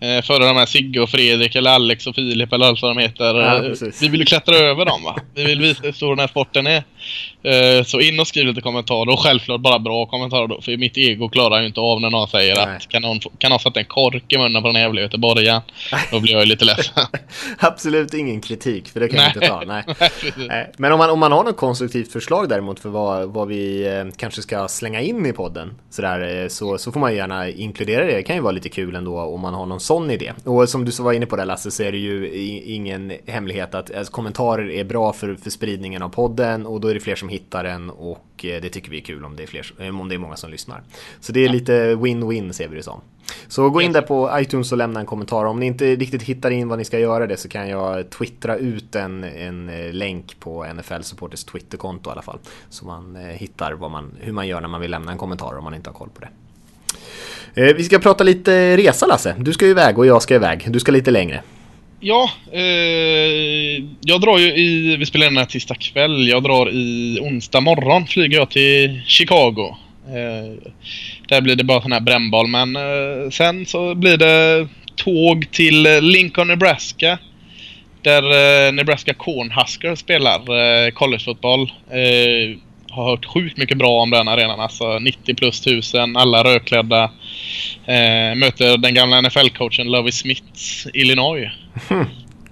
Eh, 0.00 0.22
före 0.22 0.46
de 0.46 0.56
här 0.56 0.66
Sigge 0.66 1.00
och 1.00 1.10
Fredrik 1.10 1.54
eller 1.54 1.70
Alex 1.70 2.06
och 2.06 2.14
Filip 2.14 2.52
eller 2.52 2.66
allt 2.66 2.82
vad 2.82 2.96
de 2.96 3.02
heter. 3.02 3.24
Ja, 3.34 3.64
Eh, 3.64 3.70
vi 4.00 4.08
vill 4.08 4.20
ju 4.20 4.26
klättra 4.26 4.56
över 4.56 4.84
dem 4.84 5.02
va. 5.04 5.16
Vi 5.34 5.44
vill 5.44 5.60
visa 5.60 5.80
hur 5.82 5.92
stor 5.92 6.08
den 6.08 6.18
här 6.18 6.26
sporten 6.28 6.66
är. 6.66 6.82
Så 7.84 8.00
in 8.00 8.20
och 8.20 8.26
skriv 8.26 8.46
lite 8.46 8.60
kommentarer 8.60 9.12
och 9.12 9.20
självklart 9.20 9.60
bara 9.60 9.78
bra 9.78 10.06
kommentarer 10.06 10.46
då. 10.46 10.60
För 10.60 10.76
mitt 10.76 10.98
ego 10.98 11.28
klarar 11.28 11.60
ju 11.60 11.66
inte 11.66 11.80
av 11.80 12.00
när 12.00 12.10
någon 12.10 12.28
säger 12.28 12.54
Nej. 12.66 12.76
att 12.76 12.88
kan 12.88 13.02
någon, 13.02 13.20
kan 13.38 13.50
någon 13.50 13.60
sätta 13.60 13.80
en 13.80 13.86
kork 13.86 14.32
i 14.32 14.38
munnen 14.38 14.62
på 14.62 14.68
den 14.68 14.76
här 14.76 14.82
jävla 14.82 15.00
göteborgaren? 15.00 15.60
Då 16.10 16.20
blir 16.20 16.32
jag 16.32 16.40
ju 16.42 16.46
lite 16.46 16.64
ledsen. 16.64 17.04
Absolut 17.58 18.14
ingen 18.14 18.40
kritik, 18.40 18.88
för 18.88 19.00
det 19.00 19.08
kan 19.08 19.18
vi 19.20 19.26
inte 19.26 19.48
ta. 19.48 19.62
Nej. 19.66 19.84
Nej. 19.98 20.10
Nej, 20.36 20.72
Men 20.76 20.92
om 20.92 20.98
man, 20.98 21.10
om 21.10 21.18
man 21.18 21.32
har 21.32 21.44
något 21.44 21.56
konstruktivt 21.56 22.12
förslag 22.12 22.48
däremot 22.48 22.73
för 22.80 22.88
vad, 22.88 23.28
vad 23.28 23.48
vi 23.48 23.86
eh, 23.86 24.04
kanske 24.16 24.42
ska 24.42 24.68
slänga 24.68 25.00
in 25.00 25.26
i 25.26 25.32
podden 25.32 25.74
sådär, 25.90 26.42
eh, 26.42 26.48
så, 26.48 26.78
så 26.78 26.92
får 26.92 27.00
man 27.00 27.14
gärna 27.14 27.48
inkludera 27.48 28.04
det. 28.04 28.12
Det 28.12 28.22
kan 28.22 28.36
ju 28.36 28.42
vara 28.42 28.52
lite 28.52 28.68
kul 28.68 28.96
ändå 28.96 29.20
om 29.20 29.40
man 29.40 29.54
har 29.54 29.66
någon 29.66 29.80
sån 29.80 30.10
idé. 30.10 30.32
Och 30.44 30.68
som 30.68 30.84
du 30.84 30.92
så 30.92 31.02
var 31.02 31.12
inne 31.12 31.26
på 31.26 31.36
där 31.36 31.44
Lasse 31.44 31.70
så 31.70 31.82
är 31.82 31.92
det 31.92 31.98
ju 31.98 32.30
ingen 32.64 33.12
hemlighet 33.26 33.74
att 33.74 33.94
alltså, 33.94 34.12
kommentarer 34.12 34.70
är 34.70 34.84
bra 34.84 35.12
för, 35.12 35.34
för 35.34 35.50
spridningen 35.50 36.02
av 36.02 36.08
podden 36.08 36.66
och 36.66 36.80
då 36.80 36.88
är 36.88 36.94
det 36.94 37.00
fler 37.00 37.16
som 37.16 37.28
hittar 37.28 37.64
den 37.64 37.90
och 37.90 38.24
det 38.36 38.68
tycker 38.68 38.90
vi 38.90 38.96
är 38.96 39.04
kul 39.04 39.24
om 39.24 39.36
det 39.36 39.42
är, 39.42 39.46
fler, 39.46 39.72
om 40.00 40.08
det 40.08 40.14
är 40.14 40.18
många 40.18 40.36
som 40.36 40.50
lyssnar. 40.50 40.82
Så 41.20 41.32
det 41.32 41.44
är 41.44 41.48
lite 41.48 41.94
win-win 41.94 42.52
ser 42.52 42.68
vi 42.68 42.76
det 42.76 42.82
som. 42.82 43.00
Så 43.48 43.70
gå 43.70 43.82
in 43.82 43.92
där 43.92 44.02
på 44.02 44.30
iTunes 44.40 44.72
och 44.72 44.78
lämna 44.78 45.00
en 45.00 45.06
kommentar. 45.06 45.44
Om 45.44 45.60
ni 45.60 45.66
inte 45.66 45.96
riktigt 45.96 46.22
hittar 46.22 46.50
in 46.50 46.68
vad 46.68 46.78
ni 46.78 46.84
ska 46.84 46.98
göra 46.98 47.26
det 47.26 47.36
så 47.36 47.48
kan 47.48 47.68
jag 47.68 48.10
twittra 48.10 48.56
ut 48.56 48.94
en, 48.94 49.24
en 49.24 49.68
eh, 49.68 49.92
länk 49.92 50.40
på 50.40 50.66
NFL 50.74 51.02
Supporters 51.02 51.44
Twitterkonto 51.44 52.10
i 52.10 52.12
alla 52.12 52.22
fall. 52.22 52.38
Så 52.70 52.86
man 52.86 53.16
eh, 53.16 53.22
hittar 53.22 53.88
man, 53.88 54.12
hur 54.20 54.32
man 54.32 54.48
gör 54.48 54.60
när 54.60 54.68
man 54.68 54.80
vill 54.80 54.90
lämna 54.90 55.12
en 55.12 55.18
kommentar 55.18 55.58
om 55.58 55.64
man 55.64 55.74
inte 55.74 55.90
har 55.90 55.94
koll 55.94 56.08
på 56.14 56.20
det. 56.20 56.28
Eh, 57.54 57.74
vi 57.74 57.84
ska 57.84 57.98
prata 57.98 58.24
lite 58.24 58.76
resa 58.76 59.06
Lasse. 59.06 59.36
Du 59.38 59.52
ska 59.52 59.64
ju 59.64 59.70
iväg 59.70 59.98
och 59.98 60.06
jag 60.06 60.22
ska 60.22 60.34
iväg. 60.34 60.66
Du 60.68 60.80
ska 60.80 60.92
lite 60.92 61.10
längre. 61.10 61.42
Ja, 62.00 62.30
eh, 62.52 62.60
jag 64.00 64.20
drar 64.20 64.38
ju 64.38 64.46
i, 64.46 64.96
vi 64.96 65.06
spelar 65.06 65.26
in 65.26 65.34
den 65.34 65.38
här 65.38 65.50
tisdag 65.50 65.74
kväll, 65.74 66.28
jag 66.28 66.42
drar 66.42 66.70
i 66.70 67.18
onsdag 67.22 67.60
morgon 67.60 68.06
flyger 68.06 68.38
jag 68.38 68.50
till 68.50 69.00
Chicago. 69.06 69.76
Eh, 70.06 70.70
där 71.28 71.40
blir 71.40 71.56
det 71.56 71.64
bara 71.64 71.82
sån 71.82 71.92
här 71.92 72.00
brännboll 72.00 72.46
men 72.46 72.76
eh, 72.76 73.30
sen 73.30 73.66
så 73.66 73.94
blir 73.94 74.16
det 74.16 74.68
tåg 74.96 75.50
till 75.50 75.82
Lincoln, 76.00 76.48
Nebraska. 76.48 77.18
Där 78.02 78.22
eh, 78.22 78.72
Nebraska 78.72 79.14
Cornhusker 79.14 79.94
spelar 79.94 80.38
eh, 80.38 80.90
collegefotboll. 80.90 81.72
Eh, 81.90 82.58
har 82.94 83.10
hört 83.10 83.24
sjukt 83.24 83.56
mycket 83.56 83.78
bra 83.78 84.02
om 84.02 84.10
den 84.10 84.28
arenan. 84.28 84.60
Alltså 84.60 84.98
90 84.98 85.34
plus 85.34 85.60
tusen, 85.60 86.16
alla 86.16 86.44
rödklädda. 86.44 87.04
Eh, 87.86 88.34
möter 88.36 88.78
den 88.78 88.94
gamla 88.94 89.20
NFL-coachen 89.20 89.84
Lovie 89.84 90.12
Smith, 90.12 90.86
Illinois. 90.94 91.50
Hm. 91.88 92.06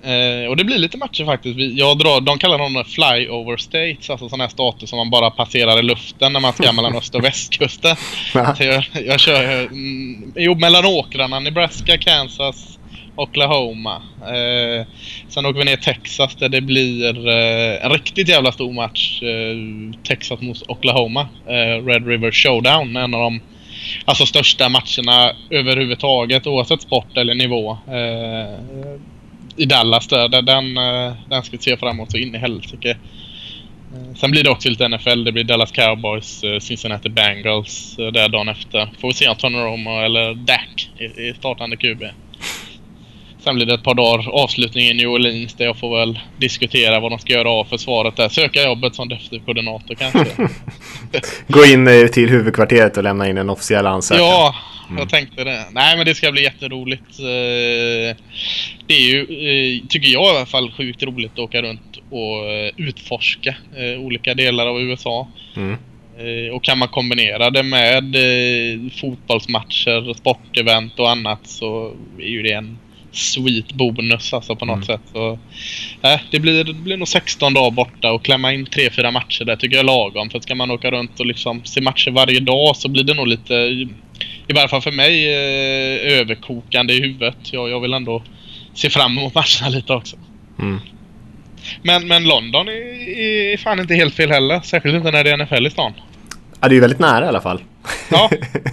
Eh, 0.04 0.48
och 0.48 0.56
det 0.56 0.64
blir 0.64 0.78
lite 0.78 0.96
matcher 0.96 1.24
faktiskt. 1.24 1.58
Jag 1.58 1.98
drar, 1.98 2.20
de 2.20 2.38
kallar 2.38 2.58
dem 2.58 2.84
flyover 2.86 3.56
states, 3.56 4.10
alltså 4.10 4.28
sådana 4.28 4.44
här 4.44 4.50
stater 4.50 4.86
som 4.86 4.96
man 4.96 5.10
bara 5.10 5.30
passerar 5.30 5.78
i 5.78 5.82
luften 5.82 6.32
när 6.32 6.40
man 6.40 6.52
ska 6.52 6.72
mellan 6.76 6.96
öst 6.96 7.14
och 7.14 7.24
västkusten. 7.24 7.96
Jag, 8.58 8.84
jag 9.06 9.20
kör 9.20 9.60
mm, 9.62 10.32
jo, 10.36 10.54
mellan 10.54 10.84
åkrarna, 10.84 11.40
Nebraska, 11.40 11.98
Kansas, 11.98 12.78
Oklahoma. 13.16 14.02
Eh, 14.22 14.86
sen 15.28 15.46
åker 15.46 15.58
vi 15.58 15.64
ner 15.64 15.76
till 15.76 15.94
Texas 15.94 16.34
där 16.34 16.48
det 16.48 16.60
blir 16.60 17.28
eh, 17.28 17.84
en 17.84 17.92
riktigt 17.92 18.28
jävla 18.28 18.52
stor 18.52 18.72
match. 18.72 19.22
Eh, 19.22 19.56
Texas 20.02 20.40
mot 20.40 20.62
Oklahoma. 20.68 21.28
Eh, 21.46 21.84
Red 21.86 22.06
River 22.06 22.30
Showdown, 22.30 22.96
en 22.96 23.14
av 23.14 23.20
de 23.20 23.40
alltså, 24.04 24.26
största 24.26 24.68
matcherna 24.68 25.32
överhuvudtaget 25.50 26.46
oavsett 26.46 26.82
sport 26.82 27.16
eller 27.16 27.34
nivå. 27.34 27.78
I 29.56 29.66
Dallas 29.66 30.06
där, 30.06 30.28
Den, 30.28 30.44
den, 30.44 30.76
eh, 30.76 31.12
den 31.28 31.42
ska 31.42 31.56
vi 31.56 31.62
se 31.62 31.76
fram 31.76 31.96
emot 31.96 32.10
så 32.10 32.16
in 32.16 32.34
i 32.34 32.38
helsike. 32.38 32.90
Eh, 32.90 34.14
sen 34.16 34.30
blir 34.30 34.44
det 34.44 34.50
också 34.50 34.68
lite 34.68 34.88
NFL. 34.88 35.24
Det 35.24 35.32
blir 35.32 35.44
Dallas 35.44 35.72
Cowboys, 35.72 36.44
eh, 36.44 36.58
Cincinnati 36.58 37.08
Bengals 37.08 37.96
där 37.96 38.28
dagen 38.28 38.48
efter. 38.48 38.88
Får 39.00 39.08
vi 39.08 39.14
se 39.14 39.28
om 39.28 39.36
Tony 39.36 39.58
Romo 39.58 40.00
eller 40.00 40.34
Dak 40.34 40.90
i, 40.98 41.05
är 41.05 41.34
startande 41.34 41.76
QB. 41.76 42.03
Sen 43.45 43.55
blir 43.55 43.66
det 43.66 43.74
ett 43.74 43.82
par 43.82 43.95
dagar 43.95 44.28
avslutning 44.30 44.84
i 44.84 44.95
New 44.95 45.09
Orleans 45.09 45.55
där 45.55 45.64
jag 45.64 45.76
får 45.76 45.99
väl 45.99 46.18
diskutera 46.38 47.01
vad 47.01 47.12
de 47.12 47.18
ska 47.18 47.32
göra 47.32 47.51
av 47.51 47.64
försvaret 47.64 48.16
där. 48.16 48.28
Söka 48.28 48.62
jobbet 48.62 48.95
som 48.95 49.09
defensiv 49.09 49.38
koordinator 49.45 49.95
kanske. 49.95 50.26
Gå 51.49 51.64
in 51.64 52.09
till 52.12 52.28
huvudkvarteret 52.28 52.97
och 52.97 53.03
lämna 53.03 53.28
in 53.28 53.38
en 53.38 53.51
officiell 53.51 53.86
ansökan. 53.86 54.24
Ja, 54.24 54.55
jag 54.99 55.09
tänkte 55.09 55.45
det. 55.45 55.64
Nej 55.70 55.97
men 55.97 56.07
det 56.07 56.14
ska 56.14 56.32
bli 56.32 56.43
jätteroligt. 56.43 57.18
Eh, 57.18 58.16
Det 58.86 58.95
är 58.95 59.11
ju, 59.11 59.20
eh, 59.20 59.86
tycker 59.88 60.09
jag 60.09 60.24
i 60.24 60.36
alla 60.36 60.47
fall, 60.47 60.72
sjukt 60.76 61.03
roligt 61.03 61.32
att 61.32 61.38
åka 61.38 61.62
runt 61.62 61.99
och 62.11 62.51
eh, 62.51 62.70
utforska 62.76 63.55
olika 63.99 64.34
delar 64.34 64.66
av 64.66 64.80
USA. 64.80 65.28
Mm. 65.57 65.76
Och 66.53 66.64
kan 66.64 66.78
man 66.78 66.88
kombinera 66.88 67.51
det 67.51 67.62
med 67.62 68.16
fotbollsmatcher, 69.01 70.14
sportevent 70.14 70.99
och 70.99 71.11
annat 71.11 71.40
så 71.45 71.93
är 72.18 72.28
ju 72.28 72.43
det 72.43 72.53
en 72.53 72.78
sweet 73.12 73.72
bonus 73.72 74.34
alltså 74.34 74.56
på 74.56 74.64
något 74.64 74.74
Mm. 74.74 74.86
sätt. 74.86 75.00
Så, 75.12 75.38
äh, 76.02 76.20
det, 76.30 76.40
blir, 76.40 76.64
det 76.64 76.72
blir 76.72 76.96
nog 76.96 77.08
16 77.08 77.54
dagar 77.54 77.70
borta 77.70 78.12
och 78.12 78.24
klämma 78.24 78.52
in 78.52 78.66
3-4 78.66 79.10
matcher 79.10 79.44
där 79.44 79.56
tycker 79.56 79.76
jag 79.76 79.82
är 79.82 79.86
lagom. 79.86 80.30
För 80.30 80.40
ska 80.40 80.54
man 80.54 80.70
åka 80.70 80.90
runt 80.90 81.20
och 81.20 81.26
liksom 81.26 81.64
se 81.64 81.80
matcher 81.80 82.10
varje 82.10 82.40
dag 82.40 82.76
så 82.76 82.88
blir 82.88 83.04
det 83.04 83.14
nog 83.14 83.26
lite, 83.26 83.54
i, 83.54 84.52
varje 84.54 84.68
fall 84.68 84.82
för 84.82 84.92
mig, 84.92 85.26
eh, 85.26 86.18
överkokande 86.20 86.94
i 86.94 87.00
huvudet. 87.00 87.36
Jag, 87.52 87.70
jag 87.70 87.80
vill 87.80 87.92
ändå 87.92 88.22
se 88.74 88.90
fram 88.90 89.18
emot 89.18 89.34
matcherna 89.34 89.68
lite 89.76 89.92
också. 89.92 90.16
Mm. 90.58 90.80
Men, 91.82 92.08
men 92.08 92.24
London 92.24 92.68
är, 92.68 92.72
är 93.52 93.56
fan 93.56 93.80
inte 93.80 93.94
helt 93.94 94.14
fel 94.14 94.30
heller. 94.30 94.60
Särskilt 94.60 94.94
inte 94.94 95.10
när 95.10 95.24
det 95.24 95.30
är 95.30 95.36
NFL 95.36 95.66
i 95.66 95.70
stan. 95.70 95.92
Ja, 96.60 96.68
det 96.68 96.72
är 96.72 96.74
ju 96.74 96.80
väldigt 96.80 96.98
nära 96.98 97.24
i 97.24 97.28
alla 97.28 97.40
fall. 97.40 97.60
Ja. 98.11 98.30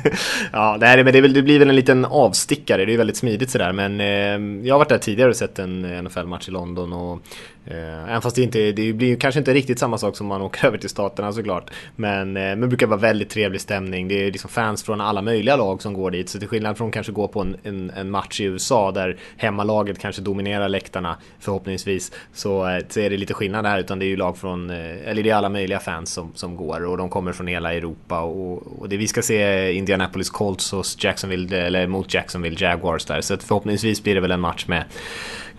ja, 0.52 0.78
nej, 0.80 1.04
men 1.04 1.14
det, 1.14 1.22
väl, 1.22 1.34
det 1.34 1.42
blir 1.42 1.60
väl 1.60 1.70
en 1.70 1.76
liten 1.76 2.06
avstickare. 2.06 2.86
Det 2.86 2.90
är 2.90 2.92
ju 2.92 2.98
väldigt 2.98 3.18
smidigt 3.18 3.50
sådär. 3.50 3.72
Men 3.72 4.02
eh, 4.02 4.66
jag 4.68 4.74
har 4.74 4.80
varit 4.80 4.90
där 4.90 4.98
tidigare 4.98 5.30
och 5.30 5.36
sett 5.36 5.60
en 5.60 6.04
NFL-match 6.04 6.48
i 6.48 6.52
London. 6.52 6.94
Och, 6.94 7.22
Eh, 7.70 8.04
även 8.10 8.22
fast 8.22 8.36
det, 8.36 8.42
inte, 8.42 8.72
det 8.72 8.94
blir 8.94 9.08
ju 9.08 9.16
kanske 9.18 9.40
inte 9.40 9.54
riktigt 9.54 9.80
samma 9.80 9.98
sak 9.98 10.18
som 10.18 10.28
man 10.28 10.42
åker 10.42 10.66
över 10.68 10.78
till 10.78 10.90
staterna 10.90 11.34
såklart. 11.34 11.70
Men, 11.96 12.38
eh, 12.38 12.42
men 12.42 12.62
det 12.62 12.68
brukar 12.68 12.88
vara 12.88 13.00
väldigt 13.00 13.30
trevlig 13.30 13.62
stämning. 13.62 14.08
Det 14.08 14.28
är 14.28 14.32
liksom 14.32 14.50
fans 14.50 14.84
från 14.84 15.02
alla 15.02 15.22
möjliga 15.22 15.56
lag 15.56 15.82
som 15.82 15.94
går 15.94 16.12
dit. 16.12 16.30
Så 16.30 16.40
till 16.40 16.48
skillnad 16.48 16.78
från 16.78 16.92
kanske 16.92 17.12
gå 17.12 17.28
på 17.28 17.42
en, 17.42 17.56
en, 17.64 17.90
en 17.90 18.12
match 18.12 18.42
i 18.42 18.44
USA 18.44 18.92
där 18.92 19.18
hemmalaget 19.38 20.00
kanske 20.00 20.22
dominerar 20.22 20.70
läktarna 20.70 21.18
förhoppningsvis. 21.40 22.12
Så, 22.34 22.68
eh, 22.68 22.84
så 22.90 23.00
är 23.00 23.10
det 23.10 23.18
lite 23.18 23.34
skillnad 23.34 23.66
här. 23.66 23.80
Utan 23.80 24.00
det 24.00 24.06
är 24.06 24.10
ju 24.10 24.18
lag 24.18 24.38
från, 24.38 24.70
eh, 24.70 25.10
eller 25.10 25.24
det 25.24 25.30
är 25.30 25.36
alla 25.36 25.50
möjliga 25.50 25.80
fans 25.80 26.14
som, 26.14 26.32
som 26.36 26.56
går. 26.56 26.86
Och 26.86 26.98
de 26.98 27.10
kommer 27.10 27.32
från 27.32 27.48
hela 27.48 27.74
Europa. 27.74 28.20
Och, 28.22 28.82
och 28.82 28.90
det 28.90 28.98
vi 28.98 29.08
ska 29.08 29.22
se 29.22 29.72
Indianapolis 29.74 30.30
Colts 30.30 30.74
och 30.74 30.86
Jacksonville, 31.00 31.58
eller 31.58 31.88
mot 31.88 32.14
Jacksonville 32.14 32.58
Jaguars 32.60 33.06
där. 33.06 33.22
Så 33.22 33.34
att 33.34 33.44
förhoppningsvis 33.44 34.04
blir 34.04 34.16
det 34.16 34.22
väl 34.22 34.32
en 34.32 34.40
match 34.40 34.66
med 34.68 34.84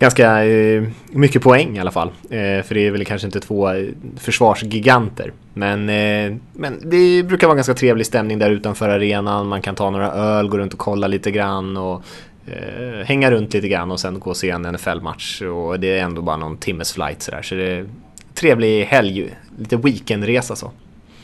ganska 0.01 0.45
eh, 0.45 0.83
mycket 1.11 1.41
poäng 1.41 1.77
i 1.77 1.79
alla 1.79 1.91
fall. 1.91 2.07
Eh, 2.07 2.63
för 2.63 2.73
det 2.73 2.87
är 2.87 2.91
väl 2.91 3.05
kanske 3.05 3.27
inte 3.27 3.39
två 3.39 3.69
eh, 3.69 3.85
försvarsgiganter. 4.17 5.33
Men, 5.53 5.89
eh, 5.89 6.37
men 6.53 6.89
det 6.89 7.23
brukar 7.23 7.47
vara 7.47 7.55
ganska 7.55 7.73
trevlig 7.73 8.05
stämning 8.05 8.39
där 8.39 8.49
utanför 8.49 8.89
arenan. 8.89 9.47
Man 9.47 9.61
kan 9.61 9.75
ta 9.75 9.89
några 9.89 10.11
öl, 10.11 10.47
gå 10.47 10.57
runt 10.57 10.73
och 10.73 10.79
kolla 10.79 11.07
lite 11.07 11.31
grann. 11.31 11.77
Och, 11.77 12.03
eh, 12.47 13.05
hänga 13.05 13.31
runt 13.31 13.53
lite 13.53 13.67
grann 13.67 13.91
och 13.91 13.99
sen 13.99 14.19
gå 14.19 14.29
och 14.29 14.37
se 14.37 14.49
en 14.49 14.65
NFL-match. 14.65 15.41
Och 15.41 15.79
det 15.79 15.99
är 15.99 16.03
ändå 16.03 16.21
bara 16.21 16.37
någon 16.37 16.57
timmes 16.57 16.93
flight 16.93 17.21
sådär. 17.21 17.41
Så 17.41 17.55
det 17.55 17.71
är 17.71 17.85
trevlig 18.33 18.85
helg, 18.85 19.35
lite 19.57 19.77
weekendresa 19.77 20.55
så. 20.55 20.71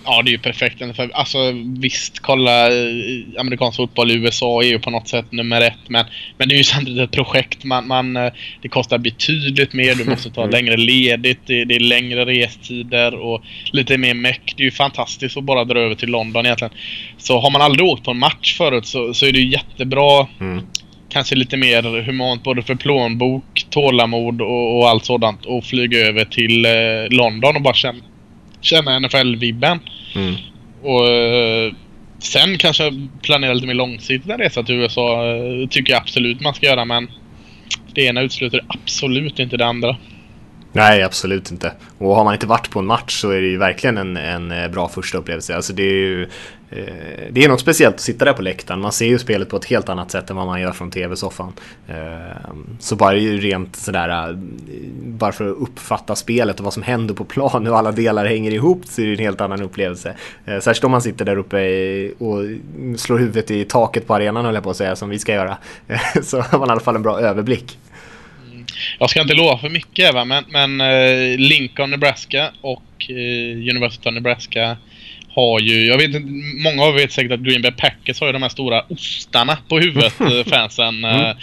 Ja, 0.10 0.22
det 0.22 0.30
är 0.30 0.32
ju 0.32 0.38
perfekt. 0.38 0.96
För, 0.96 1.10
alltså 1.14 1.38
visst, 1.80 2.20
kolla 2.20 2.70
amerikansk 3.40 3.78
fotboll 3.78 4.12
i 4.12 4.14
USA 4.14 4.64
är 4.64 4.68
ju 4.68 4.80
på 4.80 4.90
något 4.90 5.08
sätt 5.08 5.32
nummer 5.32 5.62
ett. 5.62 5.90
Men, 5.90 6.06
men 6.38 6.50
det 6.50 6.56
är 6.56 6.58
ju 6.58 6.64
samtidigt 6.64 7.02
ett 7.02 7.12
projekt. 7.12 7.64
Man, 7.64 7.88
man, 7.88 8.18
eh, 8.18 8.32
det 8.62 8.70
kostar 8.70 8.98
betydligt 8.98 9.74
mer. 9.74 9.96
Du 9.96 10.06
måste 10.06 10.30
ta 10.30 10.46
längre 10.46 10.78
ledigt. 10.78 11.40
Det, 11.46 11.66
det 11.66 11.76
är 11.76 11.80
längre 11.80 12.26
restider 12.26 13.16
och 13.16 13.44
lite 13.72 13.98
mer 13.98 14.14
meck. 14.14 14.54
Det 14.58 14.64
är 14.64 14.66
ju 14.66 14.72
fantastiskt 14.72 15.38
att 15.38 15.44
bara 15.44 15.64
dra 15.64 15.80
över 15.80 15.96
till 15.96 16.10
London 16.10 16.46
egentligen. 16.46 16.74
Så 17.18 17.40
har 17.40 17.52
man 17.52 17.62
aldrig 17.62 17.88
åkt 17.88 18.04
på 18.04 18.12
en 18.12 18.20
match 18.20 18.58
förut 18.58 18.86
så, 18.86 19.14
så 19.14 19.26
är 19.26 19.32
det 19.32 19.40
ju 19.40 19.52
jättebra. 19.52 20.28
Mm. 20.40 20.66
Kanske 21.10 21.36
lite 21.36 21.58
mer 21.58 22.02
humant 22.02 22.44
både 22.44 22.62
för 22.62 22.76
plånbok, 22.76 23.66
tålamod 23.70 24.42
och, 24.42 24.78
och 24.78 24.90
allt 24.90 25.06
sådant. 25.06 25.46
Och 25.46 25.64
flyga 25.64 26.00
över 26.00 26.26
till 26.26 26.66
eh, 26.66 26.72
London 27.10 27.56
och 27.56 27.62
bara 27.62 27.74
känna, 27.74 28.00
känna 28.62 29.00
NFL-vibben. 29.00 29.80
Mm. 30.16 30.36
Och 30.84 31.08
eh, 31.08 31.74
sen 32.20 32.58
kanske 32.58 33.08
planera 33.22 33.54
lite 33.54 33.68
mer 33.68 33.74
långsiktigt 33.74 34.32
en 34.32 34.38
resa 34.38 34.64
till 34.64 34.76
USA. 34.76 35.26
eh, 35.26 35.68
Tycker 35.70 35.94
jag 35.94 36.02
absolut 36.02 36.42
man 36.42 36.54
ska 36.54 36.66
göra 36.66 36.86
men 36.86 37.12
det 37.94 38.02
ena 38.02 38.22
utesluter 38.22 38.62
absolut 38.68 39.40
inte 39.40 39.58
det 39.58 39.66
andra. 39.66 39.98
Nej, 40.72 41.04
absolut 41.04 41.52
inte. 41.52 41.72
Och 41.98 42.16
har 42.16 42.24
man 42.24 42.34
inte 42.34 42.48
varit 42.48 42.70
på 42.70 42.80
en 42.80 42.86
match 42.86 43.22
så 43.22 43.32
är 43.32 43.42
det 43.42 43.48
ju 43.48 43.58
verkligen 43.58 43.98
en, 43.98 44.18
en 44.18 44.52
eh, 44.52 44.72
bra 44.72 44.88
första 44.88 45.18
upplevelse. 45.18 45.56
Alltså 45.56 45.74
det 45.74 45.84
är 45.84 45.94
ju 45.94 46.24
eh, 46.70 47.28
det 47.32 47.44
är 47.44 47.50
något 47.50 47.60
speciellt 47.60 47.96
att 47.96 48.02
sitta 48.02 48.26
där 48.26 48.34
på 48.34 48.42
läktaren. 48.42 48.82
Man 48.82 48.92
ser 48.92 49.06
ju 49.06 49.20
spelet 49.20 49.50
på 49.50 49.58
ett 49.58 49.66
helt 49.66 49.90
annat 49.90 50.12
sätt 50.12 50.30
än 50.30 50.36
vad 50.36 50.46
man 50.46 50.62
gör 50.62 50.72
från 50.72 50.92
tv-soffan. 50.92 51.54
Ehm, 51.88 52.78
så 52.80 52.96
bara 52.96 53.16
ju 53.16 53.38
rent 53.38 53.76
sådär, 53.76 54.30
eh, 54.30 54.36
bara 55.04 55.32
för 55.32 55.50
att 55.50 55.58
uppfatta 55.58 56.16
spelet 56.16 56.60
och 56.60 56.64
vad 56.64 56.74
som 56.74 56.84
händer 56.84 57.14
på 57.14 57.24
plan, 57.24 57.66
hur 57.66 57.78
alla 57.78 57.92
delar 57.92 58.26
hänger 58.26 58.52
ihop, 58.52 58.82
så 58.86 59.02
är 59.02 59.06
det 59.06 59.14
en 59.14 59.20
helt 59.20 59.42
annan 59.42 59.62
upplevelse. 59.62 60.16
Särskilt 60.46 60.84
om 60.84 60.92
man 60.92 61.02
sitter 61.02 61.26
där 61.26 61.38
uppe 61.38 62.12
och 62.12 62.44
slår 63.00 63.18
huvudet 63.18 63.52
i 63.52 63.66
taket 63.66 64.08
på 64.08 64.16
arenan 64.16 64.46
höll 64.46 64.56
jag 64.56 64.64
på 64.64 64.70
att 64.70 64.78
säga, 64.78 64.96
som 64.96 65.10
vi 65.10 65.20
ska 65.20 65.34
göra. 65.34 65.58
så 66.24 66.42
har 66.42 66.60
man 66.60 66.68
i 66.68 66.72
alla 66.72 66.82
fall 66.82 66.96
en 66.96 67.02
bra 67.02 67.20
överblick. 67.20 67.78
Jag 69.00 69.10
ska 69.10 69.22
inte 69.22 69.34
lova 69.34 69.58
för 69.58 69.70
mycket 69.70 70.14
va, 70.14 70.26
men, 70.26 70.44
men 70.48 70.82
eh, 70.82 71.38
Lincoln, 71.38 71.92
Nebraska 71.92 72.52
och 72.62 73.06
eh, 73.10 73.70
University 73.70 74.10
of 74.10 74.14
Nebraska 74.14 74.78
har 75.30 75.60
ju, 75.60 75.86
jag 75.86 75.98
vet 75.98 76.06
inte, 76.06 76.20
många 76.64 76.84
av 76.84 76.94
er 76.96 77.02
vet 77.02 77.12
säkert 77.12 77.32
att 77.32 77.40
Green 77.40 77.62
Bay 77.62 77.72
Packers 77.72 78.20
har 78.20 78.28
ju 78.28 78.34
de 78.34 78.42
här 78.42 78.50
stora 78.50 78.82
ostarna 78.90 79.58
på 79.70 79.80
huvudet, 79.80 80.22
eh, 80.22 80.44
fansen. 80.44 81.04
Eh, 81.04 81.34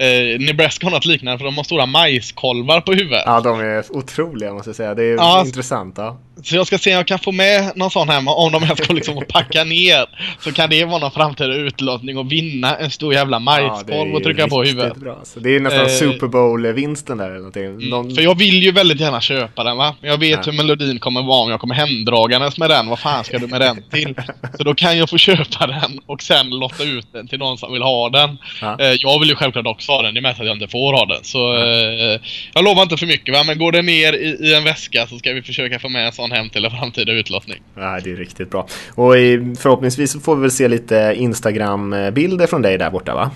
eh, 0.00 0.40
Nebraska 0.40 0.86
har 0.86 0.90
något 0.90 1.04
liknande 1.06 1.38
för 1.38 1.44
de 1.44 1.56
har 1.56 1.64
stora 1.64 1.86
majskolvar 1.86 2.80
på 2.80 2.92
huvudet. 2.92 3.22
Ja, 3.26 3.40
de 3.40 3.60
är 3.60 3.84
otroliga 3.96 4.52
måste 4.52 4.68
jag 4.68 4.76
säga. 4.76 4.94
Det 4.94 5.04
är 5.04 5.14
Ja. 5.14 5.42
intressant. 5.46 5.94
Ja. 5.98 6.18
Så 6.44 6.56
jag 6.56 6.66
ska 6.66 6.78
se 6.78 6.90
om 6.90 6.96
jag 6.96 7.06
kan 7.06 7.18
få 7.18 7.32
med 7.32 7.72
någon 7.76 7.90
sån 7.90 8.08
hemma 8.08 8.34
om 8.34 8.52
de 8.52 8.62
här 8.62 8.74
ska 8.74 8.92
liksom 8.94 9.22
packa 9.28 9.64
ner. 9.64 10.04
Så 10.40 10.52
kan 10.52 10.70
det 10.70 10.84
vara 10.84 10.98
någon 10.98 11.10
framtida 11.10 11.54
utlottning 11.54 12.18
och 12.18 12.32
vinna 12.32 12.76
en 12.76 12.90
stor 12.90 13.14
jävla 13.14 13.38
majskolv 13.38 14.14
och 14.14 14.22
trycka 14.22 14.48
på 14.48 14.62
huvudet. 14.62 14.96
Bra. 14.96 15.20
Så 15.24 15.40
det 15.40 15.56
är 15.56 15.60
nästan 15.60 15.80
Eh, 15.80 15.86
Super 15.86 16.26
Bowl-vinsten 16.26 17.18
där 17.18 17.24
eller 17.26 17.36
någonting. 17.36 17.88
Någon... 17.88 18.14
För 18.14 18.22
jag 18.22 18.38
vill 18.38 18.62
ju 18.62 18.72
väldigt 18.72 19.00
gärna 19.00 19.20
köpa 19.20 19.64
den 19.64 19.76
va. 19.76 19.94
Jag 20.00 20.18
vet 20.18 20.30
Ja. 20.46 20.52
hur 20.52 20.58
melodin 20.58 20.98
kommer 20.98 21.22
vara 21.22 21.42
om 21.42 21.50
jag 21.50 21.60
kommer 21.60 21.74
hemdragandes 21.74 22.58
med 22.58 22.70
den. 22.70 22.88
Vad 22.88 22.98
fan 22.98 23.24
ska 23.24 23.38
du 23.38 23.46
med 23.46 23.60
den 23.60 23.82
till? 23.90 24.14
Så 24.56 24.64
då 24.64 24.74
kan 24.74 24.98
jag 24.98 25.10
få 25.10 25.18
köpa 25.18 25.66
den 25.66 25.98
och 26.06 26.22
sen 26.22 26.50
lotta 26.50 26.84
ut 26.84 27.06
den 27.12 27.28
till 27.28 27.38
någon 27.38 27.58
som 27.58 27.72
vill 27.72 27.82
ha 27.82 28.08
den. 28.08 28.38
Ja. 28.60 28.76
Eh, 28.80 28.92
Jag 28.98 29.20
vill 29.20 29.28
ju 29.28 29.34
självklart 29.34 29.66
också 29.66 29.89
ha 29.90 30.02
den. 30.02 30.14
Det 30.14 30.20
är 30.20 30.22
mest 30.22 30.40
att 30.40 30.46
jag 30.46 30.56
inte 30.56 30.68
får 30.68 30.92
ha 30.92 31.06
den. 31.06 31.24
Så 31.24 31.56
eh, 31.56 32.20
jag 32.54 32.64
lovar 32.64 32.82
inte 32.82 32.96
för 32.96 33.06
mycket 33.06 33.34
va. 33.34 33.44
Men 33.44 33.58
går 33.58 33.72
det 33.72 33.82
ner 33.82 34.12
i, 34.12 34.36
i 34.40 34.54
en 34.54 34.64
väska 34.64 35.06
så 35.06 35.18
ska 35.18 35.32
vi 35.32 35.42
försöka 35.42 35.78
få 35.78 35.88
med 35.88 36.06
en 36.06 36.12
sån 36.12 36.32
hem 36.32 36.50
till 36.50 36.64
en 36.64 36.70
framtida 36.70 37.12
utlottning. 37.12 37.58
Ja, 37.76 38.00
det 38.04 38.10
är 38.10 38.16
riktigt 38.16 38.50
bra. 38.50 38.66
Och 38.94 39.18
i- 39.18 39.54
förhoppningsvis 39.62 40.12
så 40.12 40.20
får 40.20 40.36
vi 40.36 40.42
väl 40.42 40.50
se 40.50 40.68
lite 40.68 41.14
Instagram-bilder 41.18 42.46
från 42.46 42.62
dig 42.62 42.78
där 42.78 42.90
borta 42.90 43.14
va? 43.14 43.30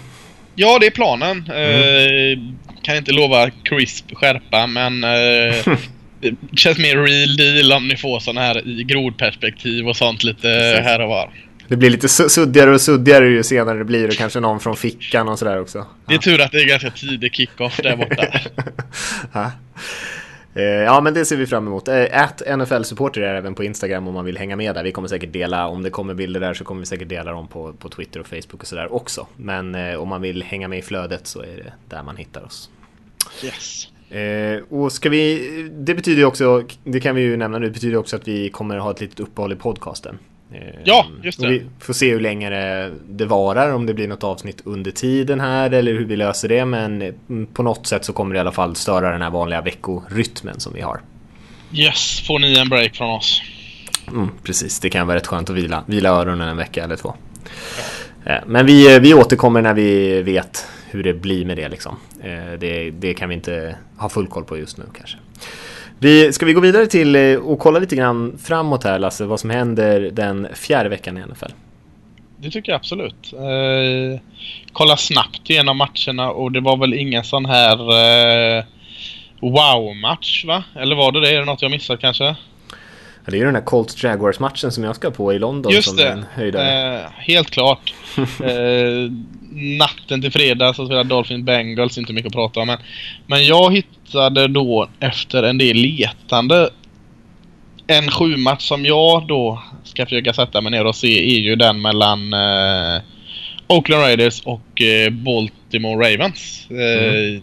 Ja, 0.54 0.78
det 0.80 0.86
är 0.86 0.90
planen. 0.90 1.38
Eh, 1.50 2.38
kan 2.82 2.96
inte 2.96 3.12
lova 3.12 3.50
crisp 3.50 4.04
skärpa, 4.14 4.66
men 4.66 5.04
eh, 5.04 5.10
det 6.20 6.58
känns 6.58 6.78
mer 6.78 6.96
real 6.96 7.36
deal 7.36 7.72
om 7.72 7.88
ni 7.88 7.96
får 7.96 8.18
sån 8.20 8.36
här 8.36 8.68
i 8.68 8.84
grodperspektiv 8.84 9.88
och 9.88 9.96
sånt 9.96 10.24
lite 10.24 10.40
Precis. 10.42 10.84
här 10.84 11.00
och 11.00 11.08
var. 11.08 11.30
Det 11.68 11.76
blir 11.76 11.90
lite 11.90 12.06
su- 12.06 12.28
suddigare 12.28 12.74
och 12.74 12.80
suddigare 12.80 13.28
ju 13.28 13.42
senare 13.42 13.78
det 13.78 13.84
blir 13.84 14.08
och 14.08 14.14
kanske 14.14 14.40
någon 14.40 14.60
från 14.60 14.76
fickan 14.76 15.28
och 15.28 15.38
sådär 15.38 15.60
också. 15.60 15.86
Det 16.06 16.14
är 16.14 16.18
tur 16.18 16.40
att 16.40 16.52
det 16.52 16.58
är 16.62 16.68
ganska 16.68 16.90
tidig 16.90 17.34
kick-off 17.34 17.80
där 17.82 17.96
borta. 17.96 18.26
ja. 19.32 19.50
Eh, 20.54 20.62
Ja 20.64 21.00
men 21.00 21.14
det 21.14 21.24
ser 21.24 21.36
vi 21.36 21.46
fram 21.46 21.66
emot. 21.66 21.88
Eh, 21.88 22.22
At 22.24 22.42
NFL-supporter 22.46 23.20
är 23.20 23.34
även 23.34 23.54
på 23.54 23.64
Instagram 23.64 24.08
om 24.08 24.14
man 24.14 24.24
vill 24.24 24.38
hänga 24.38 24.56
med 24.56 24.74
där. 24.74 24.84
Vi 24.84 24.92
kommer 24.92 25.08
säkert 25.08 25.32
dela, 25.32 25.66
om 25.66 25.82
det 25.82 25.90
kommer 25.90 26.14
bilder 26.14 26.40
där 26.40 26.54
så 26.54 26.64
kommer 26.64 26.80
vi 26.80 26.86
säkert 26.86 27.08
dela 27.08 27.30
dem 27.32 27.48
på, 27.48 27.72
på 27.72 27.88
Twitter 27.88 28.20
och 28.20 28.26
Facebook 28.26 28.54
och 28.60 28.66
sådär 28.66 28.94
också. 28.94 29.26
Men 29.36 29.74
eh, 29.74 29.94
om 29.96 30.08
man 30.08 30.22
vill 30.22 30.42
hänga 30.42 30.68
med 30.68 30.78
i 30.78 30.82
flödet 30.82 31.26
så 31.26 31.40
är 31.40 31.46
det 31.56 31.72
där 31.96 32.02
man 32.02 32.16
hittar 32.16 32.44
oss. 32.44 32.70
Yes. 33.44 33.88
Eh, 34.16 34.62
och 34.68 34.92
ska 34.92 35.08
vi, 35.08 35.48
det 35.72 35.94
betyder 35.94 36.18
ju 36.18 36.24
också, 36.24 36.64
det 36.84 37.00
kan 37.00 37.14
vi 37.14 37.22
ju 37.22 37.36
nämna 37.36 37.58
nu, 37.58 37.66
det 37.66 37.72
betyder 37.72 37.96
också 37.96 38.16
att 38.16 38.28
vi 38.28 38.48
kommer 38.50 38.78
ha 38.78 38.90
ett 38.90 39.00
litet 39.00 39.20
uppehåll 39.20 39.52
i 39.52 39.56
podcasten. 39.56 40.18
Eh, 40.54 40.60
Ja, 40.84 41.06
just 41.22 41.40
det. 41.40 41.46
Och 41.46 41.52
vi 41.52 41.62
får 41.80 41.92
se 41.92 42.10
hur 42.12 42.20
länge 42.20 42.50
det, 42.50 42.92
det 43.08 43.24
varar, 43.26 43.72
om 43.72 43.86
det 43.86 43.94
blir 43.94 44.08
något 44.08 44.24
avsnitt 44.24 44.60
under 44.64 44.90
tiden 44.90 45.40
här 45.40 45.70
eller 45.70 45.92
hur 45.92 46.04
vi 46.04 46.16
löser 46.16 46.48
det. 46.48 46.64
Men 46.64 47.14
på 47.52 47.62
något 47.62 47.86
sätt 47.86 48.04
så 48.04 48.12
kommer 48.12 48.34
det 48.34 48.36
i 48.38 48.40
alla 48.40 48.52
fall 48.52 48.76
störa 48.76 49.10
den 49.10 49.22
här 49.22 49.30
vanliga 49.30 49.60
veckorytmen 49.60 50.60
som 50.60 50.72
vi 50.74 50.80
har. 50.80 51.00
Yes, 51.72 52.26
får 52.26 52.38
ni 52.38 52.58
en 52.58 52.68
break 52.68 52.96
från 52.96 53.10
oss. 53.10 53.42
Mm, 54.08 54.28
precis, 54.42 54.80
det 54.80 54.90
kan 54.90 55.06
vara 55.06 55.16
rätt 55.16 55.26
skönt 55.26 55.50
att 55.50 55.56
vila, 55.56 55.84
vila 55.86 56.08
öronen 56.08 56.48
en 56.48 56.56
vecka 56.56 56.84
eller 56.84 56.96
två. 56.96 57.14
Eh, 58.24 58.36
Men 58.46 58.66
vi, 58.66 58.98
vi 58.98 59.14
återkommer 59.14 59.62
när 59.62 59.74
vi 59.74 60.22
vet 60.22 60.66
hur 60.90 61.02
det 61.02 61.14
blir 61.14 61.44
med 61.44 61.56
det 61.56 61.68
liksom. 61.68 61.96
Eh, 62.22 62.52
Det, 62.58 62.90
det 62.90 63.14
kan 63.14 63.28
vi 63.28 63.34
inte 63.34 63.76
ha 63.96 64.08
full 64.08 64.26
koll 64.26 64.44
på 64.44 64.58
just 64.58 64.78
nu 64.78 64.84
kanske. 64.98 65.16
Vi, 65.98 66.32
ska 66.32 66.46
vi 66.46 66.52
gå 66.52 66.60
vidare 66.60 66.86
till 66.86 67.16
eh, 67.16 67.36
och 67.36 67.58
kolla 67.58 67.78
lite 67.78 67.96
grann 67.96 68.38
framåt 68.42 68.84
här 68.84 68.98
Lasse, 68.98 69.24
vad 69.24 69.40
som 69.40 69.50
händer 69.50 70.00
den 70.00 70.48
fjärde 70.54 70.88
veckan 70.88 71.18
i 71.18 71.20
NFL? 71.20 71.52
Det 72.36 72.50
tycker 72.50 72.72
jag 72.72 72.76
absolut. 72.76 73.32
Eh, 73.32 74.20
kolla 74.72 74.96
snabbt 74.96 75.50
igenom 75.50 75.76
matcherna 75.76 76.30
och 76.30 76.52
det 76.52 76.60
var 76.60 76.76
väl 76.76 76.94
ingen 76.94 77.24
sån 77.24 77.46
här 77.46 77.78
eh, 78.58 78.64
wow-match 79.40 80.44
va? 80.44 80.64
Eller 80.74 80.96
var 80.96 81.12
det 81.12 81.20
det? 81.20 81.30
Är 81.30 81.38
det 81.38 81.44
något 81.44 81.62
jag 81.62 81.70
missat 81.70 82.00
kanske? 82.00 82.36
Det 83.26 83.36
är 83.36 83.38
ju 83.38 83.44
den 83.44 83.54
här 83.54 83.62
Colts 83.62 84.04
Jaguars 84.04 84.38
matchen 84.38 84.72
som 84.72 84.84
jag 84.84 84.96
ska 84.96 85.10
på 85.10 85.32
i 85.32 85.38
London 85.38 85.72
Just 85.72 85.88
som 85.88 85.96
det. 85.96 86.08
en 86.08 86.24
höjdare. 86.34 87.00
Eh, 87.00 87.10
helt 87.16 87.50
klart. 87.50 87.94
eh, 88.18 89.10
natten 89.54 90.22
till 90.22 90.32
fredag 90.32 90.74
så 90.74 90.86
spelade 90.86 91.08
Dolphin 91.08 91.44
Bengals, 91.44 91.98
inte 91.98 92.12
mycket 92.12 92.26
att 92.26 92.32
prata 92.32 92.60
om. 92.60 92.66
Men, 92.66 92.78
men 93.26 93.46
jag 93.46 93.74
hittade 93.74 94.48
då 94.48 94.88
efter 95.00 95.42
en 95.42 95.58
del 95.58 95.76
letande 95.76 96.70
en 97.86 98.10
sjumatch 98.10 98.62
som 98.62 98.84
jag 98.84 99.26
då 99.26 99.62
ska 99.84 100.06
försöka 100.06 100.32
sätta 100.32 100.60
mig 100.60 100.72
ner 100.72 100.84
och 100.84 100.96
se 100.96 101.36
är 101.36 101.40
ju 101.40 101.56
den 101.56 101.82
mellan 101.82 102.32
eh, 102.32 103.02
Oakland 103.66 104.02
Raiders 104.02 104.40
och 104.44 104.82
eh, 104.82 105.10
Baltimore 105.10 106.12
Ravens. 106.12 106.66
Eh, 106.70 107.14
mm. 107.14 107.42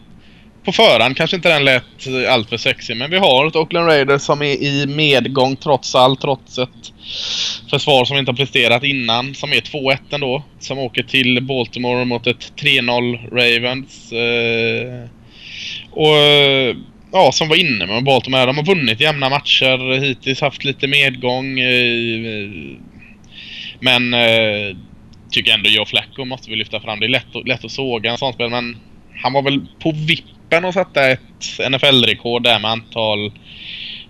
På 0.65 0.71
förhand 0.71 1.17
kanske 1.17 1.35
inte 1.35 1.49
den 1.49 1.65
lät 1.65 1.83
alltför 2.29 2.57
sexig 2.57 2.97
men 2.97 3.11
vi 3.11 3.17
har 3.17 3.47
ett 3.47 3.55
Oakland 3.55 3.87
Raiders 3.87 4.21
som 4.21 4.41
är 4.41 4.63
i 4.63 4.85
medgång 4.87 5.55
trots 5.55 5.95
allt. 5.95 6.21
Trots 6.21 6.57
ett 6.57 6.93
försvar 7.69 8.05
som 8.05 8.17
inte 8.17 8.31
har 8.31 8.37
presterat 8.37 8.83
innan. 8.83 9.35
Som 9.35 9.51
är 9.51 9.61
2-1 9.61 9.97
ändå. 10.11 10.43
Som 10.59 10.79
åker 10.79 11.03
till 11.03 11.43
Baltimore 11.43 12.05
mot 12.05 12.27
ett 12.27 12.53
3-0 12.61 13.29
Ravens. 13.31 14.11
Eh, 14.11 15.09
och 15.91 16.17
eh, 16.17 16.75
ja, 17.11 17.31
som 17.31 17.49
var 17.49 17.55
inne 17.55 17.85
med 17.87 18.03
Baltimore. 18.03 18.45
De 18.45 18.57
har 18.57 18.65
vunnit 18.65 18.99
jämna 19.01 19.29
matcher 19.29 19.99
hittills, 19.99 20.41
haft 20.41 20.63
lite 20.63 20.87
medgång. 20.87 21.59
Eh, 21.59 22.49
men 23.79 24.13
eh, 24.13 24.75
tycker 25.31 25.53
ändå 25.53 25.69
Joe 25.69 25.85
Flacco 25.85 26.25
måste 26.25 26.49
vi 26.49 26.55
lyfta 26.55 26.79
fram. 26.79 26.99
Det 26.99 27.05
är 27.05 27.09
lätt, 27.09 27.35
att- 27.35 27.47
lätt 27.47 27.65
att 27.65 27.71
såga 27.71 28.11
en 28.11 28.17
sån 28.17 28.33
spel 28.33 28.49
men 28.49 28.77
han 29.15 29.33
var 29.33 29.41
väl 29.41 29.59
på 29.79 29.91
vippen 29.91 30.35
att 30.51 30.73
sätta 30.73 31.09
ett 31.09 31.59
NFL-rekord 31.69 32.43
där 32.43 32.59
med 32.59 32.71
antal 32.71 33.31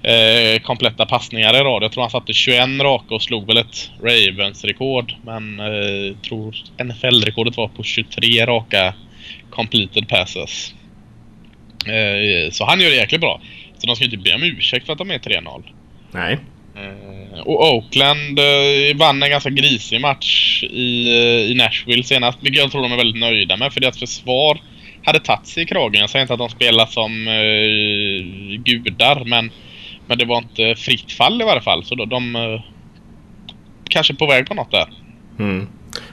eh, 0.04 0.62
kompletta 0.62 1.06
passningar 1.06 1.54
i 1.54 1.60
rad. 1.60 1.84
Jag 1.84 1.92
tror 1.92 2.04
han 2.04 2.12
satte 2.12 2.34
21 2.34 2.82
raka 2.82 3.16
och 3.16 3.22
slog 3.22 3.48
väl 3.48 3.58
ett 3.58 3.92
Ravens-rekord. 4.04 5.16
Men 5.26 5.60
eh, 5.60 6.16
tror 6.28 6.56
NFL-rekordet 6.84 7.58
var 7.58 7.68
på 7.68 7.84
23 7.84 8.46
raka 8.46 8.94
completed 9.50 10.08
passes. 10.08 10.74
Eh, 11.86 12.52
så 12.52 12.66
han 12.66 12.82
gör 12.82 12.89
det 12.89 12.96
jäkligt 12.96 13.22
bra. 13.22 13.42
Så 13.78 13.88
de 13.88 13.96
ska 13.96 14.06
inte 14.06 14.18
be 14.18 14.36
om 14.36 14.44
ursäkt 14.44 14.86
för 14.86 14.94
att 14.94 15.00
de 15.00 15.12
är 15.12 15.20
3-0. 15.20 15.64
Nej. 16.12 16.38
Eh, 16.76 17.39
och 17.39 17.74
Oakland 17.74 18.39
eh, 18.39 18.96
vann 18.96 19.24
en 19.24 19.30
ganska 19.30 19.50
grisig 19.50 20.02
match 20.02 20.64
i, 20.64 21.08
eh, 21.08 21.52
i 21.52 21.54
Nashville 21.56 22.04
senast. 22.04 22.38
Vilket 22.42 22.62
jag 22.62 22.72
tror 22.72 22.82
de 22.82 22.92
är 22.92 22.98
väldigt 22.98 23.22
nöjda 23.22 23.58
med. 23.58 23.74
För 23.74 23.82
deras 23.82 24.00
försvar 24.00 24.60
hade 25.04 25.20
tagit 25.20 25.47
sig 25.47 25.64
i 25.64 25.66
kragen. 25.66 26.02
Jag 26.02 26.10
säger 26.10 26.24
inte 26.24 26.34
att 26.34 26.39
de 26.39 26.49
spelar 26.49 26.86
som 26.86 27.28
eh, 27.28 28.62
gudar. 28.64 29.24
Men, 29.26 29.52
men 30.08 30.18
det 30.18 30.26
var 30.26 30.38
inte 30.38 30.76
fritt 30.76 31.12
fall 31.12 31.41
i 31.41 31.45
varje 31.45 31.62
fall. 31.62 31.84
Så 31.84 31.95
då, 31.95 32.06
de 32.06 32.36
eh, 32.36 32.62
kanske 33.89 34.14
är 34.14 34.16
på 34.16 34.28
väg 34.28 34.47
på 34.47 34.54
något 34.54 34.72
där. 34.72 34.88
Mm. 35.39 35.68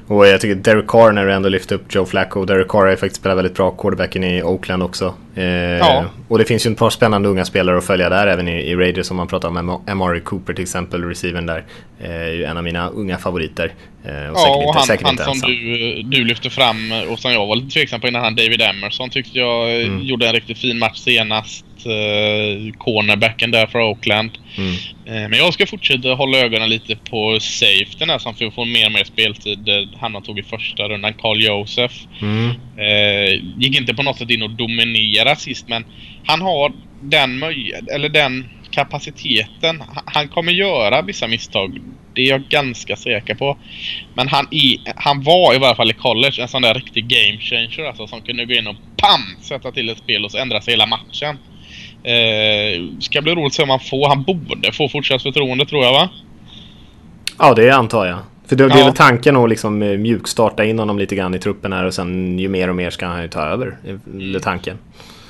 Och 0.06 0.26
jag 0.26 0.40
tycker 0.40 0.54
Derek 0.54 0.86
Carr 0.86 1.12
när 1.12 1.26
du 1.26 1.32
ändå 1.32 1.48
lyfte 1.48 1.74
upp 1.74 1.94
Joe 1.94 2.06
Flacco. 2.06 2.44
Derek 2.44 2.68
Carr 2.68 2.78
har 2.82 2.90
ju 2.90 2.96
faktiskt 2.96 3.16
spelat 3.20 3.38
väldigt 3.38 3.54
bra 3.54 3.70
quarterbacken 3.70 4.24
i 4.24 4.42
Oakland 4.42 4.82
också. 4.82 5.14
Eh, 5.34 5.44
Ja. 5.44 6.04
Och 6.28 6.38
det 6.38 6.44
finns 6.44 6.66
ju 6.66 6.70
ett 6.72 6.78
par 6.78 6.90
spännande 6.90 7.28
unga 7.28 7.44
spelare 7.44 7.78
att 7.78 7.84
följa 7.84 8.08
där 8.08 8.26
även 8.26 8.48
i, 8.48 8.52
i 8.60 8.76
Raiders 8.76 9.06
som 9.06 9.16
man 9.16 9.26
pratar 9.28 9.48
om. 9.48 9.56
Am- 9.56 9.90
Amari 9.90 10.20
Cooper 10.20 10.54
till 10.54 10.62
exempel, 10.62 11.04
receiven 11.04 11.46
där. 11.46 11.64
Eh, 12.00 12.10
är 12.10 12.32
ju 12.32 12.44
en 12.44 12.56
av 12.56 12.64
mina 12.64 12.88
unga 12.88 13.18
favoriter. 13.18 13.72
Eh, 14.04 14.30
och 14.30 14.38
säkert 14.38 14.48
Ja, 14.48 14.56
och 14.56 14.62
inte, 14.62 14.78
han, 14.78 14.86
säkert 14.86 15.04
han 15.06 15.12
inte 15.12 15.24
som 15.24 15.40
du, 15.40 16.02
du 16.02 16.24
lyfte 16.24 16.50
fram 16.50 16.76
och 17.10 17.18
som 17.18 17.32
jag 17.32 17.46
var 17.46 17.56
lite 17.56 17.70
tveksam 17.70 18.00
på 18.00 18.08
innan, 18.08 18.22
han 18.24 18.34
David 18.36 18.62
Emerson 18.62 19.10
tyckte 19.10 19.38
jag 19.38 19.80
eh, 19.80 19.86
Mm. 19.86 20.02
gjorde 20.02 20.26
en 20.26 20.32
riktigt 20.34 20.58
fin 20.58 20.78
match 20.78 20.98
senast. 20.98 21.64
Eh, 21.86 22.72
cornerbacken 22.78 23.50
där 23.50 23.66
för 23.66 23.80
Oakland. 23.82 24.30
Mm. 24.56 24.72
Eh, 25.06 25.28
men 25.28 25.38
jag 25.38 25.54
ska 25.54 25.66
fortsätta 25.66 26.14
hålla 26.14 26.38
ögonen 26.38 26.68
lite 26.70 26.96
på 26.96 27.40
safetyn 27.40 28.10
här 28.10 28.18
som 28.18 28.34
får 28.34 28.50
få 28.50 28.64
mer 28.64 28.86
och 28.86 28.92
mer 28.92 29.04
speltid. 29.04 29.68
Han 30.00 30.14
har 30.14 30.20
tog 30.20 30.38
i 30.38 30.42
första 30.42 30.88
rundan, 30.88 31.14
Carl 31.14 31.42
Joseph. 31.42 31.94
Mm. 32.22 32.50
Eh, 32.78 33.44
gick 33.58 33.80
inte 33.80 33.94
på 33.94 34.02
något 34.02 34.18
sätt 34.18 34.30
in 34.30 34.42
och 34.42 34.50
dominera 34.50 35.36
sist 35.36 35.68
men 35.68 35.84
han 36.26 36.40
har 36.40 36.72
den 37.02 37.44
möj- 37.44 37.88
eller 37.94 38.08
den 38.08 38.48
kapaciteten. 38.70 39.82
Han- 40.06 40.28
kommer 40.28 40.52
göra 40.52 41.02
vissa 41.02 41.26
misstag. 41.28 41.80
Det 42.14 42.22
är 42.22 42.28
jag 42.28 42.42
ganska 42.48 42.96
säker 42.96 43.34
på. 43.34 43.58
Men 44.14 44.28
han, 44.28 44.48
är, 44.50 44.92
han 44.96 45.22
var 45.22 45.54
i 45.54 45.58
varje 45.58 45.74
fall 45.74 45.90
i 45.90 45.94
college 45.94 46.42
en 46.42 46.48
sån 46.48 46.62
där 46.62 46.74
riktig 46.74 47.06
game 47.08 47.38
changer 47.40 47.84
alltså, 47.88 48.06
som 48.06 48.20
kunde 48.22 48.44
gå 48.44 48.54
in 48.54 48.66
och 48.66 48.76
PAM! 48.96 49.20
Sätta 49.42 49.72
till 49.72 49.88
ett 49.88 49.98
spel 49.98 50.24
och 50.24 50.30
så 50.30 50.38
ändra 50.38 50.60
sig 50.60 50.72
hela 50.72 50.86
matchen. 50.86 51.38
Eh, 52.08 53.00
ska 53.00 53.22
bli 53.22 53.34
roligt 53.34 53.46
att 53.46 53.54
se 53.54 53.62
om 53.62 53.70
han 53.70 53.80
får. 53.80 54.08
Han 54.08 54.22
borde 54.22 54.72
få 54.72 54.88
fortsatt 54.88 55.22
förtroende 55.22 55.66
tror 55.66 55.84
jag 55.84 55.92
va? 55.92 56.08
Ja, 57.38 57.54
det 57.54 57.70
antar 57.70 58.06
jag. 58.06 58.18
För 58.48 58.56
det, 58.56 58.68
det 58.68 58.74
är 58.74 58.78
Ja. 58.78 58.84
väl 58.84 58.94
tanken 58.94 59.36
att 59.36 59.48
liksom 59.48 59.82
eh, 59.82 59.98
mjukstarta 59.98 60.64
in 60.64 60.78
honom 60.78 60.98
lite 60.98 61.14
grann 61.16 61.34
i 61.34 61.38
truppen 61.38 61.72
här 61.72 61.84
och 61.84 61.94
sen 61.94 62.38
ju 62.38 62.48
mer 62.48 62.68
och 62.68 62.76
mer 62.76 62.90
ska 62.90 63.06
han 63.06 63.22
ju 63.22 63.28
ta 63.28 63.40
över. 63.42 63.66
är 63.86 63.98
väl 64.04 64.40
tanken. 64.42 64.78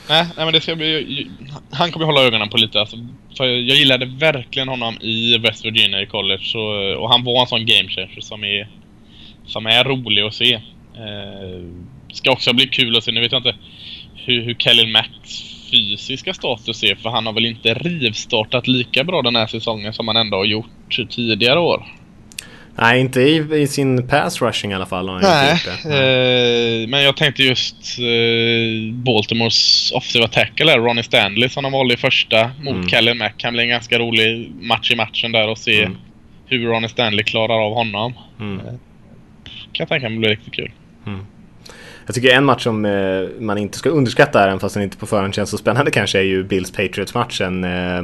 Nej, 0.08 0.26
nej 0.36 0.44
men 0.44 0.52
det 0.52 0.60
ska 0.60 0.76
bli... 0.76 1.26
Han 1.70 1.90
kommer 1.92 2.06
hålla 2.06 2.22
ögonen 2.22 2.48
på 2.48 2.56
lite. 2.56 2.80
Alltså, 2.80 2.96
för 3.36 3.44
jag 3.44 3.76
gillade 3.76 4.06
verkligen 4.06 4.68
honom 4.68 4.94
i 5.00 5.38
West 5.38 5.64
Virginia 5.64 6.02
i 6.02 6.06
college. 6.06 6.42
Så, 6.42 6.60
och 6.98 7.10
han 7.10 7.24
var 7.24 7.40
en 7.40 7.46
sån 7.46 7.66
game 7.66 7.88
changer 7.88 8.20
som 8.20 8.44
är, 8.44 8.68
som 9.46 9.66
är 9.66 9.84
rolig 9.84 10.22
att 10.22 10.34
se. 10.34 10.54
Eh, 10.54 11.62
ska 12.12 12.30
också 12.30 12.52
bli 12.52 12.66
kul 12.66 12.96
att 12.96 13.04
se. 13.04 13.12
Nu 13.12 13.20
vet 13.20 13.32
jag 13.32 13.38
inte 13.38 13.54
hur, 14.14 14.42
hur 14.42 14.54
Kellen 14.54 14.92
Macks 14.92 15.47
fysiska 15.70 16.34
status 16.34 16.82
är. 16.84 16.94
För 16.94 17.10
han 17.10 17.26
har 17.26 17.32
väl 17.32 17.46
inte 17.46 17.74
rivstartat 17.74 18.66
lika 18.66 19.04
bra 19.04 19.22
den 19.22 19.36
här 19.36 19.46
säsongen 19.46 19.92
som 19.92 20.08
han 20.08 20.16
ändå 20.16 20.36
har 20.36 20.44
gjort 20.44 20.98
tidigare 21.10 21.58
år. 21.58 21.86
Nej, 22.80 23.00
inte 23.00 23.20
i, 23.20 23.36
i 23.62 23.66
sin 23.66 24.08
pass 24.08 24.42
rushing 24.42 24.70
i 24.70 24.74
alla 24.74 24.86
fall. 24.86 25.08
Har 25.08 25.20
Nej, 25.20 25.52
inte 25.52 25.88
det. 25.88 26.82
eh, 26.82 26.88
men 26.88 27.02
jag 27.02 27.16
tänkte 27.16 27.42
just 27.42 27.98
eh, 27.98 28.94
Baltimores 28.94 29.92
offensiva 29.94 30.28
tackle 30.28 30.70
här, 30.70 30.78
Ronnie 30.78 31.02
Stanley 31.02 31.48
som 31.48 31.62
de 31.62 31.72
valde 31.72 31.94
i 31.94 31.96
första 31.96 32.50
mot 32.62 32.74
Mm. 32.74 32.88
Kellen 32.88 33.18
Mack. 33.18 33.34
Kan 33.38 33.52
bli 33.52 33.62
en 33.62 33.68
ganska 33.68 33.98
rolig 33.98 34.52
match 34.60 34.90
i 34.90 34.96
matchen 34.96 35.32
där 35.32 35.48
och 35.48 35.58
se 35.58 35.82
Mm. 35.82 35.96
hur 36.46 36.66
Ronnie 36.66 36.88
Stanley 36.88 37.24
klarar 37.24 37.66
av 37.66 37.74
honom. 37.74 38.12
Mm. 38.40 38.58
Kan 38.64 38.70
jag 39.72 39.88
tänka 39.88 40.08
mig 40.08 40.18
blir 40.18 40.28
riktigt 40.30 40.54
kul. 40.54 40.70
Jag 42.08 42.14
tycker 42.14 42.30
en 42.30 42.44
match 42.44 42.62
som 42.62 42.84
eh, 42.84 43.28
man 43.38 43.58
inte 43.58 43.78
ska 43.78 43.90
underskatta, 43.90 44.44
även 44.44 44.60
fast 44.60 44.74
den 44.74 44.82
inte 44.82 44.96
på 44.96 45.06
förhand 45.06 45.34
känns 45.34 45.50
så 45.50 45.58
spännande 45.58 45.90
kanske, 45.90 46.18
är 46.18 46.22
ju 46.22 46.44
Bills 46.44 46.70
Patriots-matchen. 46.70 47.64
Eh, 47.64 48.02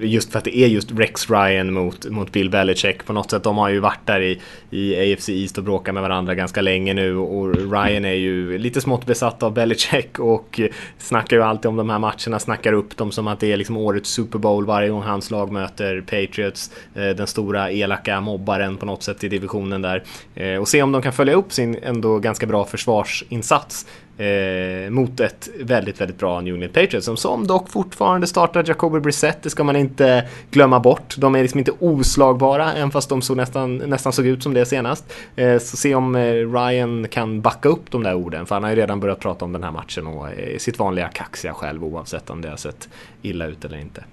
Just 0.00 0.32
för 0.32 0.38
att 0.38 0.44
det 0.44 0.58
är 0.58 0.66
just 0.66 0.90
Rex 0.92 1.30
Ryan 1.30 1.72
mot, 1.72 2.10
mot 2.10 2.32
Bill 2.32 2.50
Belichick. 2.50 3.06
På 3.06 3.12
något 3.12 3.30
sätt, 3.30 3.42
de 3.42 3.58
har 3.58 3.68
ju 3.68 3.80
varit 3.80 4.06
där 4.06 4.20
i, 4.20 4.40
i 4.70 5.12
AFC 5.12 5.28
East 5.28 5.58
och 5.58 5.64
bråkat 5.64 5.94
med 5.94 6.02
varandra 6.02 6.34
ganska 6.34 6.60
länge 6.60 6.94
nu. 6.94 7.16
Och 7.16 7.54
Ryan 7.54 8.04
är 8.04 8.12
ju 8.12 8.58
lite 8.58 8.80
smått 8.80 9.06
besatt 9.06 9.42
av 9.42 9.52
Belichick 9.52 10.18
och 10.18 10.60
snackar 10.98 11.36
ju 11.36 11.42
alltid 11.42 11.66
om 11.66 11.76
de 11.76 11.90
här 11.90 11.98
matcherna, 11.98 12.38
snackar 12.38 12.72
upp 12.72 12.96
dem 12.96 13.12
som 13.12 13.28
att 13.28 13.40
det 13.40 13.52
är 13.52 13.56
liksom 13.56 13.76
årets 13.76 14.10
Super 14.10 14.38
Bowl 14.38 14.66
varje 14.66 14.88
gång 14.88 15.02
hans 15.02 15.30
lag 15.30 15.52
möter 15.52 16.00
Patriots. 16.00 16.70
Eh, 16.94 17.08
den 17.08 17.26
stora 17.26 17.72
elaka 17.72 18.20
mobbaren 18.20 18.76
på 18.76 18.86
något 18.86 19.02
sätt 19.02 19.24
i 19.24 19.28
divisionen 19.28 19.82
där. 19.82 20.04
Eh, 20.34 20.56
och 20.56 20.68
se 20.68 20.82
om 20.82 20.92
de 20.92 21.02
kan 21.02 21.12
följa 21.12 21.34
upp 21.34 21.52
sin 21.52 21.78
ändå 21.82 22.18
ganska 22.18 22.46
bra 22.46 22.64
försvarsinsats 22.64 23.86
eh, 24.18 24.90
mot 24.90 25.20
ett 25.20 25.48
väldigt, 25.60 26.00
väldigt 26.00 26.18
bra 26.18 26.40
New 26.40 26.54
England 26.54 26.72
Patriots 26.72 27.04
som, 27.04 27.16
som 27.16 27.46
dock 27.46 27.70
fortfarande 27.70 28.26
startar 28.26 28.64
Jacoby 28.66 29.00
Brissett. 29.00 29.42
Det 29.42 29.50
ska 29.50 29.64
man 29.64 29.76
inte 29.76 30.28
glömma 30.50 30.80
bort. 30.80 31.14
De 31.16 31.34
är 31.34 31.42
liksom 31.42 31.58
inte 31.58 31.72
oslagbara, 31.78 32.72
även 32.72 32.90
fast 32.90 33.08
de 33.08 33.22
såg 33.22 33.36
nästan, 33.36 33.76
nästan 33.76 34.12
såg 34.12 34.26
ut 34.26 34.42
som 34.42 34.54
det 34.54 34.66
senast. 34.66 35.14
Eh, 35.36 35.58
så 35.58 35.76
se 35.76 35.94
om 35.94 36.16
eh, 36.16 36.32
Ryan 36.32 37.08
kan 37.08 37.40
backa 37.40 37.68
upp 37.68 37.90
de 37.90 38.02
där 38.02 38.14
orden, 38.14 38.46
för 38.46 38.54
han 38.54 38.62
har 38.62 38.70
ju 38.70 38.76
redan 38.76 39.00
börjat 39.00 39.20
prata 39.20 39.44
om 39.44 39.52
den 39.52 39.62
här 39.64 39.70
matchen 39.70 40.06
och 40.06 40.30
eh, 40.30 40.58
sitt 40.58 40.78
vanliga 40.78 41.08
kaxiga 41.08 41.54
själv 41.54 41.84
oavsett 41.84 42.30
om 42.30 42.42
det 42.42 42.48
har 42.48 42.56
sett 42.56 42.88
illa 43.22 43.46
ut 43.46 43.64
eller 43.64 43.78
inte. 43.78 44.04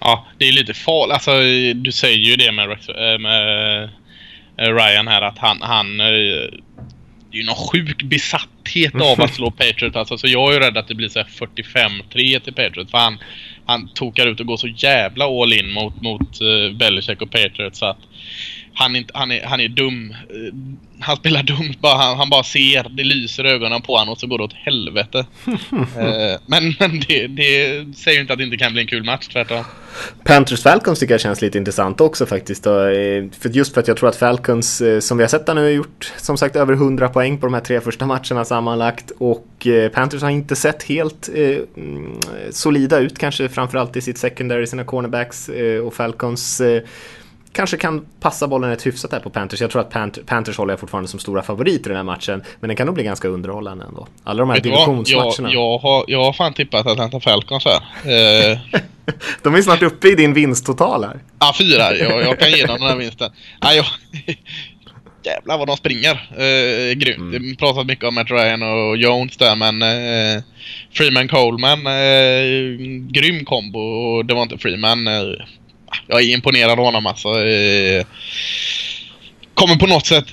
Ja, 0.00 0.26
det 0.38 0.48
är 0.48 0.52
lite 0.52 0.74
farligt. 0.74 1.12
Alltså, 1.12 1.32
du 1.74 1.92
säger 1.92 2.18
ju 2.18 2.36
det 2.36 2.52
med, 2.52 2.70
eh, 2.70 3.18
med 3.18 3.82
eh, 4.56 4.74
Ryan 4.74 5.08
här 5.08 5.22
att 5.22 5.38
han, 5.38 5.58
han 5.62 6.00
eh, 6.00 6.48
det 7.30 7.36
är 7.36 7.40
ju 7.40 7.46
någon 7.46 7.68
sjuk 7.72 8.02
besatthet 8.02 8.94
av 9.00 9.20
att 9.20 9.34
slå 9.34 9.50
Patriots. 9.50 9.96
Alltså, 9.96 10.18
så 10.18 10.26
jag 10.26 10.48
är 10.48 10.52
ju 10.52 10.60
rädd 10.60 10.76
att 10.76 10.88
det 10.88 10.94
blir 10.94 11.08
så 11.08 11.18
här 11.18 11.28
45-3 11.28 12.38
till 12.40 12.54
Patriots. 12.54 12.90
För 12.90 12.98
han, 12.98 13.18
han 13.66 13.88
tokar 13.88 14.26
ut 14.26 14.40
och 14.40 14.46
går 14.46 14.56
så 14.56 14.68
jävla 14.68 15.24
all 15.24 15.52
in 15.52 15.72
mot, 15.72 16.02
mot 16.02 16.40
uh, 16.42 16.76
Belichick 16.76 17.22
och 17.22 17.30
Patriots. 17.30 17.78
Så 17.78 17.86
att 17.86 17.98
han, 18.78 18.96
inte, 18.96 19.12
han, 19.14 19.32
är, 19.32 19.42
han 19.44 19.60
är 19.60 19.68
dum. 19.68 20.10
Eh, 20.10 20.54
Han 21.00 21.16
spelar 21.16 21.42
dumt 21.42 21.74
bara. 21.80 21.94
Han, 21.96 22.16
han 22.16 22.30
bara 22.30 22.42
ser. 22.42 22.86
Det 22.90 23.04
lyser 23.04 23.44
ögonen 23.44 23.82
på 23.82 23.96
honom 23.96 24.12
och 24.12 24.18
så 24.18 24.26
går 24.26 24.38
det 24.38 24.44
åt 24.44 24.52
helvete. 24.52 25.26
Eh, 25.98 26.40
men 26.46 26.74
men 26.80 27.00
det, 27.08 27.26
det 27.26 27.84
säger 27.96 28.14
ju 28.16 28.20
inte 28.20 28.32
att 28.32 28.38
det 28.38 28.44
inte 28.44 28.56
kan 28.56 28.72
bli 28.72 28.82
en 28.82 28.88
kul 28.88 29.04
match 29.04 29.28
tvärtom. 29.28 29.64
Panthers 30.24 30.62
Falcons 30.62 30.98
tycker 30.98 31.14
jag 31.14 31.20
känns 31.20 31.42
lite 31.42 31.58
intressant 31.58 32.00
också 32.00 32.26
faktiskt. 32.26 32.64
Då. 32.64 32.70
Eh, 32.88 33.24
För 33.40 33.48
just 33.48 33.74
för 33.74 33.80
att 33.80 33.88
jag 33.88 33.96
tror 33.96 34.08
att 34.08 34.16
Falcons, 34.16 34.82
som 35.00 35.16
vi 35.18 35.24
har 35.24 35.28
sett 35.28 35.46
där 35.46 35.54
nu, 35.54 35.60
har 35.62 35.68
gjort 35.68 36.12
som 36.16 36.36
sagt 36.38 36.56
över 36.56 36.72
100 36.72 37.08
poäng 37.08 37.38
på 37.38 37.46
de 37.46 37.54
här 37.54 37.60
tre 37.60 37.80
första 37.80 38.06
matcherna 38.06 38.44
sammanlagt. 38.44 39.10
Och 39.18 39.66
Panthers 39.94 40.22
har 40.22 40.30
inte 40.30 40.56
sett 40.56 40.82
helt 40.82 41.28
eh, 41.34 41.58
mm, 41.76 42.20
solida 42.50 42.98
ut, 42.98 43.18
kanske 43.18 43.48
framförallt 43.48 43.96
i 43.96 44.00
sitt 44.00 44.18
secondary, 44.18 44.66
sina 44.66 44.84
cornerbacks. 44.84 45.48
Eh, 45.48 45.80
och 45.80 45.94
Falcons 45.94 46.60
eh, 46.60 46.82
kanske 47.58 47.76
kan 47.76 48.06
passa 48.20 48.48
bollen 48.48 48.70
ett 48.72 48.86
hyfsat 48.86 49.12
här 49.12 49.20
på 49.20 49.30
Panthers. 49.30 49.60
Jag 49.60 49.70
tror 49.70 49.82
att 49.82 49.92
Pant- 49.92 50.26
Panthers 50.26 50.56
håller 50.56 50.72
jag 50.72 50.80
fortfarande 50.80 51.08
som 51.08 51.20
stora 51.20 51.42
favoriter 51.42 51.90
i 51.90 51.92
den 51.92 51.96
här 51.96 52.02
matchen. 52.02 52.42
Men 52.60 52.68
den 52.68 52.76
kan 52.76 52.86
nog 52.86 52.94
bli 52.94 53.04
ganska 53.04 53.28
underhållande 53.28 53.84
ändå. 53.84 54.06
Alla 54.24 54.38
de 54.38 54.50
här 54.50 54.56
vad? 54.56 54.66
Jag, 54.66 54.72
divisionsmatcherna. 54.72 55.54
jag, 55.54 55.78
har, 55.78 56.04
jag 56.08 56.24
har 56.24 56.32
fan 56.32 56.54
tippat 56.54 56.86
Atlanta 56.86 57.20
Falcons 57.20 57.64
här. 57.64 57.76
Eh, 58.52 58.58
De 59.42 59.54
är 59.54 59.62
snart 59.62 59.82
uppe 59.82 60.08
i 60.08 60.14
din 60.14 60.34
vinsttotal 60.34 61.04
här. 61.04 61.20
Ja, 61.38 61.54
fyra. 61.58 61.96
Jag, 61.96 62.22
jag 62.22 62.40
kan 62.40 62.50
ge 62.50 62.66
dem 62.66 62.76
den 62.80 62.88
här 62.88 62.96
vinsten. 62.96 63.30
Ja, 63.60 63.74
jag... 63.74 63.86
Jävlar 65.24 65.58
vad 65.58 65.66
de 65.66 65.76
springer. 65.76 66.12
Eh, 66.36 66.94
grymt. 66.94 67.34
Mm. 67.34 67.56
Pratat 67.56 67.86
mycket 67.86 68.04
om 68.04 68.14
Matt 68.14 68.30
Ryan 68.30 68.62
och 68.62 68.96
Jones 68.96 69.36
där 69.36 69.56
men 69.56 69.82
eh, 69.82 70.42
Freeman 70.92 71.28
Coleman, 71.28 71.86
eh, 71.86 72.42
grym 73.10 73.44
kombo 73.44 73.80
och 73.80 74.24
det 74.24 74.34
var 74.34 74.42
inte 74.42 74.58
Freeman. 74.58 75.06
Eh, 75.06 75.12
jag 76.06 76.20
är 76.20 76.34
imponerad 76.34 76.78
av 76.78 76.84
honom 76.84 77.06
alltså. 77.06 77.28
Eh, 77.28 78.06
kommer 79.54 79.76
på 79.76 79.86
något 79.86 80.06
sätt 80.06 80.26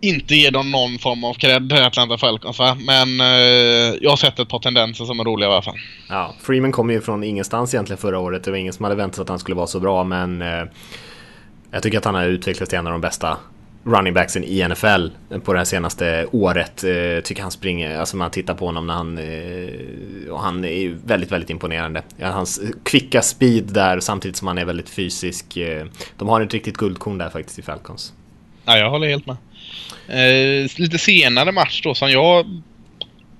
inte 0.00 0.34
ge 0.34 0.50
dem 0.50 0.70
någon 0.70 0.98
form 0.98 1.24
av 1.24 1.34
cred, 1.34 1.72
Atlanta 1.72 2.18
Falcons 2.18 2.58
va? 2.58 2.76
Men 2.86 3.20
eh, 3.20 3.96
jag 4.00 4.10
har 4.10 4.16
sett 4.16 4.38
ett 4.38 4.48
par 4.48 4.58
tendenser 4.58 5.04
som 5.04 5.20
är 5.20 5.24
roliga 5.24 5.48
i 5.48 5.52
alla 5.52 5.62
fall. 5.62 5.78
Ja, 6.08 6.34
Freeman 6.40 6.72
kom 6.72 6.90
ju 6.90 7.00
från 7.00 7.24
ingenstans 7.24 7.74
egentligen 7.74 7.98
förra 7.98 8.18
året. 8.18 8.44
Det 8.44 8.50
var 8.50 8.58
ingen 8.58 8.72
som 8.72 8.84
hade 8.84 8.96
väntat 8.96 9.20
att 9.20 9.28
han 9.28 9.38
skulle 9.38 9.56
vara 9.56 9.66
så 9.66 9.80
bra, 9.80 10.04
men 10.04 10.42
eh, 10.42 10.64
jag 11.70 11.82
tycker 11.82 11.98
att 11.98 12.04
han 12.04 12.14
har 12.14 12.26
utvecklats 12.26 12.70
till 12.70 12.78
en 12.78 12.86
av 12.86 12.92
de 12.92 13.00
bästa 13.00 13.38
running 13.84 14.14
backsen 14.14 14.44
i 14.44 14.68
NFL 14.68 15.08
på 15.44 15.52
det 15.52 15.58
här 15.58 15.64
senaste 15.64 16.26
året. 16.32 16.84
Eh, 16.84 17.22
tycker 17.24 17.42
han 17.42 17.50
springer, 17.50 17.98
alltså 17.98 18.16
man 18.16 18.30
tittar 18.30 18.54
på 18.54 18.66
honom 18.66 18.86
när 18.86 18.94
han, 18.94 19.18
eh, 19.18 20.32
och 20.32 20.40
han 20.40 20.64
är 20.64 20.80
ju 20.80 20.98
väldigt, 21.04 21.32
väldigt 21.32 21.50
imponerande. 21.50 22.02
Hans 22.20 22.60
kvicka 22.84 23.22
speed 23.22 23.64
där 23.64 24.00
samtidigt 24.00 24.36
som 24.36 24.48
han 24.48 24.58
är 24.58 24.64
väldigt 24.64 24.90
fysisk. 24.90 25.56
Eh, 25.56 25.86
de 26.16 26.28
har 26.28 26.40
ett 26.40 26.54
riktigt 26.54 26.76
guldkorn 26.76 27.18
där 27.18 27.30
faktiskt 27.30 27.58
i 27.58 27.62
Falcons. 27.62 28.12
Ja, 28.64 28.78
jag 28.78 28.90
håller 28.90 29.08
helt 29.08 29.26
med. 29.26 29.36
Eh, 30.08 30.70
lite 30.76 30.98
senare 30.98 31.52
match 31.52 31.80
då 31.82 31.94
som 31.94 32.10
jag 32.10 32.60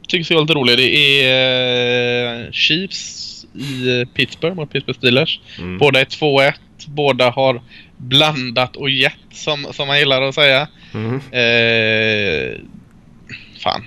tycker 0.09 0.25
ser 0.25 0.41
lite 0.41 0.55
rolig. 0.55 0.79
Det 0.79 1.23
är 1.25 2.53
Chiefs 2.53 3.31
i 3.55 4.07
Pittsburgh 4.15 4.57
mot 4.57 4.73
Pittsburgh 4.73 4.99
Steelers. 4.99 5.41
Mm. 5.59 5.79
Båda 5.79 6.01
är 6.01 6.05
2-1. 6.05 6.53
Båda 6.87 7.31
har 7.31 7.63
blandat 8.01 8.77
och 8.77 8.91
gett 8.91 9.15
som, 9.33 9.67
som 9.73 9.89
man 9.89 9.99
gillar 9.99 10.23
att 10.23 10.35
säga. 10.35 10.69
Mm. 10.95 11.15
Eh, 11.17 12.61
fan. 13.63 13.85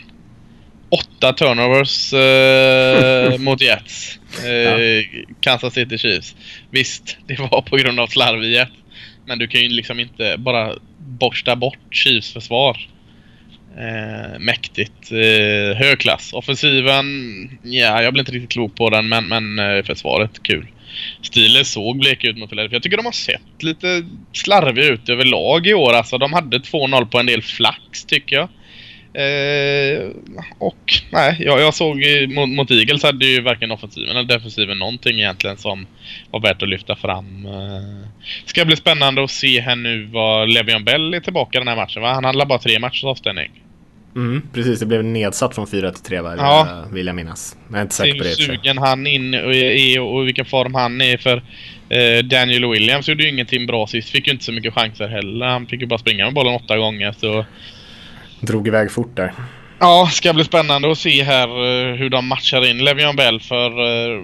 Åtta 0.90 1.34
turnovers 1.34 2.14
eh, 2.14 3.38
mot 3.40 3.62
Jets. 3.62 4.20
Eh, 4.46 5.24
Kansas 5.42 5.74
City 5.74 5.98
Chiefs. 5.98 6.36
Visst, 6.72 7.18
det 7.28 7.40
var 7.40 7.62
på 7.62 7.78
grund 7.78 8.00
av 8.00 8.08
slarv 8.08 8.44
i 8.44 8.54
Jets. 8.54 8.72
Men 9.26 9.40
du 9.40 9.48
kan 9.48 9.62
ju 9.62 9.70
liksom 9.70 10.00
inte 10.00 10.36
bara 10.38 10.74
borsta 10.98 11.56
bort 11.56 11.80
Chiefs 11.92 12.34
försvar. 12.34 12.88
Eh, 13.78 14.40
mäktigt. 14.40 15.12
Eh, 15.12 15.78
hög 15.78 16.00
klass. 16.00 16.34
Offensiven, 16.34 17.06
ja, 17.64 18.04
jag 18.04 18.14
blir 18.14 18.22
inte 18.22 18.32
riktigt 18.32 18.52
klok 18.52 18.76
på 18.76 18.90
den, 18.90 19.10
men, 19.10 19.28
men 19.28 19.60
eh, 19.60 19.84
försvaret, 19.84 20.44
kul. 20.44 20.68
Stilen 21.22 21.66
såg 21.66 22.00
bleka 22.00 22.28
ut 22.28 22.38
mot 22.38 22.50
Philadelphia. 22.50 22.76
Jag 22.76 22.84
tycker 22.84 22.98
de 22.98 23.06
har 23.06 23.12
sett 23.12 23.64
lite 23.64 24.06
slarviga 24.34 24.86
ut 24.86 25.10
överlag 25.10 25.68
i 25.68 25.74
år. 25.74 25.94
Alltså, 25.94 26.18
de 26.18 26.34
hade 26.34 26.58
2-0 26.58 27.06
på 27.06 27.20
en 27.20 27.26
del 27.26 27.42
flax, 27.42 28.06
tycker 28.06 28.36
jag. 28.36 28.50
Eh, 29.16 30.10
och 30.58 30.94
nej, 31.12 31.38
jag, 31.40 31.62
jag 31.62 31.74
såg 31.74 32.04
mot, 32.30 32.50
mot 32.50 32.72
Eagles 32.72 33.04
hade 33.04 33.26
ju 33.26 33.42
varken 33.42 33.72
offensiven 33.72 34.10
eller 34.10 34.24
defensiven 34.24 34.80
någonting 34.80 35.20
egentligen 35.20 35.58
som 35.58 35.88
var 36.32 36.40
värt 36.40 36.62
att 36.62 36.70
lyfta 36.70 36.96
fram. 36.96 37.46
Eh, 37.46 38.08
ska 38.46 38.66
bli 38.66 38.76
spännande 38.76 39.24
att 39.24 39.32
se 39.32 39.60
här 39.60 39.76
nu 39.76 40.06
vad 40.06 40.50
Levion 40.50 40.84
Bell 40.84 41.14
är 41.14 41.20
tillbaka 41.20 41.60
den 41.60 41.68
här 41.68 41.76
matchen 41.76 42.02
va? 42.02 42.14
Han 42.14 42.26
handlar 42.26 42.46
bara 42.46 42.60
tre 42.60 42.80
matchers 42.80 43.04
avstängning. 43.04 43.63
Mm, 44.16 44.42
precis, 44.54 44.80
det 44.80 44.86
blev 44.86 45.04
nedsatt 45.04 45.56
från 45.56 45.68
4 45.68 45.92
till 45.92 46.04
3 46.04 46.22
va? 46.22 46.36
Ja. 46.38 46.86
vill 46.92 47.08
jag 47.08 47.16
minnas. 47.16 47.58
Jag 47.70 47.78
är 47.78 47.82
inte 47.82 47.96
säker 47.96 48.12
på 48.12 48.18
Hur 48.18 48.24
det. 48.24 48.36
sig. 48.36 48.46
sugen 48.46 48.78
han 48.78 49.08
in 49.08 49.34
och 49.34 49.56
är 49.56 50.02
och 50.02 50.22
i 50.22 50.26
vilken 50.26 50.46
form 50.46 50.74
han 50.74 51.02
är 51.02 51.18
för 51.18 51.44
eh, 51.90 52.24
Daniel 52.24 52.70
Williams 52.70 53.08
gjorde 53.08 53.24
ju 53.24 53.30
ingenting 53.30 53.68
bra 53.68 53.88
sist. 53.88 54.10
Fick 54.10 54.28
ju 54.28 54.34
inte 54.34 54.46
så 54.46 54.52
mycket 54.52 54.74
chanser 54.74 55.08
heller. 55.08 55.46
Han 55.46 55.68
fick 55.68 55.82
ju 55.82 55.88
bara 55.88 56.00
springa 56.00 56.26
med 56.26 56.34
bollen 56.34 56.54
åtta 56.54 56.78
gånger 56.78 57.16
så 57.20 57.46
Drog 58.40 58.68
iväg 58.68 58.92
fort 58.92 59.16
där. 59.16 59.34
Ja, 59.80 60.10
ska 60.12 60.34
bli 60.34 60.44
spännande 60.44 60.92
att 60.92 60.98
se 60.98 61.24
här 61.24 61.48
eh, 61.48 61.96
hur 61.96 62.10
de 62.10 62.28
matchar 62.28 62.70
in 62.70 62.82
Le'Veon 62.88 63.18
Bell 63.18 63.40
för 63.40 63.70
eh, 63.70 64.24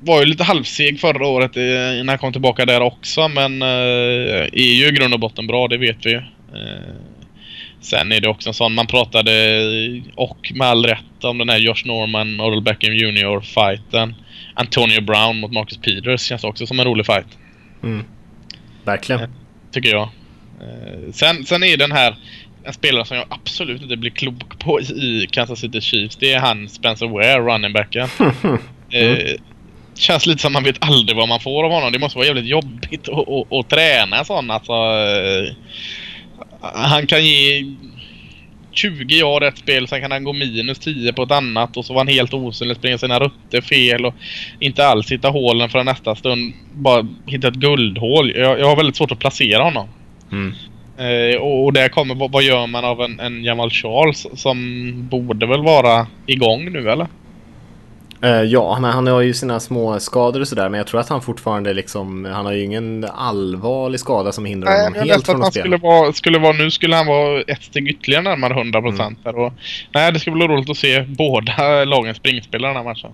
var 0.00 0.20
ju 0.20 0.26
lite 0.26 0.44
halvseg 0.44 1.00
förra 1.00 1.26
året 1.26 1.54
när 1.54 2.08
han 2.08 2.18
kom 2.18 2.32
tillbaka 2.32 2.64
där 2.66 2.80
också 2.80 3.28
men 3.28 3.62
är 3.62 4.74
ju 4.74 4.88
i 4.88 4.92
grund 4.92 5.14
och 5.14 5.20
botten 5.20 5.46
bra, 5.46 5.68
det 5.68 5.78
vet 5.78 6.06
vi 6.06 6.10
ju. 6.10 6.22
Eh, 7.84 7.98
sen 8.00 8.12
är 8.12 8.20
det 8.20 8.28
också 8.28 8.50
en 8.50 8.54
sån, 8.54 8.74
man 8.74 8.86
pratade 8.86 9.32
eh, 9.32 10.02
och 10.14 10.52
med 10.54 10.68
all 10.68 10.86
rätt 10.86 11.24
om 11.24 11.38
den 11.38 11.48
här 11.48 11.58
Josh 11.58 11.82
Norman, 11.84 12.40
Odell 12.40 12.62
Beckham 12.62 12.94
Jr 12.94 13.40
fighten. 13.40 14.14
Antonio 14.54 15.00
Brown 15.00 15.40
mot 15.40 15.52
Marcus 15.52 15.78
Peters 15.78 16.22
känns 16.22 16.44
också 16.44 16.66
som 16.66 16.80
en 16.80 16.86
rolig 16.86 17.06
fight 17.06 17.38
Mm. 17.82 18.04
Verkligen. 18.84 19.30
tycker 19.72 19.88
jag. 19.88 20.08
Eh, 20.60 21.12
sen, 21.12 21.46
sen 21.46 21.62
är 21.62 21.76
den 21.76 21.92
här 21.92 22.16
en 22.64 22.72
spelare 22.72 23.04
som 23.04 23.16
jag 23.16 23.26
absolut 23.28 23.82
inte 23.82 23.96
blir 23.96 24.10
klok 24.10 24.58
på 24.58 24.80
i 24.80 25.28
Kansas 25.30 25.60
City 25.60 25.80
Chiefs. 25.80 26.16
Det 26.16 26.32
är 26.32 26.40
han 26.40 26.68
Spencer 26.68 27.06
Ware, 27.06 27.40
running 27.40 27.72
backen. 27.72 28.08
eh, 28.90 29.40
känns 29.94 30.26
lite 30.26 30.42
som 30.42 30.52
man 30.52 30.64
vet 30.64 30.76
aldrig 30.78 31.16
vad 31.16 31.28
man 31.28 31.40
får 31.40 31.64
av 31.64 31.70
honom. 31.70 31.92
Det 31.92 31.98
måste 31.98 32.18
vara 32.18 32.26
jävligt 32.26 32.46
jobbigt 32.46 33.08
att, 33.08 33.28
att, 33.28 33.52
att 33.52 33.68
träna 33.68 34.24
sån. 34.24 34.50
Alltså, 34.50 34.72
eh, 34.72 35.54
han 36.74 37.06
kan 37.06 37.24
ge 37.24 37.64
20 38.72 39.14
yard 39.14 39.42
ett 39.42 39.58
spel, 39.58 39.88
sen 39.88 40.00
kan 40.00 40.10
han 40.10 40.24
gå 40.24 40.32
minus 40.32 40.78
10 40.78 41.12
på 41.12 41.22
ett 41.22 41.30
annat 41.30 41.76
och 41.76 41.84
så 41.84 41.92
var 41.92 42.00
han 42.00 42.08
helt 42.08 42.34
osynlig, 42.34 42.76
springa 42.76 42.98
sina 42.98 43.18
rutter 43.18 43.60
fel 43.60 44.04
och 44.04 44.14
inte 44.60 44.86
alls 44.86 45.12
hitta 45.12 45.28
hålen 45.28 45.70
för 45.70 45.84
nästa 45.84 46.14
stund. 46.14 46.52
Bara 46.72 47.06
hitta 47.26 47.48
ett 47.48 47.54
guldhål. 47.54 48.32
Jag, 48.36 48.60
jag 48.60 48.66
har 48.66 48.76
väldigt 48.76 48.96
svårt 48.96 49.12
att 49.12 49.18
placera 49.18 49.62
honom. 49.62 49.88
Mm. 50.32 50.54
Eh, 50.98 51.40
och, 51.40 51.64
och 51.64 51.72
där 51.72 51.88
kommer, 51.88 52.14
vad, 52.14 52.32
vad 52.32 52.42
gör 52.42 52.66
man 52.66 52.84
av 52.84 53.00
en, 53.00 53.20
en 53.20 53.44
Jamal 53.44 53.70
Charles 53.70 54.26
som 54.34 55.08
borde 55.08 55.46
väl 55.46 55.62
vara 55.62 56.06
igång 56.26 56.72
nu 56.72 56.90
eller? 56.90 57.06
Eh, 58.24 58.42
ja, 58.42 58.78
men 58.80 58.90
han 58.92 59.06
har 59.06 59.20
ju 59.20 59.34
sina 59.34 59.60
små 59.60 60.00
skador 60.00 60.40
och 60.40 60.48
sådär 60.48 60.68
men 60.68 60.78
jag 60.78 60.86
tror 60.86 61.00
att 61.00 61.08
han 61.08 61.22
fortfarande 61.22 61.74
liksom, 61.74 62.24
han 62.24 62.46
har 62.46 62.52
ju 62.52 62.62
ingen 62.62 63.04
allvarlig 63.14 64.00
skada 64.00 64.32
som 64.32 64.44
hindrar 64.44 64.70
Nej, 64.70 64.84
honom 64.84 65.08
helt 65.08 65.12
att 65.20 65.26
från 65.26 65.34
han 65.36 65.42
att 65.44 65.52
spela. 65.54 65.62
skulle 65.64 65.76
vara, 65.76 66.12
skulle 66.12 66.38
vara, 66.38 66.52
nu 66.52 66.70
skulle 66.70 66.96
han 66.96 67.06
vara 67.06 67.40
ett 67.40 67.62
steg 67.62 67.88
ytterligare 67.88 68.22
närmare 68.22 68.54
100% 68.54 69.14
Mm. 69.26 69.52
Nej, 69.94 70.12
det 70.12 70.20
ska 70.20 70.30
bli 70.30 70.46
roligt 70.46 70.70
att 70.70 70.76
se 70.76 71.02
båda 71.02 71.84
lagen 71.84 72.14
springspela 72.14 72.68
den 72.68 72.76
här 72.76 72.84
matchen. 72.84 73.10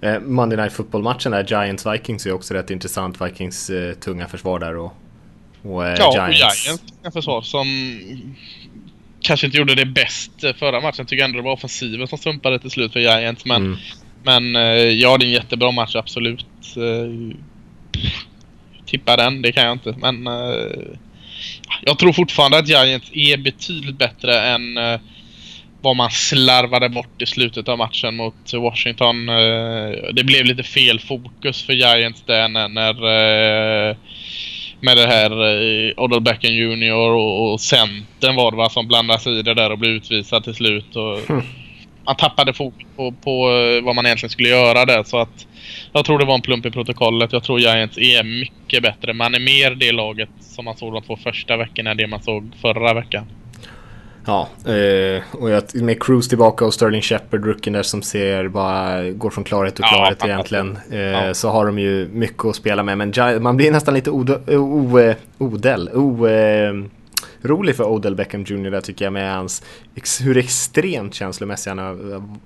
Eh, 0.00 0.20
Monday 0.20 0.56
Night 0.58 0.72
Football-matchen 0.72 1.32
där, 1.32 1.44
Giants-Vikings 1.44 2.26
är 2.28 2.32
också 2.32 2.54
rätt 2.54 2.70
intressant. 2.70 3.20
Vikings 3.20 3.70
eh, 3.70 3.92
tunga 3.94 4.26
försvar 4.28 4.58
där 4.58 4.76
och, 4.76 4.92
och 5.62 5.86
eh, 5.86 5.94
Ja, 5.98 6.12
Giants. 6.14 6.28
och 6.28 6.34
Giants 6.66 6.82
en 7.02 7.12
försvar 7.12 7.42
som 7.42 7.66
kanske 9.24 9.46
inte 9.46 9.58
gjorde 9.58 9.74
det 9.74 9.86
bäst 9.86 10.30
förra 10.58 10.80
matchen. 10.80 10.94
Jag 10.98 11.08
tycker 11.08 11.24
ändå 11.24 11.38
det 11.38 11.44
var 11.44 11.52
offensiven 11.52 12.08
som 12.08 12.18
stumpade 12.18 12.58
till 12.58 12.70
slut 12.70 12.92
för 12.92 13.00
Giants. 13.00 13.44
Men, 13.44 13.62
Mm. 13.62 13.78
men 14.22 14.56
eh, 14.56 14.62
ja, 14.72 15.18
det 15.18 15.24
är 15.24 15.26
en 15.26 15.32
jättebra 15.32 15.70
match, 15.70 15.96
absolut. 15.96 16.46
Eh, 16.76 17.36
Tippa 18.86 19.16
den, 19.16 19.42
det 19.42 19.52
kan 19.52 19.64
jag 19.64 19.72
inte. 19.72 19.94
Men 19.98 20.26
eh, 20.26 20.96
jag 21.82 21.98
tror 21.98 22.12
fortfarande 22.12 22.58
att 22.58 22.68
Giants 22.68 23.10
är 23.12 23.36
betydligt 23.36 23.98
bättre 23.98 24.40
än 24.40 24.78
vad 25.80 25.96
man 25.96 26.10
slarvade 26.10 26.88
bort 26.88 27.22
i 27.22 27.26
slutet 27.26 27.68
av 27.68 27.78
matchen 27.78 28.16
mot 28.16 28.52
Washington. 28.54 29.26
Det 30.12 30.24
blev 30.24 30.44
lite 30.44 30.62
fel 30.62 31.00
fokus 31.00 31.62
för 31.62 31.72
Giants 31.72 32.22
där 32.26 32.48
när, 32.48 32.68
när 32.68 32.94
med 34.84 34.96
det 34.96 35.06
här 35.06 35.30
eh, 35.30 35.92
Odell 35.96 36.20
Beckham 36.20 36.52
Jr 36.52 36.92
och, 36.92 37.52
och 37.52 37.60
centern 37.60 38.36
var 38.36 38.50
det 38.50 38.56
va 38.56 38.68
som 38.68 38.88
blandade 38.88 39.20
sig 39.20 39.38
i 39.38 39.42
det 39.42 39.54
där 39.54 39.72
och 39.72 39.78
blev 39.78 39.92
utvisad 39.92 40.44
till 40.44 40.54
slut. 40.54 40.96
Och, 40.96 41.18
man 42.06 42.16
tappade 42.16 42.52
fokus 42.52 42.86
på, 42.96 43.12
på 43.12 43.50
eh, 43.50 43.84
vad 43.84 43.94
man 43.94 44.06
egentligen 44.06 44.30
skulle 44.30 44.48
göra 44.48 44.84
där. 44.84 45.02
Så 45.02 45.18
att 45.18 45.46
jag 45.92 46.04
tror 46.04 46.18
det 46.18 46.24
var 46.24 46.34
en 46.34 46.42
plump 46.42 46.66
i 46.66 46.70
protokollet. 46.70 47.32
Jag 47.32 47.42
tror 47.42 47.60
Giants 47.60 47.98
är 47.98 48.24
mycket 48.24 48.82
bättre. 48.82 49.12
Man 49.12 49.34
är 49.34 49.40
mer 49.40 49.74
det 49.74 49.92
laget 49.92 50.28
som 50.40 50.64
man 50.64 50.76
såg 50.76 50.92
de 50.92 51.02
två 51.02 51.16
första 51.16 51.56
veckorna 51.56 51.90
än 51.90 51.96
det 51.96 52.06
man 52.06 52.22
såg 52.22 52.50
förra 52.60 52.94
veckan. 52.94 53.26
Ja, 54.26 54.48
eh, 54.64 55.22
och 55.32 55.50
jag, 55.50 55.62
med 55.74 56.02
Cruise 56.02 56.28
tillbaka 56.28 56.64
och 56.64 56.74
Sterling 56.74 57.02
Shepard, 57.02 57.44
rookien 57.46 57.72
där 57.72 57.82
som 57.82 58.02
ser 58.02 58.48
bara 58.48 59.10
går 59.10 59.30
från 59.30 59.44
klarhet 59.44 59.74
till 59.74 59.84
klarhet 59.84 60.18
ja, 60.20 60.26
egentligen. 60.26 60.78
Eh, 60.90 60.98
ja. 60.98 61.34
Så 61.34 61.48
har 61.48 61.66
de 61.66 61.78
ju 61.78 62.08
mycket 62.12 62.44
att 62.44 62.56
spela 62.56 62.82
med. 62.82 62.98
Men 62.98 63.42
man 63.42 63.56
blir 63.56 63.72
nästan 63.72 63.94
lite 63.94 64.10
odel, 64.10 64.56
o, 65.94 66.14
rolig 67.42 67.76
för 67.76 67.84
Odell 67.84 68.14
Beckham 68.14 68.44
Jr 68.44 68.70
där 68.70 68.80
tycker 68.80 69.04
jag 69.04 69.12
med 69.12 69.34
hans, 69.34 69.62
hur 70.20 70.36
extremt 70.36 71.14
känslomässig 71.14 71.70
han 71.70 71.78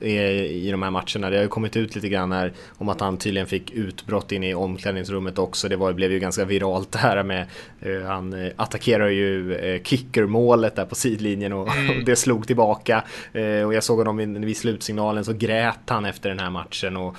är 0.01 0.31
i 0.33 0.71
de 0.71 0.83
här 0.83 0.91
matcherna. 0.91 1.31
Det 1.31 1.37
har 1.37 1.43
ju 1.43 1.49
kommit 1.49 1.77
ut 1.77 1.95
lite 1.95 2.09
grann 2.09 2.33
här 2.33 2.53
om 2.79 2.89
att 2.89 3.01
han 3.01 3.17
tydligen 3.17 3.47
fick 3.47 3.71
utbrott 3.71 4.33
in 4.33 4.45
i 4.45 4.55
omklädningsrummet 4.55 5.39
också. 5.39 5.69
Det 5.69 5.77
var, 5.77 5.93
blev 5.93 6.13
ju 6.13 6.19
ganska 6.19 6.45
viralt 6.45 6.93
det 6.93 6.99
här 6.99 7.23
med, 7.23 7.47
uh, 7.87 8.03
han 8.03 8.35
uh, 8.35 8.53
attackerar 8.57 9.09
ju 9.09 9.55
uh, 9.55 9.83
kickermålet 9.83 10.77
där 10.77 10.85
på 10.85 10.95
sidlinjen 10.95 11.53
och, 11.53 11.77
mm. 11.77 11.99
och 11.99 12.05
det 12.07 12.17
slog 12.17 12.47
tillbaka. 12.47 13.05
Uh, 13.35 13.63
och 13.63 13.75
jag 13.75 13.85
såg 13.85 13.99
honom 13.99 14.17
vid, 14.17 14.45
vid 14.45 14.57
slutsignalen 14.57 15.25
så 15.25 15.33
grät 15.33 15.79
han 15.87 16.05
efter 16.05 16.29
den 16.29 16.39
här 16.39 16.51
matchen 16.51 16.97
och 16.97 17.17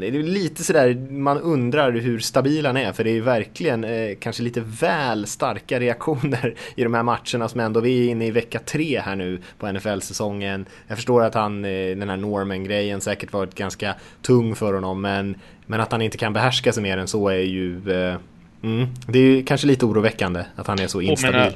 det 0.00 0.06
är 0.06 0.22
lite 0.22 0.64
sådär, 0.64 0.94
man 1.10 1.38
undrar 1.38 1.92
hur 1.92 2.18
stabil 2.18 2.66
han 2.66 2.76
är 2.76 2.92
för 2.92 3.04
det 3.04 3.10
är 3.10 3.14
ju 3.14 3.20
verkligen 3.20 3.86
kanske 4.16 4.42
lite 4.42 4.60
väl 4.60 5.26
starka 5.26 5.80
reaktioner 5.80 6.54
i 6.74 6.82
de 6.82 6.94
här 6.94 7.02
matcherna 7.02 7.48
som 7.48 7.60
ändå, 7.60 7.80
vi 7.80 8.06
är 8.06 8.10
inne 8.10 8.26
i 8.26 8.30
vecka 8.30 8.58
tre 8.58 9.00
här 9.00 9.19
nu 9.20 9.38
på 9.58 9.72
NFL-säsongen. 9.72 10.66
Jag 10.88 10.96
förstår 10.96 11.24
att 11.24 11.34
han, 11.34 11.64
eh, 11.64 11.70
den 11.70 12.08
här 12.08 12.16
Norman-grejen 12.16 13.00
säkert 13.00 13.32
varit 13.32 13.54
ganska 13.54 13.94
tung 14.22 14.54
för 14.54 14.74
honom 14.74 15.00
men, 15.00 15.34
men 15.66 15.80
att 15.80 15.92
han 15.92 16.02
inte 16.02 16.18
kan 16.18 16.32
behärska 16.32 16.72
sig 16.72 16.82
mer 16.82 16.98
än 16.98 17.08
så 17.08 17.28
är 17.28 17.42
ju 17.42 17.76
eh, 17.76 18.16
mm, 18.62 18.88
det 19.06 19.18
är 19.18 19.22
ju 19.22 19.42
kanske 19.42 19.66
lite 19.66 19.86
oroväckande 19.86 20.44
att 20.56 20.66
han 20.66 20.80
är 20.80 20.86
så 20.86 21.00
instabil. 21.00 21.52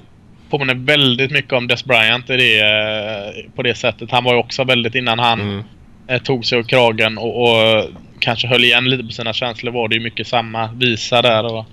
Påminner 0.51 0.75
väldigt 0.75 1.31
mycket 1.31 1.53
om 1.53 1.69
Des 1.69 1.85
Bryant 1.85 2.31
i 2.31 2.37
det, 2.37 2.61
eh, 2.61 3.51
på 3.55 3.63
det 3.63 3.75
sättet. 3.75 4.11
Han 4.11 4.25
var 4.25 4.33
ju 4.33 4.39
också 4.39 4.65
väldigt 4.65 4.95
innan 4.95 5.19
han 5.19 5.41
mm. 5.41 6.21
tog 6.25 6.47
sig 6.47 6.59
ur 6.59 6.63
kragen 6.63 7.19
och, 7.19 7.43
och, 7.43 7.85
kanske 8.19 8.49
höll 8.49 8.65
igen 8.65 8.85
lite 8.85 9.05
på 9.05 9.11
sina 9.11 9.33
känslor 9.33 9.73
var 9.73 9.89
det 9.89 9.95
ju 9.95 10.01
mycket 10.01 10.27
samma 10.27 10.73
visa 10.73 11.23
där. 11.23 11.45
Och, 11.45 11.67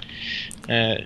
eh, 0.71 0.97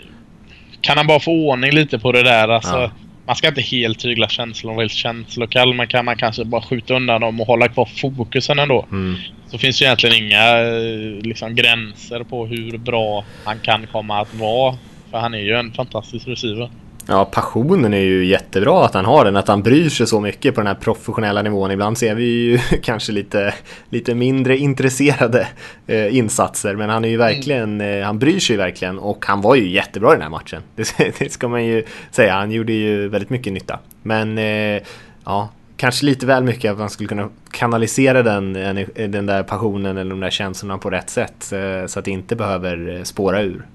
kan 0.81 0.97
han 0.97 1.07
bara 1.07 1.19
få 1.19 1.31
ordning 1.31 1.71
lite 1.71 1.99
på 1.99 2.11
det 2.11 2.23
där 2.23 2.47
alltså. 2.47 2.77
Ja. 2.77 2.91
Man 3.27 3.35
ska 3.35 3.47
inte 3.47 3.61
helt 3.61 3.99
tygla 3.99 4.27
känslor 4.27 4.83
och 4.83 4.89
känslokall. 4.89 5.73
Men 5.73 5.87
kan 5.87 6.05
man 6.05 6.17
kanske 6.17 6.45
bara 6.45 6.61
skjuta 6.61 6.93
undan 6.93 7.21
dem 7.21 7.41
och 7.41 7.47
hålla 7.47 7.67
kvar 7.67 7.85
fokusen 7.85 8.59
ändå. 8.59 8.85
Mm. 8.91 9.15
Så 9.47 9.57
finns 9.57 9.81
ju 9.81 9.85
egentligen 9.85 10.25
inga 10.25 10.59
eh, 10.59 11.21
liksom, 11.21 11.55
gränser 11.55 12.23
på 12.23 12.45
hur 12.45 12.77
bra 12.77 13.25
han 13.45 13.59
kan 13.59 13.87
komma 13.87 14.21
att 14.21 14.33
vara. 14.33 14.77
För 15.11 15.17
han 15.17 15.33
är 15.33 15.39
ju 15.39 15.55
en 15.55 15.73
fantastisk 15.73 16.27
receiver. 16.27 16.69
Ja, 17.07 17.25
passionen 17.25 17.93
är 17.93 17.99
ju 17.99 18.25
jättebra 18.25 18.85
att 18.85 18.93
han 18.93 19.05
har 19.05 19.25
den, 19.25 19.35
att 19.35 19.47
han 19.47 19.63
bryr 19.63 19.89
sig 19.89 20.07
så 20.07 20.19
mycket 20.19 20.55
på 20.55 20.61
den 20.61 20.67
här 20.67 20.75
professionella 20.75 21.41
nivån. 21.41 21.71
Ibland 21.71 21.97
ser 21.97 22.15
vi 22.15 22.23
ju 22.23 22.57
kanske 22.81 23.11
lite, 23.11 23.53
lite 23.89 24.15
mindre 24.15 24.57
intresserade 24.57 25.47
eh, 25.87 26.17
insatser, 26.17 26.75
men 26.75 26.89
han 26.89 27.05
är 27.05 27.09
ju 27.09 27.17
verkligen, 27.17 27.81
mm. 27.81 27.99
eh, 27.99 28.05
han 28.05 28.19
bryr 28.19 28.39
sig 28.39 28.53
ju 28.53 28.57
verkligen 28.57 28.99
och 28.99 29.25
han 29.25 29.41
var 29.41 29.55
ju 29.55 29.69
jättebra 29.69 30.09
i 30.09 30.13
den 30.13 30.21
här 30.21 30.29
matchen. 30.29 30.61
Det, 30.75 31.19
det 31.19 31.31
ska 31.31 31.47
man 31.47 31.65
ju 31.65 31.83
säga, 32.11 32.33
han 32.33 32.51
gjorde 32.51 32.73
ju 32.73 33.07
väldigt 33.07 33.29
mycket 33.29 33.53
nytta. 33.53 33.79
Men 34.03 34.37
eh, 34.37 34.81
ja, 35.25 35.49
kanske 35.77 36.05
lite 36.05 36.25
väl 36.25 36.43
mycket 36.43 36.71
att 36.71 36.77
man 36.77 36.89
skulle 36.89 37.09
kunna 37.09 37.29
kanalisera 37.51 38.23
den, 38.23 38.53
den 38.93 39.25
där 39.25 39.43
passionen 39.43 39.97
eller 39.97 40.09
de 40.09 40.19
där 40.19 40.29
känslorna 40.29 40.77
på 40.77 40.89
rätt 40.89 41.09
sätt 41.09 41.51
eh, 41.51 41.87
så 41.87 41.99
att 41.99 42.05
det 42.05 42.11
inte 42.11 42.35
behöver 42.35 43.03
spåra 43.03 43.41
ur. 43.41 43.65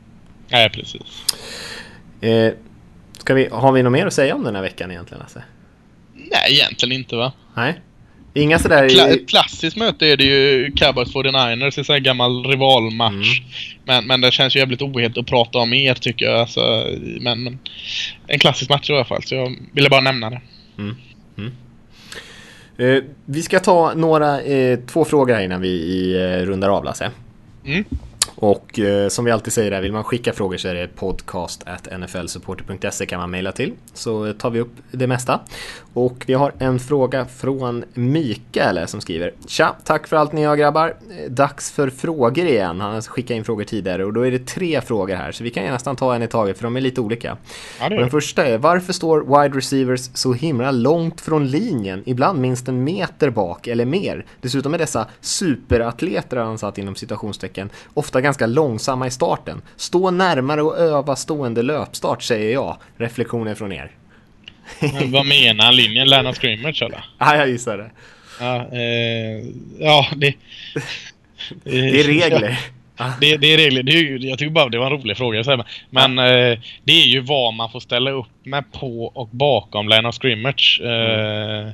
Nej, 0.48 0.70
precis. 0.70 1.24
Ska 3.20 3.34
vi, 3.34 3.48
har 3.52 3.72
vi 3.72 3.82
något 3.82 3.92
mer 3.92 4.06
att 4.06 4.12
säga 4.12 4.34
om 4.34 4.44
den 4.44 4.54
här 4.54 4.62
veckan 4.62 4.90
egentligen 4.90 5.20
Lasse? 5.20 5.42
Nej, 6.14 6.52
egentligen 6.52 6.92
inte 6.92 7.16
va? 7.16 7.32
Nej. 7.54 7.80
Inga 8.34 8.58
sådär... 8.58 8.88
Kla 8.88 9.08
ett 9.08 9.28
klassiskt 9.28 9.76
möte 9.76 10.06
är 10.06 10.16
det 10.16 10.24
ju 10.24 10.72
Cowboys 10.72 11.14
49ers, 11.14 11.78
en 11.78 11.84
sån 11.84 11.92
här 11.92 12.00
gammal 12.00 12.44
rivalmatch. 12.44 13.40
Mm. 13.40 13.50
Men, 13.84 14.06
men 14.06 14.20
det 14.20 14.30
känns 14.30 14.56
ju 14.56 14.60
jävligt 14.60 14.82
ohet 14.82 15.18
att 15.18 15.26
prata 15.26 15.58
om 15.58 15.70
mer 15.70 15.94
tycker 15.94 16.26
jag. 16.26 16.40
Alltså, 16.40 16.86
men, 17.20 17.42
men, 17.42 17.58
en 18.26 18.38
klassisk 18.38 18.70
match 18.70 18.90
i 18.90 18.92
alla 18.92 19.04
fall, 19.04 19.22
så 19.22 19.34
jag 19.34 19.56
ville 19.72 19.90
bara 19.90 20.00
nämna 20.00 20.30
det. 20.30 20.40
Mm. 20.78 20.96
Mm. 21.38 21.52
Eh, 22.78 23.04
vi 23.24 23.42
ska 23.42 23.60
ta 23.60 23.94
några, 23.94 24.40
eh, 24.40 24.78
två 24.86 25.04
frågor 25.04 25.34
här 25.34 25.42
innan 25.42 25.60
vi 25.60 26.14
eh, 26.16 26.46
rundar 26.46 26.68
av 26.68 26.84
Lasse. 26.84 27.10
Och 28.34 28.78
eh, 28.78 29.08
som 29.08 29.24
vi 29.24 29.30
alltid 29.30 29.52
säger 29.52 29.70
där, 29.70 29.80
vill 29.80 29.92
man 29.92 30.04
skicka 30.04 30.32
frågor 30.32 30.56
så 30.56 30.68
är 30.68 30.74
det 30.74 30.88
podcast 30.88 31.64
nflsupporter.se 31.98 33.06
kan 33.06 33.20
man 33.20 33.30
mejla 33.30 33.52
till. 33.52 33.72
Så 33.94 34.32
tar 34.32 34.50
vi 34.50 34.60
upp 34.60 34.72
det 34.90 35.06
mesta. 35.06 35.40
Och 35.94 36.24
vi 36.26 36.34
har 36.34 36.52
en 36.58 36.78
fråga 36.78 37.24
från 37.24 37.84
Mikael 37.94 38.88
som 38.88 39.00
skriver 39.00 39.32
Tja, 39.46 39.76
tack 39.84 40.06
för 40.06 40.16
allt 40.16 40.32
ni 40.32 40.44
har 40.44 40.56
grabbar. 40.56 40.96
Dags 41.28 41.70
för 41.70 41.90
frågor 41.90 42.44
igen. 42.44 42.80
Han 42.80 42.94
har 42.94 43.00
skickat 43.00 43.30
in 43.30 43.44
frågor 43.44 43.64
tidigare 43.64 44.04
och 44.04 44.12
då 44.12 44.26
är 44.26 44.30
det 44.30 44.46
tre 44.46 44.80
frågor 44.80 45.14
här 45.14 45.32
så 45.32 45.44
vi 45.44 45.50
kan 45.50 45.64
nästan 45.64 45.96
ta 45.96 46.14
en 46.14 46.22
i 46.22 46.28
taget 46.28 46.56
för 46.56 46.64
de 46.64 46.76
är 46.76 46.80
lite 46.80 47.00
olika. 47.00 47.36
Ja, 47.80 47.84
och 47.84 47.90
den 47.90 48.10
första 48.10 48.46
är 48.46 48.58
varför 48.58 48.92
står 48.92 49.20
wide 49.42 49.58
receivers 49.58 50.10
så 50.14 50.32
himla 50.32 50.70
långt 50.70 51.20
från 51.20 51.46
linjen? 51.46 52.02
Ibland 52.06 52.40
minst 52.40 52.68
en 52.68 52.84
meter 52.84 53.30
bak 53.30 53.66
eller 53.66 53.84
mer. 53.84 54.26
Dessutom 54.40 54.74
är 54.74 54.78
dessa 54.78 55.06
superatleter, 55.20 56.36
han 56.36 56.58
satt 56.58 56.78
inom 56.78 56.94
citationstecken, 56.94 57.70
ofta 57.94 58.09
ganska 58.18 58.46
långsamma 58.46 59.06
i 59.06 59.10
starten. 59.10 59.62
Stå 59.76 60.10
närmare 60.10 60.62
och 60.62 60.78
öva 60.78 61.16
stående 61.16 61.62
löpstart 61.62 62.22
säger 62.22 62.52
jag. 62.52 62.76
Reflektioner 62.96 63.54
från 63.54 63.72
er. 63.72 63.90
Men 64.80 65.12
vad 65.12 65.26
menar 65.26 65.64
han? 65.64 65.76
Linjen 65.76 66.08
Lärna 66.08 66.32
Scrimmage 66.32 66.82
eller? 66.82 67.04
Ja, 67.18 67.36
jag 67.36 67.48
gissar 67.48 67.78
det. 67.78 67.90
Ja, 68.40 68.56
eh, 68.72 69.44
ja 69.78 70.06
det... 70.16 70.34
det 71.64 72.00
är 72.00 72.04
regler. 72.04 72.58
Ja. 72.96 73.12
Det, 73.20 73.36
det, 73.36 73.54
är 73.54 73.56
regler. 73.56 73.82
Det 73.82 73.92
är, 73.92 74.24
jag 74.24 74.38
tycker 74.38 74.50
bara 74.50 74.68
det 74.68 74.78
var 74.78 74.86
en 74.86 74.92
rolig 74.92 75.16
fråga. 75.16 75.44
Så 75.44 75.64
men 75.90 76.18
ja. 76.18 76.26
eh, 76.26 76.58
det 76.84 76.92
är 76.92 77.06
ju 77.06 77.20
vad 77.20 77.54
man 77.54 77.70
får 77.70 77.80
ställa 77.80 78.10
upp 78.10 78.26
med 78.42 78.72
på 78.72 79.04
och 79.04 79.28
bakom 79.28 79.88
of 80.06 80.14
Scrimmage. 80.14 80.80
Eh, 80.84 81.58
mm. 81.58 81.72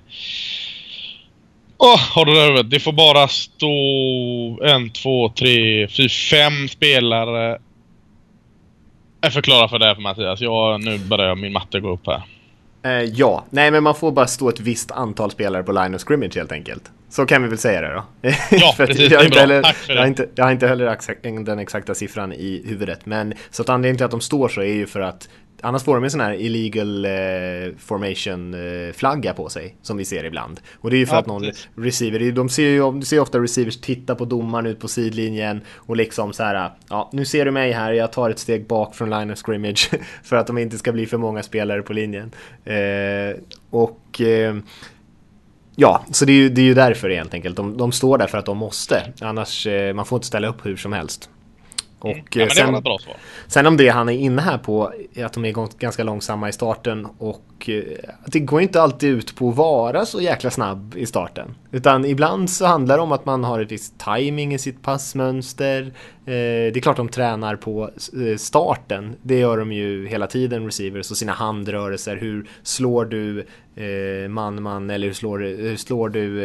Oh, 1.78 1.98
har 1.98 2.24
du 2.24 2.32
det 2.32 2.62
Det 2.62 2.80
får 2.80 2.92
bara 2.92 3.28
stå 3.28 3.68
en, 4.64 4.90
två, 4.90 5.28
tre, 5.28 5.88
fyra, 5.88 6.08
fem 6.08 6.68
spelare. 6.68 7.58
Jag 9.20 9.32
förklarar 9.32 9.68
för 9.68 9.78
det 9.78 9.94
för 9.94 10.02
Mattias. 10.02 10.40
Jag, 10.40 10.84
nu 10.84 10.98
börjar 10.98 11.34
min 11.34 11.52
matte 11.52 11.80
gå 11.80 11.92
upp 11.92 12.06
här. 12.06 12.22
Eh, 12.82 13.02
ja, 13.02 13.44
nej 13.50 13.70
men 13.70 13.82
man 13.82 13.94
får 13.94 14.12
bara 14.12 14.26
stå 14.26 14.48
ett 14.48 14.60
visst 14.60 14.90
antal 14.90 15.30
spelare 15.30 15.62
på 15.62 15.72
line 15.72 15.94
of 15.94 16.00
scrimmage 16.00 16.36
helt 16.36 16.52
enkelt. 16.52 16.90
Så 17.08 17.26
kan 17.26 17.42
vi 17.42 17.48
väl 17.48 17.58
säga 17.58 17.80
det 17.80 17.94
då. 17.94 18.04
Ja, 18.50 18.74
precis. 18.76 19.10
Jag, 19.10 19.30
det 19.30 19.40
är 19.40 19.46
bra. 19.46 19.62
Tack 19.62 19.76
för 19.76 19.88
det. 19.88 19.94
Jag 19.94 20.02
har, 20.02 20.06
inte, 20.06 20.28
jag 20.34 20.44
har 20.44 20.52
inte 20.52 20.68
heller 20.68 21.44
den 21.44 21.58
exakta 21.58 21.94
siffran 21.94 22.32
i 22.32 22.62
huvudet. 22.66 23.06
Men 23.06 23.34
så 23.50 23.62
att 23.62 23.68
anledningen 23.68 23.96
till 23.96 24.04
att 24.04 24.10
de 24.10 24.20
står 24.20 24.48
så 24.48 24.60
är 24.60 24.74
ju 24.74 24.86
för 24.86 25.00
att 25.00 25.28
Annars 25.60 25.82
får 25.82 25.94
de 25.94 26.04
en 26.04 26.10
sån 26.10 26.20
här 26.20 26.34
illegal 26.34 27.04
eh, 27.04 27.10
formation 27.78 28.54
eh, 28.54 28.92
flagga 28.92 29.32
på 29.32 29.48
sig 29.48 29.76
som 29.82 29.96
vi 29.96 30.04
ser 30.04 30.24
ibland. 30.24 30.60
Och 30.80 30.90
det 30.90 30.96
är 30.96 30.98
ju 30.98 31.06
för 31.06 31.14
ja, 31.14 31.20
att 31.20 31.26
någon 31.26 31.42
precis. 31.42 31.68
receiver, 31.76 32.32
de 32.32 32.48
ser 32.48 32.68
ju 32.68 32.78
de 32.78 33.02
ser 33.02 33.20
ofta 33.20 33.38
receivers 33.38 33.80
titta 33.80 34.14
på 34.14 34.24
domaren 34.24 34.66
ut 34.66 34.80
på 34.80 34.88
sidlinjen 34.88 35.60
och 35.74 35.96
liksom 35.96 36.32
så 36.32 36.42
här, 36.42 36.70
ja 36.88 37.10
nu 37.12 37.24
ser 37.24 37.44
du 37.44 37.50
mig 37.50 37.72
här, 37.72 37.92
jag 37.92 38.12
tar 38.12 38.30
ett 38.30 38.38
steg 38.38 38.66
bak 38.66 38.94
från 38.94 39.10
line 39.10 39.30
of 39.30 39.38
scrimmage 39.38 39.90
för 40.22 40.36
att 40.36 40.46
de 40.46 40.58
inte 40.58 40.78
ska 40.78 40.92
bli 40.92 41.06
för 41.06 41.18
många 41.18 41.42
spelare 41.42 41.82
på 41.82 41.92
linjen. 41.92 42.30
Eh, 42.64 43.36
och 43.70 44.20
eh, 44.20 44.56
Ja, 45.78 46.04
så 46.10 46.24
det 46.24 46.32
är, 46.32 46.34
ju, 46.34 46.48
det 46.48 46.60
är 46.60 46.64
ju 46.64 46.74
därför 46.74 47.10
helt 47.10 47.34
enkelt. 47.34 47.56
De, 47.56 47.76
de 47.76 47.92
står 47.92 48.18
där 48.18 48.26
för 48.26 48.38
att 48.38 48.46
de 48.46 48.58
måste. 48.58 49.12
Annars, 49.20 49.66
eh, 49.66 49.94
man 49.94 50.06
får 50.06 50.16
inte 50.16 50.26
ställa 50.26 50.48
upp 50.48 50.66
hur 50.66 50.76
som 50.76 50.92
helst. 50.92 51.30
Och 51.98 52.36
ja, 52.36 52.44
det 52.44 52.50
sen. 52.50 52.82
Sen 53.46 53.66
om 53.66 53.76
det 53.76 53.88
han 53.88 54.08
är 54.08 54.12
inne 54.12 54.42
här 54.42 54.58
på 54.58 54.92
att 55.24 55.32
de 55.32 55.44
är 55.44 55.78
ganska 55.78 56.04
långsamma 56.04 56.48
i 56.48 56.52
starten 56.52 57.06
och 57.18 57.68
eh, 57.68 57.82
det 58.26 58.40
går 58.40 58.60
inte 58.60 58.82
alltid 58.82 59.10
ut 59.10 59.36
på 59.36 59.48
att 59.48 59.56
vara 59.56 60.06
så 60.06 60.20
jäkla 60.20 60.50
snabb 60.50 60.94
i 60.96 61.06
starten. 61.06 61.54
Utan 61.70 62.04
ibland 62.04 62.50
så 62.50 62.66
handlar 62.66 62.96
det 62.96 63.02
om 63.02 63.12
att 63.12 63.24
man 63.24 63.44
har 63.44 63.60
ett 63.60 63.72
visst 63.72 63.98
timing 63.98 64.54
i 64.54 64.58
sitt 64.58 64.82
passmönster. 64.82 65.82
Eh, 65.82 65.92
det 66.26 66.76
är 66.76 66.80
klart 66.80 66.96
de 66.96 67.08
tränar 67.08 67.56
på 67.56 67.90
eh, 68.26 68.36
starten. 68.36 69.16
Det 69.22 69.38
gör 69.38 69.58
de 69.58 69.72
ju 69.72 70.08
hela 70.08 70.26
tiden, 70.26 70.64
receivers, 70.64 71.10
och 71.10 71.16
sina 71.16 71.32
handrörelser. 71.32 72.16
Hur 72.16 72.48
slår 72.62 73.04
du 73.04 73.46
man-man 74.28 74.90
eller 74.90 75.06
hur 75.06 75.14
slår, 75.14 75.38
hur 75.38 75.76
slår 75.76 76.08
du 76.08 76.40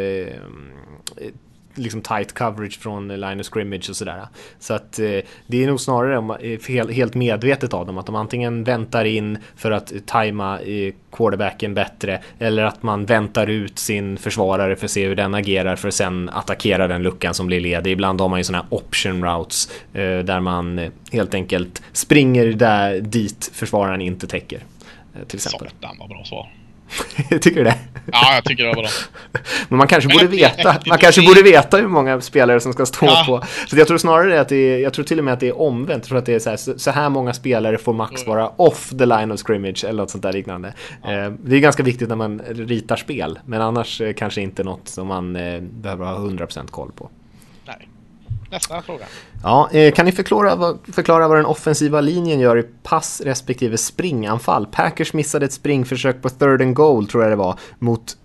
liksom 1.75 2.01
tight 2.01 2.33
coverage 2.33 2.79
från 2.79 3.07
line 3.07 3.39
of 3.39 3.45
scrimmage 3.45 3.89
och 3.89 3.95
sådär. 3.95 4.27
Så 4.59 4.73
att 4.73 4.99
eh, 4.99 5.19
det 5.47 5.63
är 5.63 5.67
nog 5.67 5.79
snarare 5.79 6.37
eh, 6.53 6.87
helt 6.89 7.15
medvetet 7.15 7.73
av 7.73 7.85
dem 7.85 7.97
att 7.97 8.05
de 8.05 8.15
antingen 8.15 8.63
väntar 8.63 9.05
in 9.05 9.37
för 9.55 9.71
att 9.71 9.93
tajma 10.05 10.59
eh, 10.59 10.93
quarterbacken 11.11 11.73
bättre 11.73 12.21
eller 12.39 12.63
att 12.63 12.83
man 12.83 13.05
väntar 13.05 13.47
ut 13.47 13.79
sin 13.79 14.17
försvarare 14.17 14.75
för 14.75 14.85
att 14.85 14.91
se 14.91 15.07
hur 15.07 15.15
den 15.15 15.33
agerar 15.33 15.75
för 15.75 15.87
att 15.87 15.93
sen 15.93 16.29
attackera 16.29 16.87
den 16.87 17.03
luckan 17.03 17.33
som 17.33 17.47
blir 17.47 17.59
ledig. 17.59 17.91
Ibland 17.91 18.21
har 18.21 18.29
man 18.29 18.39
ju 18.39 18.43
sådana 18.43 18.63
här 18.63 18.77
option 18.77 19.23
routes 19.23 19.69
eh, 19.93 20.19
där 20.19 20.39
man 20.39 20.91
helt 21.11 21.33
enkelt 21.33 21.81
springer 21.93 22.45
där 22.45 22.99
dit 22.99 23.51
försvararen 23.53 24.01
inte 24.01 24.27
täcker. 24.27 24.63
Till 25.27 25.37
exempel. 25.37 25.69
Satan 25.69 25.95
vad 25.99 26.09
bra 26.09 26.23
svar. 26.23 26.60
tycker 27.41 27.55
du 27.55 27.63
det? 27.63 27.77
Ja, 28.11 28.35
jag 28.35 28.43
tycker 28.43 28.63
det 28.63 28.69
var 28.69 28.81
bra. 28.81 28.89
Men 29.69 29.77
man 29.77 29.87
kanske, 29.87 30.09
borde 30.09 30.27
veta, 30.27 30.75
man 30.87 30.97
kanske 30.97 31.21
borde 31.21 31.41
veta 31.41 31.77
hur 31.77 31.87
många 31.87 32.21
spelare 32.21 32.59
som 32.59 32.73
ska 32.73 32.85
stå 32.85 33.05
ja. 33.05 33.23
på. 33.27 33.43
Så 33.67 33.77
jag 33.77 33.87
tror 33.87 33.97
snarare 33.97 34.41
att 34.41 34.49
det 34.49 34.55
är, 34.55 34.79
jag 34.79 34.93
tror 34.93 35.05
till 35.05 35.19
och 35.19 35.25
med 35.25 35.33
att 35.33 35.39
det 35.39 35.47
är 35.47 35.61
omvänt. 35.61 36.03
Jag 36.03 36.03
tror 36.03 36.17
att 36.17 36.25
det 36.25 36.33
är 36.33 36.39
så 36.39 36.49
här, 36.49 36.77
så 36.77 36.91
här 36.91 37.09
många 37.09 37.33
spelare 37.33 37.77
får 37.77 37.93
max 37.93 38.27
vara 38.27 38.49
off 38.49 38.89
the 38.89 39.05
line 39.05 39.31
of 39.31 39.39
scrimmage 39.39 39.83
eller 39.83 40.01
något 40.01 40.09
sånt 40.09 40.23
där 40.23 40.33
liknande. 40.33 40.73
Ja. 41.03 41.11
Eh, 41.11 41.31
det 41.43 41.55
är 41.55 41.59
ganska 41.59 41.83
viktigt 41.83 42.09
när 42.09 42.15
man 42.15 42.41
ritar 42.49 42.95
spel, 42.95 43.39
men 43.45 43.61
annars 43.61 44.01
eh, 44.01 44.13
kanske 44.13 44.41
inte 44.41 44.63
något 44.63 44.87
som 44.87 45.07
man 45.07 45.35
eh, 45.35 45.61
behöver 45.61 46.05
ha 46.05 46.17
100% 46.17 46.67
koll 46.67 46.91
på. 46.91 47.09
Nästa 48.51 48.81
fråga. 48.81 49.05
Ja, 49.43 49.69
kan 49.95 50.05
ni 50.05 50.11
förklara 50.11 50.55
vad, 50.55 50.79
förklara 50.93 51.27
vad 51.27 51.37
den 51.37 51.45
offensiva 51.45 52.01
linjen 52.01 52.39
gör 52.39 52.57
i 52.59 52.63
pass 52.83 53.21
respektive 53.25 53.77
springanfall? 53.77 54.65
Packers 54.65 55.13
missade 55.13 55.45
ett 55.45 55.53
springförsök 55.53 56.21
på 56.21 56.29
third 56.29 56.61
and 56.61 56.75
goal 56.75 57.07
tror 57.07 57.23
jag 57.23 57.31
det 57.31 57.35
var 57.35 57.59
mot 57.79 58.17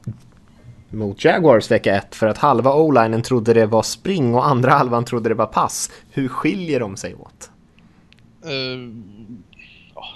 mot 0.91 1.24
Jaguars 1.24 1.70
vecka 1.70 1.95
1 1.95 2.14
för 2.14 2.27
att 2.27 2.39
halva 2.39 2.74
o-linen 2.74 3.22
trodde 3.22 3.55
det 3.55 3.66
var 3.66 3.83
spring 3.83 4.35
och 4.35 4.47
andra 4.47 4.70
halvan 4.70 5.05
trodde 5.05 5.29
det 5.29 5.35
var 5.35 5.47
pass. 5.47 5.91
Hur 6.11 6.29
skiljer 6.29 6.81
de 6.81 6.97
sig 6.97 7.14
åt? 7.14 7.51
Uh, 8.47 8.93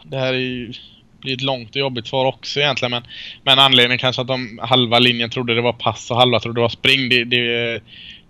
det 0.04 0.16
här 0.16 0.32
är 0.32 0.38
ju 0.38 0.72
blir 1.20 1.34
ett 1.34 1.42
långt 1.42 1.70
och 1.70 1.76
jobbigt 1.76 2.06
svar 2.06 2.24
också 2.24 2.60
egentligen 2.60 2.90
men, 2.90 3.02
men 3.44 3.58
anledningen 3.58 3.98
kanske 3.98 4.22
att 4.22 4.28
de 4.28 4.60
halva 4.62 4.98
linjen 4.98 5.30
trodde 5.30 5.54
det 5.54 5.60
var 5.60 5.72
pass 5.72 6.10
och 6.10 6.16
halva 6.16 6.40
trodde 6.40 6.58
det 6.58 6.62
var 6.62 6.68
spring 6.68 7.08
det, 7.08 7.24
det, 7.24 7.80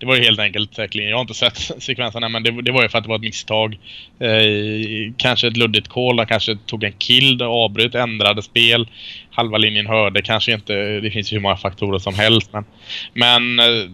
det 0.01 0.07
var 0.07 0.15
ju 0.15 0.23
helt 0.23 0.39
enkelt 0.39 0.75
säkerligen, 0.75 1.09
jag 1.09 1.17
har 1.17 1.21
inte 1.21 1.33
sett 1.33 1.57
sekvenserna 1.83 2.29
men 2.29 2.43
det, 2.43 2.61
det, 2.61 2.71
var 2.71 2.83
ju 2.83 2.89
för 2.89 2.97
att 2.97 3.03
det 3.03 3.09
var 3.09 3.15
ett 3.15 3.21
misstag. 3.21 3.77
Eh, 4.19 5.13
kanske 5.17 5.47
ett 5.47 5.57
luddigt 5.57 5.87
call, 5.87 6.17
han 6.17 6.27
kanske 6.27 6.57
tog 6.65 6.83
en 6.83 6.91
kill, 6.91 7.41
avbröt, 7.41 7.95
ändrade 7.95 8.41
spel. 8.41 8.89
Halva 9.31 9.57
linjen 9.57 9.87
hörde 9.87 10.21
kanske 10.21 10.53
inte, 10.53 10.73
det 10.99 11.11
finns 11.11 11.31
ju 11.31 11.35
hur 11.35 11.41
många 11.41 11.57
faktorer 11.57 11.99
som 11.99 12.15
helst. 12.15 12.53
Men, 12.53 12.65
men 13.13 13.59
eh, 13.59 13.89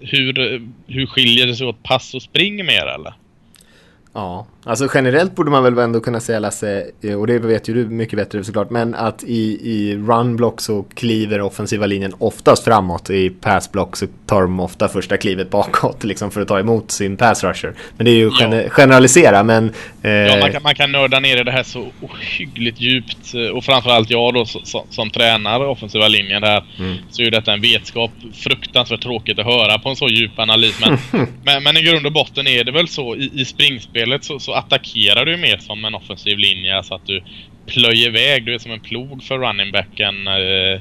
hur, 0.00 0.62
hur 0.86 1.06
skiljer 1.06 1.46
det 1.46 1.54
sig 1.54 1.66
åt 1.66 1.82
pass 1.82 2.14
och 2.14 2.22
spring 2.22 2.66
mer 2.66 2.86
eller? 2.86 3.14
Ja, 4.12 4.46
alltså 4.64 4.88
generellt 4.94 5.34
borde 5.34 5.50
man 5.50 5.64
väl 5.64 5.78
ändå 5.78 6.00
kunna 6.00 6.20
säga 6.20 6.38
Lasse, 6.38 6.86
eh, 7.02 7.14
och 7.14 7.26
det 7.26 7.38
vet 7.38 7.68
ju 7.68 7.74
du 7.74 7.86
mycket 7.86 8.16
bättre 8.16 8.44
såklart, 8.44 8.70
men 8.70 8.94
att 8.94 9.24
i, 9.24 9.70
i 9.70 9.96
runblock 9.96 10.60
så 10.60 10.82
kliver 10.82 11.40
offensiva 11.40 11.86
linjen 11.86 12.14
oftast 12.18 12.64
framåt. 12.64 13.10
I 13.10 13.30
passblock 13.30 13.96
så 13.96 14.06
tar 14.26 14.42
de 14.42 14.60
ofta 14.60 14.88
första 14.88 15.16
klivet 15.16 15.50
bakåt 15.50 16.04
liksom 16.04 16.30
för 16.30 16.40
att 16.40 16.48
ta 16.48 16.58
emot 16.60 16.90
sin 16.90 17.16
pass 17.16 17.44
rusher. 17.44 17.74
Men 17.96 18.04
det 18.04 18.10
är 18.10 18.16
ju 18.16 18.30
ja. 18.40 18.68
generalisera, 18.68 19.42
men... 19.42 19.72
Eh... 20.02 20.10
Ja, 20.10 20.40
man 20.40 20.52
kan, 20.52 20.62
man 20.62 20.74
kan 20.74 20.92
nörda 20.92 21.20
ner 21.20 21.40
i 21.40 21.44
det 21.44 21.52
här 21.52 21.62
så 21.62 21.88
ohyggligt 22.00 22.80
djupt. 22.80 23.34
Eh, 23.34 23.56
och 23.56 23.64
framförallt 23.64 24.10
jag 24.10 24.34
då 24.34 24.46
som, 24.46 24.64
som, 24.64 24.82
som 24.90 25.10
tränar 25.10 25.60
offensiva 25.60 26.08
linjen 26.08 26.42
där, 26.42 26.64
mm. 26.78 26.96
så 27.10 27.22
är 27.22 27.24
ju 27.24 27.30
detta 27.30 27.52
en 27.52 27.60
vetskap. 27.60 28.10
Fruktansvärt 28.34 29.02
tråkigt 29.02 29.38
att 29.38 29.46
höra 29.46 29.78
på 29.78 29.88
en 29.88 29.96
så 29.96 30.08
djup 30.08 30.38
analys. 30.38 30.80
Men, 30.80 30.98
men, 31.44 31.62
men, 31.62 31.76
i 31.76 31.82
grund 31.82 32.06
och 32.06 32.12
botten 32.12 32.46
är 32.46 32.64
det 32.64 32.72
väl 32.72 32.88
så 32.88 33.16
i, 33.16 33.30
i 33.34 33.44
springspelet 33.44 33.99
så, 34.06 34.38
så 34.38 34.38
så 34.50 34.52
attackerar 34.52 35.24
du 35.24 35.36
mer 35.36 35.56
som 35.56 35.84
en 35.84 35.94
offensiv 35.94 36.38
linje 36.38 36.82
så 36.82 36.94
att 36.94 37.06
du 37.06 37.22
plöjer 37.66 38.08
iväg. 38.08 38.44
Du 38.44 38.54
är 38.54 38.58
som 38.58 38.72
en 38.72 38.80
plog 38.80 39.22
för 39.22 39.38
runningbacken 39.38 40.26
eh, 40.26 40.80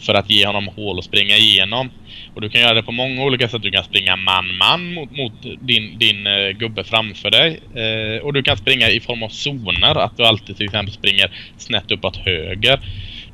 för 0.00 0.14
att 0.14 0.30
ge 0.30 0.46
honom 0.46 0.68
hål 0.68 0.98
att 0.98 1.04
springa 1.04 1.36
igenom. 1.36 1.90
Och 2.34 2.40
du 2.40 2.48
kan 2.48 2.60
göra 2.60 2.74
det 2.74 2.82
på 2.82 2.92
många 2.92 3.24
olika 3.24 3.48
sätt. 3.48 3.62
Du 3.62 3.70
kan 3.70 3.84
springa 3.84 4.16
man-man 4.16 4.94
mot, 4.94 5.10
mot, 5.16 5.32
din, 5.60 5.98
din 5.98 6.26
eh, 6.26 6.48
gubbe 6.48 6.84
framför 6.84 7.30
dig. 7.30 7.60
Eh, 7.74 8.24
och 8.24 8.32
du 8.32 8.42
kan 8.42 8.56
springa 8.56 8.88
i 8.88 9.00
form 9.00 9.22
av 9.22 9.28
zoner. 9.28 9.98
Att 9.98 10.16
du 10.16 10.24
alltid 10.24 10.56
till 10.56 10.66
exempel 10.66 10.94
springer 10.94 11.30
snett 11.56 11.90
uppåt 11.90 12.16
höger. 12.16 12.80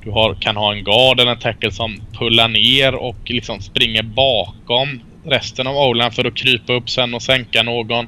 Du 0.05 0.11
har, 0.11 0.35
kan 0.35 0.57
ha 0.57 0.73
en 0.73 0.85
guard 0.85 1.21
eller 1.21 1.31
en 1.31 1.39
tackle 1.39 1.71
som 1.71 2.03
pullar 2.19 2.49
ner 2.49 2.95
och 2.95 3.31
liksom 3.31 3.61
springer 3.61 4.03
bakom 4.03 5.01
resten 5.25 5.67
av 5.67 5.77
o 5.77 6.11
för 6.11 6.25
att 6.25 6.35
krypa 6.35 6.73
upp 6.73 6.91
sen 6.91 7.15
och 7.15 7.23
sänka 7.23 7.63
någon. 7.63 8.07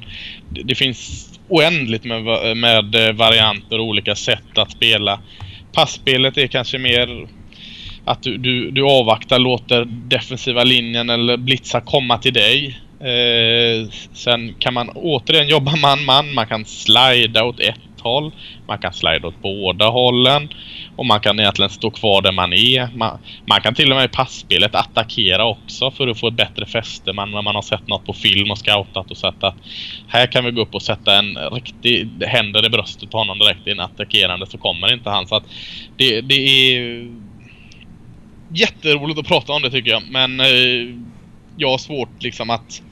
Det, 0.51 0.63
det 0.63 0.75
finns 0.75 1.31
oändligt 1.49 2.05
med, 2.05 2.57
med 2.57 2.95
eh, 2.95 3.13
varianter 3.13 3.79
och 3.79 3.85
olika 3.85 4.15
sätt 4.15 4.59
att 4.59 4.71
spela. 4.71 5.21
Passspelet 5.73 6.39
är 6.39 6.47
kanske 6.47 6.79
mer 6.79 7.27
att 8.05 8.23
du, 8.23 8.37
du, 8.37 8.71
du 8.71 8.83
avvaktar, 8.83 9.39
låter 9.39 9.85
defensiva 9.85 10.65
linjen 10.65 11.11
eller 11.11 11.37
blitzar 11.37 11.81
komma 11.81 12.19
till 12.19 12.33
dig. 12.33 12.79
Eh, 13.01 13.89
sen 14.13 14.55
kan 14.59 14.75
man 14.75 14.89
återigen 14.89 15.49
jobba 15.49 15.77
man-man. 15.77 16.35
Man 16.35 16.47
kan 16.47 16.65
slida 16.65 17.45
åt 17.45 17.61
ett 17.61 18.01
håll. 18.01 18.33
Man 18.69 18.79
kan 18.79 18.93
slida 18.93 19.29
åt 19.29 19.43
båda 19.43 19.89
hållen. 19.89 20.49
Och 20.97 21.07
man 21.07 21.21
kan 21.21 21.41
egentligen 21.41 21.71
stå 21.71 21.91
kvar 21.91 22.23
där 22.23 22.33
man 22.33 22.53
är. 22.53 22.89
Man, 22.97 23.19
man 23.47 23.61
kan 23.61 23.75
till 23.75 23.91
och 23.91 23.97
med 23.97 24.05
i 24.05 24.09
passspelet 24.09 24.75
attackera 24.75 25.45
också 25.45 25.91
för 25.91 26.09
att 26.09 26.21
få 26.21 26.29
ett 26.29 26.35
bättre 26.35 26.67
fäste. 26.67 27.13
Man, 27.13 27.31
när 27.31 27.43
man 27.43 27.55
har 27.55 27.63
sett 27.63 27.89
något 27.89 28.07
på 28.07 28.13
film 28.13 28.51
och 28.51 28.59
scoutat 28.59 29.11
och 29.11 29.17
sett 29.17 29.45
att 29.45 29.55
här 30.09 30.27
kan 30.27 30.45
vi 30.45 30.51
gå 30.51 30.63
upp 30.63 30.75
och 30.75 30.83
sätta 30.83 31.19
en 31.19 31.37
riktig 31.53 32.09
händer 32.21 32.67
i 32.67 32.71
bröstet 32.71 33.11
på 33.11 33.19
honom 33.19 33.39
direkt 33.39 33.67
i 33.67 33.71
en 33.71 33.81
attackerande 33.81 34.47
så 34.47 34.59
kommer 34.59 34.93
inte 34.93 35.11
han. 35.11 35.27
Så 35.27 35.37
att 35.37 35.45
det, 35.97 36.21
det 36.21 36.35
är 36.35 37.09
jätteroligt 38.49 39.19
att 39.19 39.27
prata 39.27 39.53
om 39.53 39.63
det 39.63 39.71
tycker 39.71 39.91
jag. 39.91 40.03
Men 40.11 40.41
eh, 40.41 40.97
jag 41.57 41.71
har 41.71 41.79
svårt 41.79 42.23
liksom 42.23 42.51
att 42.51 42.83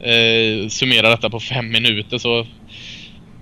eh, 0.00 0.68
summera 0.68 1.08
detta 1.08 1.30
på 1.30 1.40
fem 1.40 1.70
minuter 1.70 2.18
så 2.18 2.46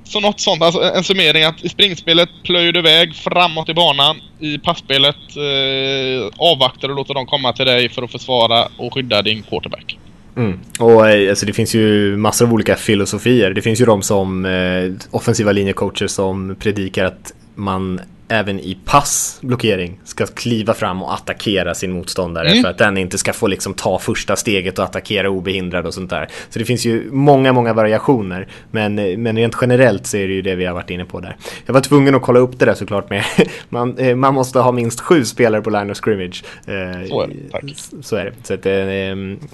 så 0.04 0.20
något 0.20 0.40
sånt, 0.40 0.62
alltså 0.62 0.82
en 0.82 1.04
summering 1.04 1.44
att 1.44 1.64
i 1.64 1.68
springspelet 1.68 2.28
plöjer 2.44 2.72
du 2.72 2.78
iväg 2.78 3.14
framåt 3.14 3.68
i 3.68 3.74
banan. 3.74 4.16
I 4.38 4.58
passspelet 4.58 5.16
eh, 5.36 6.30
avvaktar 6.36 6.88
och 6.88 6.94
låter 6.94 7.14
dem 7.14 7.26
komma 7.26 7.52
till 7.52 7.66
dig 7.66 7.88
för 7.88 8.02
att 8.02 8.12
försvara 8.12 8.68
och 8.76 8.94
skydda 8.94 9.22
din 9.22 9.42
quarterback. 9.42 9.98
Mm. 10.36 10.60
Och 10.78 11.08
eh, 11.08 11.30
alltså, 11.30 11.46
det 11.46 11.52
finns 11.52 11.74
ju 11.74 12.16
massor 12.16 12.46
av 12.46 12.52
olika 12.52 12.76
filosofier. 12.76 13.50
Det 13.50 13.62
finns 13.62 13.80
ju 13.80 13.84
de 13.84 14.02
som 14.02 14.44
eh, 14.44 14.92
offensiva 15.10 15.52
linjecoacher 15.52 16.06
som 16.06 16.56
predikar 16.58 17.04
att 17.04 17.32
man 17.54 18.00
även 18.32 18.60
i 18.60 18.78
passblockering 18.84 20.00
ska 20.04 20.26
kliva 20.26 20.74
fram 20.74 21.02
och 21.02 21.14
attackera 21.14 21.74
sin 21.74 21.92
motståndare 21.92 22.48
mm. 22.48 22.62
för 22.62 22.70
att 22.70 22.78
den 22.78 22.96
inte 22.96 23.18
ska 23.18 23.32
få 23.32 23.46
liksom 23.46 23.74
ta 23.74 23.98
första 23.98 24.36
steget 24.36 24.78
och 24.78 24.84
attackera 24.84 25.30
obehindrad 25.30 25.86
och 25.86 25.94
sånt 25.94 26.10
där. 26.10 26.28
Så 26.50 26.58
det 26.58 26.64
finns 26.64 26.84
ju 26.84 27.10
många, 27.10 27.52
många 27.52 27.72
variationer. 27.72 28.48
Men, 28.70 28.94
men 28.94 29.36
rent 29.36 29.56
generellt 29.60 30.06
så 30.06 30.16
är 30.16 30.28
det 30.28 30.34
ju 30.34 30.42
det 30.42 30.54
vi 30.54 30.64
har 30.64 30.74
varit 30.74 30.90
inne 30.90 31.04
på 31.04 31.20
där. 31.20 31.36
Jag 31.66 31.74
var 31.74 31.80
tvungen 31.80 32.14
att 32.14 32.22
kolla 32.22 32.40
upp 32.40 32.58
det 32.58 32.64
där 32.64 32.74
såklart 32.74 33.10
med 33.10 33.24
man, 33.68 33.98
eh, 33.98 34.16
man 34.16 34.34
måste 34.34 34.58
ha 34.58 34.72
minst 34.72 35.00
sju 35.00 35.24
spelare 35.24 35.62
på 35.62 35.70
line 35.70 35.90
of 35.90 36.00
scrimmage. 36.00 36.44
Eh, 36.66 37.08
så 37.08 37.22
är 37.22 37.28
det, 37.28 37.50
tack. 37.50 37.64
Så 38.02 38.16
är 38.16 38.24
det. 38.24 38.32
Så 38.42 38.54
att, 38.54 38.66
eh, 38.66 39.52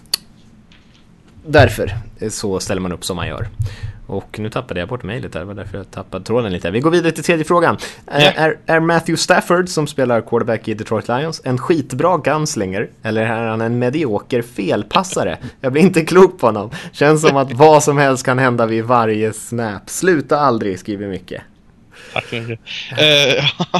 därför 1.46 1.92
så 2.30 2.60
ställer 2.60 2.80
man 2.80 2.92
upp 2.92 3.04
som 3.04 3.16
man 3.16 3.28
gör. 3.28 3.48
Och 4.08 4.38
nu 4.38 4.50
tappade 4.50 4.80
jag 4.80 4.88
bort 4.88 5.02
mejlet 5.02 5.32
där, 5.32 5.40
det 5.40 5.46
var 5.46 5.54
därför 5.54 5.78
jag 5.78 5.90
tappade 5.90 6.24
tråden 6.24 6.52
lite. 6.52 6.70
Vi 6.70 6.80
går 6.80 6.90
vidare 6.90 7.12
till 7.12 7.24
tredje 7.24 7.44
frågan. 7.44 7.78
Yeah. 8.12 8.42
Är, 8.42 8.58
är 8.66 8.80
Matthew 8.80 9.16
Stafford, 9.16 9.68
som 9.68 9.86
spelar 9.86 10.20
quarterback 10.20 10.68
i 10.68 10.74
Detroit 10.74 11.08
Lions, 11.08 11.40
en 11.44 11.58
skitbra 11.58 12.18
gunslinger? 12.18 12.88
Eller 13.02 13.22
är 13.22 13.48
han 13.48 13.60
en 13.60 13.78
medioker 13.78 14.42
felpassare? 14.42 15.38
Jag 15.60 15.72
blir 15.72 15.82
inte 15.82 16.04
klok 16.04 16.38
på 16.38 16.46
honom. 16.46 16.70
Känns 16.92 17.22
som 17.22 17.36
att 17.36 17.52
vad 17.52 17.82
som 17.82 17.98
helst 17.98 18.24
kan 18.24 18.38
hända 18.38 18.66
vid 18.66 18.84
varje 18.84 19.32
snap. 19.32 19.90
Sluta 19.90 20.38
aldrig, 20.40 20.78
skriver 20.78 21.08
mycket. 21.08 21.42
Tack 22.12 22.26
så 22.26 22.34
mycket. 22.34 22.58
Uh, 22.92 22.98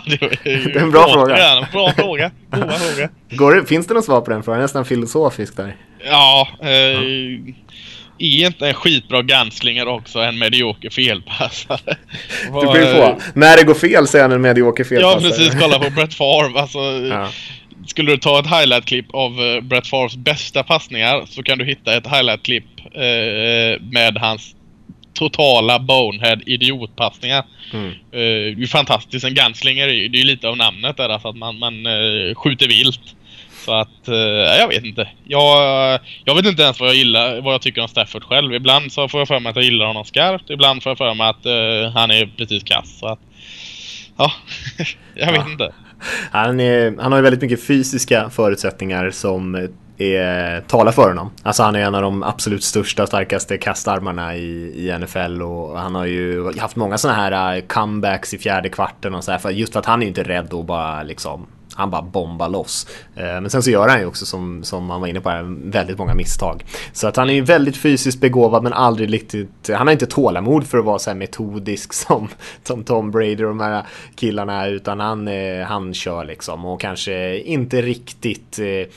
det, 0.07 0.39
det, 0.45 0.51
är 0.53 0.79
en 0.79 0.91
bra 0.91 1.13
fråga. 1.13 1.69
Bra 1.73 1.93
fråga. 1.93 2.31
Goda 2.51 2.71
fråga. 2.71 3.09
Går 3.31 3.55
det, 3.55 3.65
finns 3.65 3.87
det 3.87 3.95
något 3.95 4.05
svar 4.05 4.21
på 4.21 4.31
den 4.31 4.43
frågan? 4.43 4.61
Nästan 4.61 4.85
filosofisk 4.85 5.57
där. 5.57 5.77
Ja, 6.05 6.49
uh, 6.63 6.69
ja 6.69 7.01
är 8.19 8.47
inte 8.47 8.69
en 8.69 8.75
skitbra 8.75 9.23
gunslinger 9.23 9.89
också 9.89 10.19
en 10.19 10.39
medioker 10.39 10.91
felpassare? 10.91 11.97
Du 12.45 12.53
får 12.53 12.79
ju 12.79 12.87
få. 12.87 13.19
När 13.35 13.57
det 13.57 13.65
går 13.65 13.75
fel 13.75 14.07
så 14.07 14.19
är 14.19 14.23
han 14.23 14.33
en 14.33 14.41
medioker 14.41 14.85
felpassare. 14.85 15.23
Ja, 15.23 15.29
precis. 15.29 15.61
Kolla 15.61 15.79
på 15.79 15.91
Brett 15.91 16.15
Favre. 16.15 16.61
Alltså, 16.61 16.79
ja. 17.11 17.29
Skulle 17.87 18.11
du 18.13 18.19
ta 18.19 18.41
ett 18.41 18.47
highlight-klipp 18.47 19.07
av 19.15 19.41
uh, 19.41 19.61
Brett 19.61 19.87
Favres 19.87 20.17
bästa 20.17 20.63
passningar 20.63 21.25
så 21.27 21.43
kan 21.43 21.59
du 21.59 21.65
hitta 21.65 21.97
ett 21.97 22.07
highlight-klipp 22.07 22.65
uh, 22.87 23.83
med 23.83 24.19
hans 24.19 24.55
totala 25.15 25.79
bonehead 25.79 26.39
idiotpassningar. 26.47 27.45
Mm. 27.73 27.87
Uh, 27.87 28.57
det 28.57 28.63
är 28.63 28.67
fantastiskt. 28.67 29.25
En 29.25 29.35
gunslinger 29.35 29.89
är 29.89 29.93
ju 29.93 30.25
lite 30.25 30.49
av 30.49 30.57
namnet 30.57 30.97
där, 30.97 31.09
alltså 31.09 31.29
att 31.29 31.37
man, 31.37 31.59
man 31.59 31.87
uh, 31.87 32.35
skjuter 32.35 32.69
vilt. 32.69 33.01
Så 33.69 33.75
att, 33.75 34.09
eh, 34.09 34.15
jag 34.59 34.69
vet 34.69 34.85
inte. 34.85 35.09
Jag, 35.25 36.01
jag 36.25 36.35
vet 36.35 36.47
inte 36.47 36.63
ens 36.63 36.81
vad 36.81 36.89
jag 36.89 36.97
gillar, 36.97 37.41
vad 37.41 37.55
jag 37.55 37.63
tycker 37.63 37.83
om 37.83 37.89
Stafford 37.89 38.25
själv. 38.25 38.55
Ibland 38.55 38.93
så 38.93 39.09
får 39.09 39.21
jag 39.21 39.29
för 39.29 39.41
mig 39.41 39.51
att 39.51 39.57
jag 39.57 39.65
gillar 39.65 39.87
honom 39.87 40.05
skarpt. 40.05 40.51
Ibland 40.51 40.83
får 40.83 40.91
jag 40.91 40.99
för 40.99 41.15
mig 41.15 41.29
att 41.29 41.47
uh, 41.47 41.93
han 41.95 42.11
är 42.11 42.31
precis 42.37 42.63
kass. 42.63 42.99
Så 42.99 43.07
att, 43.07 43.19
ja, 44.17 44.33
jag 45.15 45.33
vet 45.33 45.43
ja. 45.45 45.51
inte. 45.51 45.73
Han, 46.31 46.61
är, 46.61 47.03
han 47.03 47.13
har 47.13 47.19
ju 47.19 47.23
väldigt 47.23 47.43
mycket 47.43 47.67
fysiska 47.67 48.31
förutsättningar 48.31 49.11
som 49.11 49.69
är, 49.99 50.61
talar 50.61 50.93
för 50.93 51.09
honom. 51.09 51.31
Alltså 51.43 51.63
han 51.63 51.77
är 51.77 51.81
en 51.81 51.95
av 51.95 52.03
de 52.03 52.23
absolut 52.23 52.65
största 52.65 53.03
och 53.03 53.09
starkaste 53.09 53.59
kastarmarna 53.59 54.37
i, 54.37 54.73
i 54.77 54.99
NFL 54.99 55.43
och 55.43 55.79
han 55.79 55.95
har 55.95 56.05
ju 56.05 56.59
haft 56.59 56.77
många 56.77 56.99
sådana 56.99 57.19
här 57.19 57.61
comebacks 57.61 58.35
i 58.35 58.39
fjärde 58.39 58.69
kvarten 58.69 59.15
och 59.15 59.25
så 59.25 59.31
här, 59.31 59.39
för 59.39 59.51
just 59.51 59.73
för 59.73 59.81
att 59.81 59.87
han 59.87 60.01
är 60.01 60.05
ju 60.05 60.09
inte 60.09 60.23
rädd 60.23 60.55
att 60.55 60.67
bara 60.67 61.03
liksom 61.03 61.47
han 61.79 61.91
bara 61.91 62.03
bombar 62.03 62.49
loss. 62.49 62.87
Eh, 63.17 63.23
men 63.25 63.51
sen 63.51 63.63
så 63.63 63.71
gör 63.71 63.89
han 63.89 64.01
ju 64.01 64.07
också 64.07 64.27
som, 64.27 64.65
som 64.65 64.85
man 64.85 65.01
var 65.01 65.09
inne 65.09 65.21
på 65.21 65.31
här, 65.31 65.71
väldigt 65.71 65.99
många 65.99 66.15
misstag. 66.15 66.65
Så 66.93 67.09
att 67.09 67.17
han 67.17 67.31
är 67.31 67.35
ju 67.35 67.41
väldigt 67.41 67.77
fysiskt 67.77 68.21
begåvad 68.21 68.63
men 68.63 68.73
aldrig 68.73 69.13
riktigt, 69.13 69.71
han 69.75 69.87
har 69.87 69.93
inte 69.93 70.07
tålamod 70.07 70.67
för 70.67 70.79
att 70.79 70.85
vara 70.85 70.99
så 70.99 71.11
här 71.11 71.17
metodisk 71.17 71.93
som, 72.07 72.29
som 72.63 72.85
Tom 72.85 73.11
Brady 73.11 73.45
och 73.45 73.49
de 73.49 73.61
här 73.61 73.87
killarna 74.15 74.67
utan 74.67 75.01
han, 75.01 75.29
eh, 75.29 75.67
han 75.67 75.95
kör 75.95 76.25
liksom 76.25 76.65
och 76.65 76.81
kanske 76.81 77.39
inte 77.39 77.83
riktigt 77.83 78.59
eh, 78.59 78.93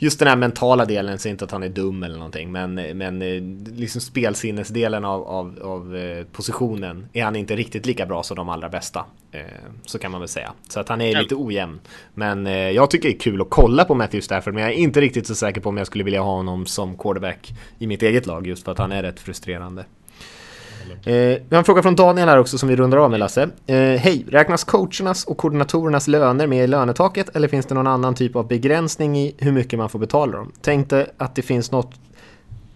just 0.00 0.18
den 0.18 0.28
här 0.28 0.36
mentala 0.36 0.84
delen, 0.84 1.18
så 1.18 1.28
inte 1.28 1.44
att 1.44 1.50
han 1.50 1.62
är 1.62 1.68
dum 1.68 2.02
eller 2.02 2.16
någonting, 2.16 2.52
men, 2.52 2.74
men 2.74 3.22
eh, 3.22 3.42
liksom 3.76 4.00
spelsinnesdelen 4.00 5.04
av, 5.04 5.22
av, 5.22 5.58
av 5.62 5.96
eh, 5.96 6.24
positionen 6.24 7.06
är 7.12 7.24
han 7.24 7.36
inte 7.36 7.56
riktigt 7.56 7.86
lika 7.86 8.06
bra 8.06 8.22
som 8.22 8.36
de 8.36 8.48
allra 8.48 8.68
bästa. 8.68 9.04
Eh, 9.32 9.40
så 9.86 9.98
kan 9.98 10.10
man 10.10 10.20
väl 10.20 10.28
säga. 10.28 10.52
Så 10.68 10.80
att 10.80 10.88
han 10.88 11.00
är 11.00 11.22
lite 11.22 11.34
ojämn. 11.34 11.80
Men 12.14 12.46
jag 12.46 12.90
tycker 12.90 13.08
det 13.08 13.14
är 13.14 13.18
kul 13.18 13.40
att 13.40 13.50
kolla 13.50 13.84
på 13.84 13.94
Matthew 13.94 14.22
Stafford, 14.22 14.54
men 14.54 14.62
jag 14.62 14.72
är 14.72 14.76
inte 14.76 15.00
riktigt 15.00 15.26
så 15.26 15.34
säker 15.34 15.60
på 15.60 15.68
om 15.68 15.76
jag 15.76 15.86
skulle 15.86 16.04
vilja 16.04 16.20
ha 16.20 16.36
honom 16.36 16.66
som 16.66 16.96
quarterback 16.96 17.52
i 17.78 17.86
mitt 17.86 18.02
eget 18.02 18.26
lag, 18.26 18.46
just 18.46 18.64
för 18.64 18.72
att 18.72 18.78
han 18.78 18.92
är 18.92 19.02
rätt 19.02 19.20
frustrerande. 19.20 19.84
Eh, 21.04 21.14
vi 21.14 21.46
har 21.50 21.58
en 21.58 21.64
fråga 21.64 21.82
från 21.82 21.96
Daniel 21.96 22.28
här 22.28 22.38
också 22.38 22.58
som 22.58 22.68
vi 22.68 22.76
rundar 22.76 22.98
av 22.98 23.10
med 23.10 23.20
Lasse. 23.20 23.42
Eh, 23.66 23.76
Hej, 23.76 24.26
räknas 24.28 24.64
coachernas 24.64 25.24
och 25.24 25.36
koordinatorernas 25.36 26.08
löner 26.08 26.46
med 26.46 26.64
i 26.64 26.66
lönetaket 26.66 27.36
eller 27.36 27.48
finns 27.48 27.66
det 27.66 27.74
någon 27.74 27.86
annan 27.86 28.14
typ 28.14 28.36
av 28.36 28.48
begränsning 28.48 29.18
i 29.18 29.34
hur 29.38 29.52
mycket 29.52 29.78
man 29.78 29.88
får 29.88 29.98
betala 29.98 30.38
dem? 30.38 30.52
Tänkte 30.60 31.06
att 31.16 31.34
det 31.34 31.42
finns 31.42 31.70
något 31.70 31.94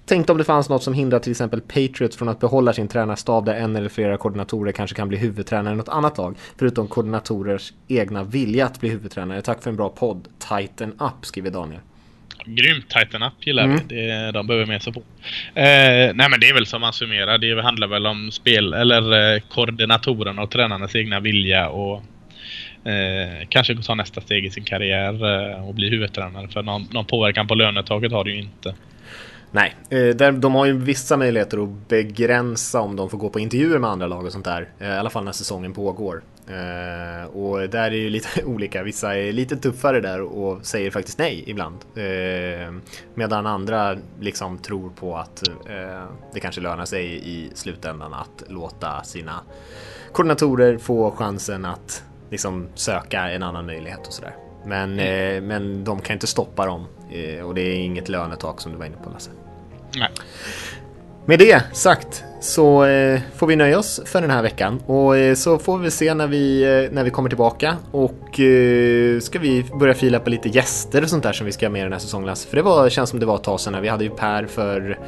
Tänkte 0.07 0.32
om 0.32 0.38
det 0.38 0.44
fanns 0.44 0.68
något 0.68 0.82
som 0.82 0.94
hindrar 0.94 1.18
till 1.18 1.30
exempel 1.30 1.61
Patriots 1.61 2.16
från 2.16 2.28
att 2.28 2.40
behålla 2.40 2.72
sin 2.72 2.88
tränarstab 2.88 3.44
där 3.44 3.55
en 3.55 3.76
eller 3.76 3.88
flera 3.88 4.16
koordinatorer 4.16 4.72
kanske 4.72 4.96
kan 4.96 5.09
bli 5.09 5.18
huvudtränare 5.18 5.74
i 5.74 5.76
något 5.76 5.88
annat 5.88 6.18
lag. 6.18 6.36
Förutom 6.57 6.88
koordinatorers 6.88 7.72
egna 7.88 8.22
vilja 8.22 8.66
att 8.66 8.80
bli 8.80 8.88
huvudtränare. 8.88 9.42
Tack 9.42 9.62
för 9.62 9.70
en 9.70 9.76
bra 9.76 9.88
podd. 9.88 10.28
Tighten 10.38 10.92
up, 10.92 11.26
skriver 11.26 11.50
Daniel. 11.50 11.80
Grymt 12.45 12.88
tighten 12.88 13.22
up 13.22 13.47
gillar 13.47 13.64
mm. 13.64 13.80
vi. 13.88 13.95
Det, 13.95 14.32
de 14.32 14.47
behöver 14.47 14.66
mer 14.66 14.78
support. 14.78 15.05
Eh, 15.55 16.14
nej 16.14 16.28
men 16.30 16.40
det 16.40 16.49
är 16.49 16.55
väl 16.55 16.66
som 16.66 16.80
man 16.80 16.92
summerar. 16.92 17.38
Det 17.38 17.62
handlar 17.62 17.86
väl 17.86 18.07
om 18.07 18.30
spel 18.30 18.72
eller 18.72 19.34
eh, 19.34 19.40
koordinatorerna 19.40 20.42
och 20.42 20.51
tränarnas 20.51 20.97
egna 20.97 21.20
vilja 21.20 21.68
och 21.68 22.03
eh, 22.88 23.47
kanske 23.49 23.76
ta 23.76 23.95
nästa 23.95 24.20
steg 24.20 24.45
i 24.45 24.51
sin 24.51 24.64
karriär 24.64 25.53
eh, 25.53 25.68
och 25.68 25.74
bli 25.74 25.90
huvudtränare. 25.90 26.49
För 26.49 26.62
någon, 26.62 26.86
någon 26.90 27.07
påverkan 27.07 27.47
på 27.47 27.55
lönetaget 27.55 28.12
har 28.12 28.24
det 28.24 28.30
ju 28.30 28.38
inte. 28.38 28.74
Nej, 29.55 29.76
eh, 29.88 30.32
de 30.32 30.55
har 30.55 30.66
ju 30.66 30.78
vissa 30.78 31.16
möjligheter 31.16 31.62
att 31.62 31.88
begränsa 31.88 32.80
om 32.80 32.96
de 32.96 33.11
får 33.11 33.18
gå 33.18 33.28
på 33.28 33.40
intervjuer 33.40 33.78
med 33.78 33.90
andra 33.90 34.07
lag 34.07 34.24
och 34.24 34.32
sånt 34.32 34.44
där. 34.44 34.68
Eh, 34.78 34.88
I 34.88 34.98
alla 34.98 35.11
fall 35.11 35.24
när 35.24 35.32
säsongen 35.32 35.72
pågår. 35.72 36.22
Uh, 36.50 37.26
och 37.36 37.68
där 37.68 37.90
är 37.90 37.90
ju 37.90 38.11
lite 38.11 38.44
olika. 38.44 38.82
Vissa 38.82 39.16
är 39.16 39.32
lite 39.32 39.57
tuffare 39.57 40.00
där 40.00 40.20
och 40.20 40.66
säger 40.66 40.90
faktiskt 40.90 41.18
nej 41.18 41.44
ibland. 41.46 41.76
Medan 43.14 43.46
andra 43.46 43.96
liksom 44.20 44.59
tror 44.59 44.90
på 44.90 45.16
att 45.16 45.42
det 46.34 46.40
kanske 46.40 46.61
lönar 46.61 46.84
sig 46.84 47.28
i 47.28 47.50
slutändan 47.55 48.14
att 48.14 48.44
låta 48.48 49.02
sina 49.02 49.40
koordinatorer 50.12 50.78
få 50.78 51.11
chansen 51.11 51.64
att 51.64 52.05
liksom 52.30 52.68
söka 52.74 53.30
en 53.30 53.42
annan 53.42 53.66
möjlighet 53.66 54.07
och 54.07 54.12
sådär. 54.12 54.36
Men, 54.66 54.98
mm. 54.98 55.46
men 55.46 55.84
de 55.84 56.00
kan 56.00 56.14
inte 56.14 56.26
stoppa 56.26 56.66
dem 56.66 56.86
och 57.44 57.55
det 57.55 57.61
är 57.61 57.74
inget 57.74 58.09
lönetak 58.09 58.61
som 58.61 58.72
du 58.72 58.78
var 58.78 58.86
inne 58.86 58.96
på 59.05 59.11
Lasse. 59.11 59.30
Nej. 59.99 60.09
Med 61.26 61.38
det 61.38 61.62
sagt 61.72 62.24
så 62.45 62.84
eh, 62.84 63.20
får 63.36 63.47
vi 63.47 63.57
nöja 63.57 63.78
oss 63.78 64.01
för 64.07 64.20
den 64.20 64.30
här 64.30 64.42
veckan 64.42 64.80
och 64.86 65.16
eh, 65.16 65.34
så 65.34 65.59
får 65.59 65.78
vi 65.78 65.90
se 65.90 66.14
när 66.14 66.26
vi, 66.26 66.62
eh, 66.62 66.95
när 66.95 67.05
vi 67.05 67.11
kommer 67.11 67.28
tillbaka 67.28 67.76
och 67.90 68.40
eh, 68.40 69.20
ska 69.20 69.38
vi 69.38 69.64
börja 69.80 69.95
fila 69.95 70.18
på 70.18 70.30
lite 70.30 70.49
gäster 70.49 71.03
och 71.03 71.09
sånt 71.09 71.22
där 71.22 71.32
som 71.32 71.47
vi 71.47 71.53
ska 71.53 71.66
ha 71.66 71.70
med 71.70 71.84
den 71.84 71.92
här 71.92 72.01
säsongen. 72.01 72.26
Lasse. 72.26 72.49
För 72.49 72.57
det 72.57 72.62
var, 72.62 72.88
känns 72.88 73.11
som 73.11 73.20
det 73.20 73.26
var 73.26 73.36
ett 73.36 73.45
tag 73.45 73.61
sedan. 73.61 73.82
Vi 73.82 73.88
hade 73.88 74.05
ju 74.05 74.11
Per 74.11 74.47
för 74.47 74.99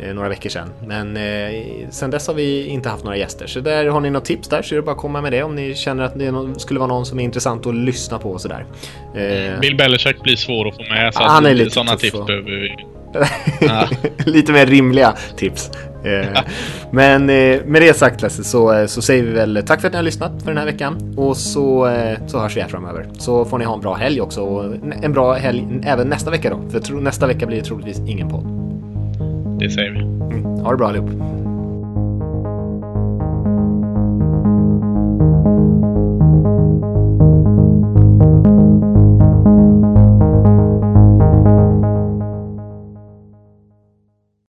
eh, 0.00 0.14
några 0.14 0.28
veckor 0.28 0.50
sedan. 0.50 0.68
Men 0.86 1.16
eh, 1.16 1.88
sen 1.90 2.10
dess 2.10 2.26
har 2.26 2.34
vi 2.34 2.66
inte 2.66 2.88
haft 2.88 3.04
några 3.04 3.16
gäster. 3.16 3.46
Så 3.46 3.60
där 3.60 3.86
har 3.86 4.00
ni 4.00 4.10
något 4.10 4.24
tips 4.24 4.48
där 4.48 4.62
så 4.62 4.74
är 4.74 4.76
det 4.76 4.82
bara 4.82 4.92
att 4.92 4.98
komma 4.98 5.20
med 5.20 5.32
det 5.32 5.42
om 5.42 5.54
ni 5.54 5.74
känner 5.74 6.04
att 6.04 6.18
det 6.18 6.60
skulle 6.60 6.80
vara 6.80 6.88
någon 6.88 7.06
som 7.06 7.20
är 7.20 7.24
intressant 7.24 7.66
att 7.66 7.74
lyssna 7.74 8.18
på 8.18 8.30
och 8.30 8.40
sådär. 8.40 8.66
Eh, 9.14 9.60
Bill 9.60 9.76
Belichick 9.76 10.22
blir 10.22 10.36
svår 10.36 10.68
att 10.68 10.76
få 10.76 10.82
med 10.82 11.14
så 11.14 11.22
han 11.22 11.46
är 11.46 11.54
lite 11.54 11.70
sådana 11.70 11.96
tips 11.96 12.26
behöver 12.26 12.50
vi 12.50 12.91
Lite 14.26 14.52
mer 14.52 14.66
rimliga 14.66 15.14
tips. 15.36 15.70
Eh, 16.04 16.40
men 16.90 17.30
eh, 17.30 17.60
med 17.64 17.82
det 17.82 17.96
sagt 17.96 18.22
Lasse 18.22 18.44
så, 18.44 18.72
eh, 18.72 18.86
så 18.86 19.02
säger 19.02 19.22
vi 19.22 19.32
väl 19.32 19.62
tack 19.66 19.80
för 19.80 19.88
att 19.88 19.92
ni 19.92 19.96
har 19.96 20.04
lyssnat 20.04 20.42
för 20.42 20.48
den 20.48 20.58
här 20.58 20.64
veckan 20.64 21.14
och 21.16 21.36
så, 21.36 21.96
så 22.26 22.38
hörs 22.38 22.56
vi 22.56 22.60
här 22.60 22.68
framöver. 22.68 23.06
Så 23.18 23.44
får 23.44 23.58
ni 23.58 23.64
ha 23.64 23.74
en 23.74 23.80
bra 23.80 23.94
helg 23.94 24.20
också 24.20 24.40
och 24.40 24.74
en 25.02 25.12
bra 25.12 25.32
helg 25.32 25.80
även 25.84 26.08
nästa 26.08 26.30
vecka 26.30 26.50
då. 26.50 26.80
För 26.80 26.94
nästa 26.94 27.26
vecka 27.26 27.46
blir 27.46 27.56
det 27.56 27.64
troligtvis 27.64 27.98
ingen 27.98 28.28
podd. 28.28 28.44
Det 29.60 29.70
säger 29.70 29.90
vi. 29.90 30.00
Mm. 30.00 30.44
Ha 30.44 30.70
det 30.70 30.76
bra 30.76 30.88
allihop. 30.88 31.10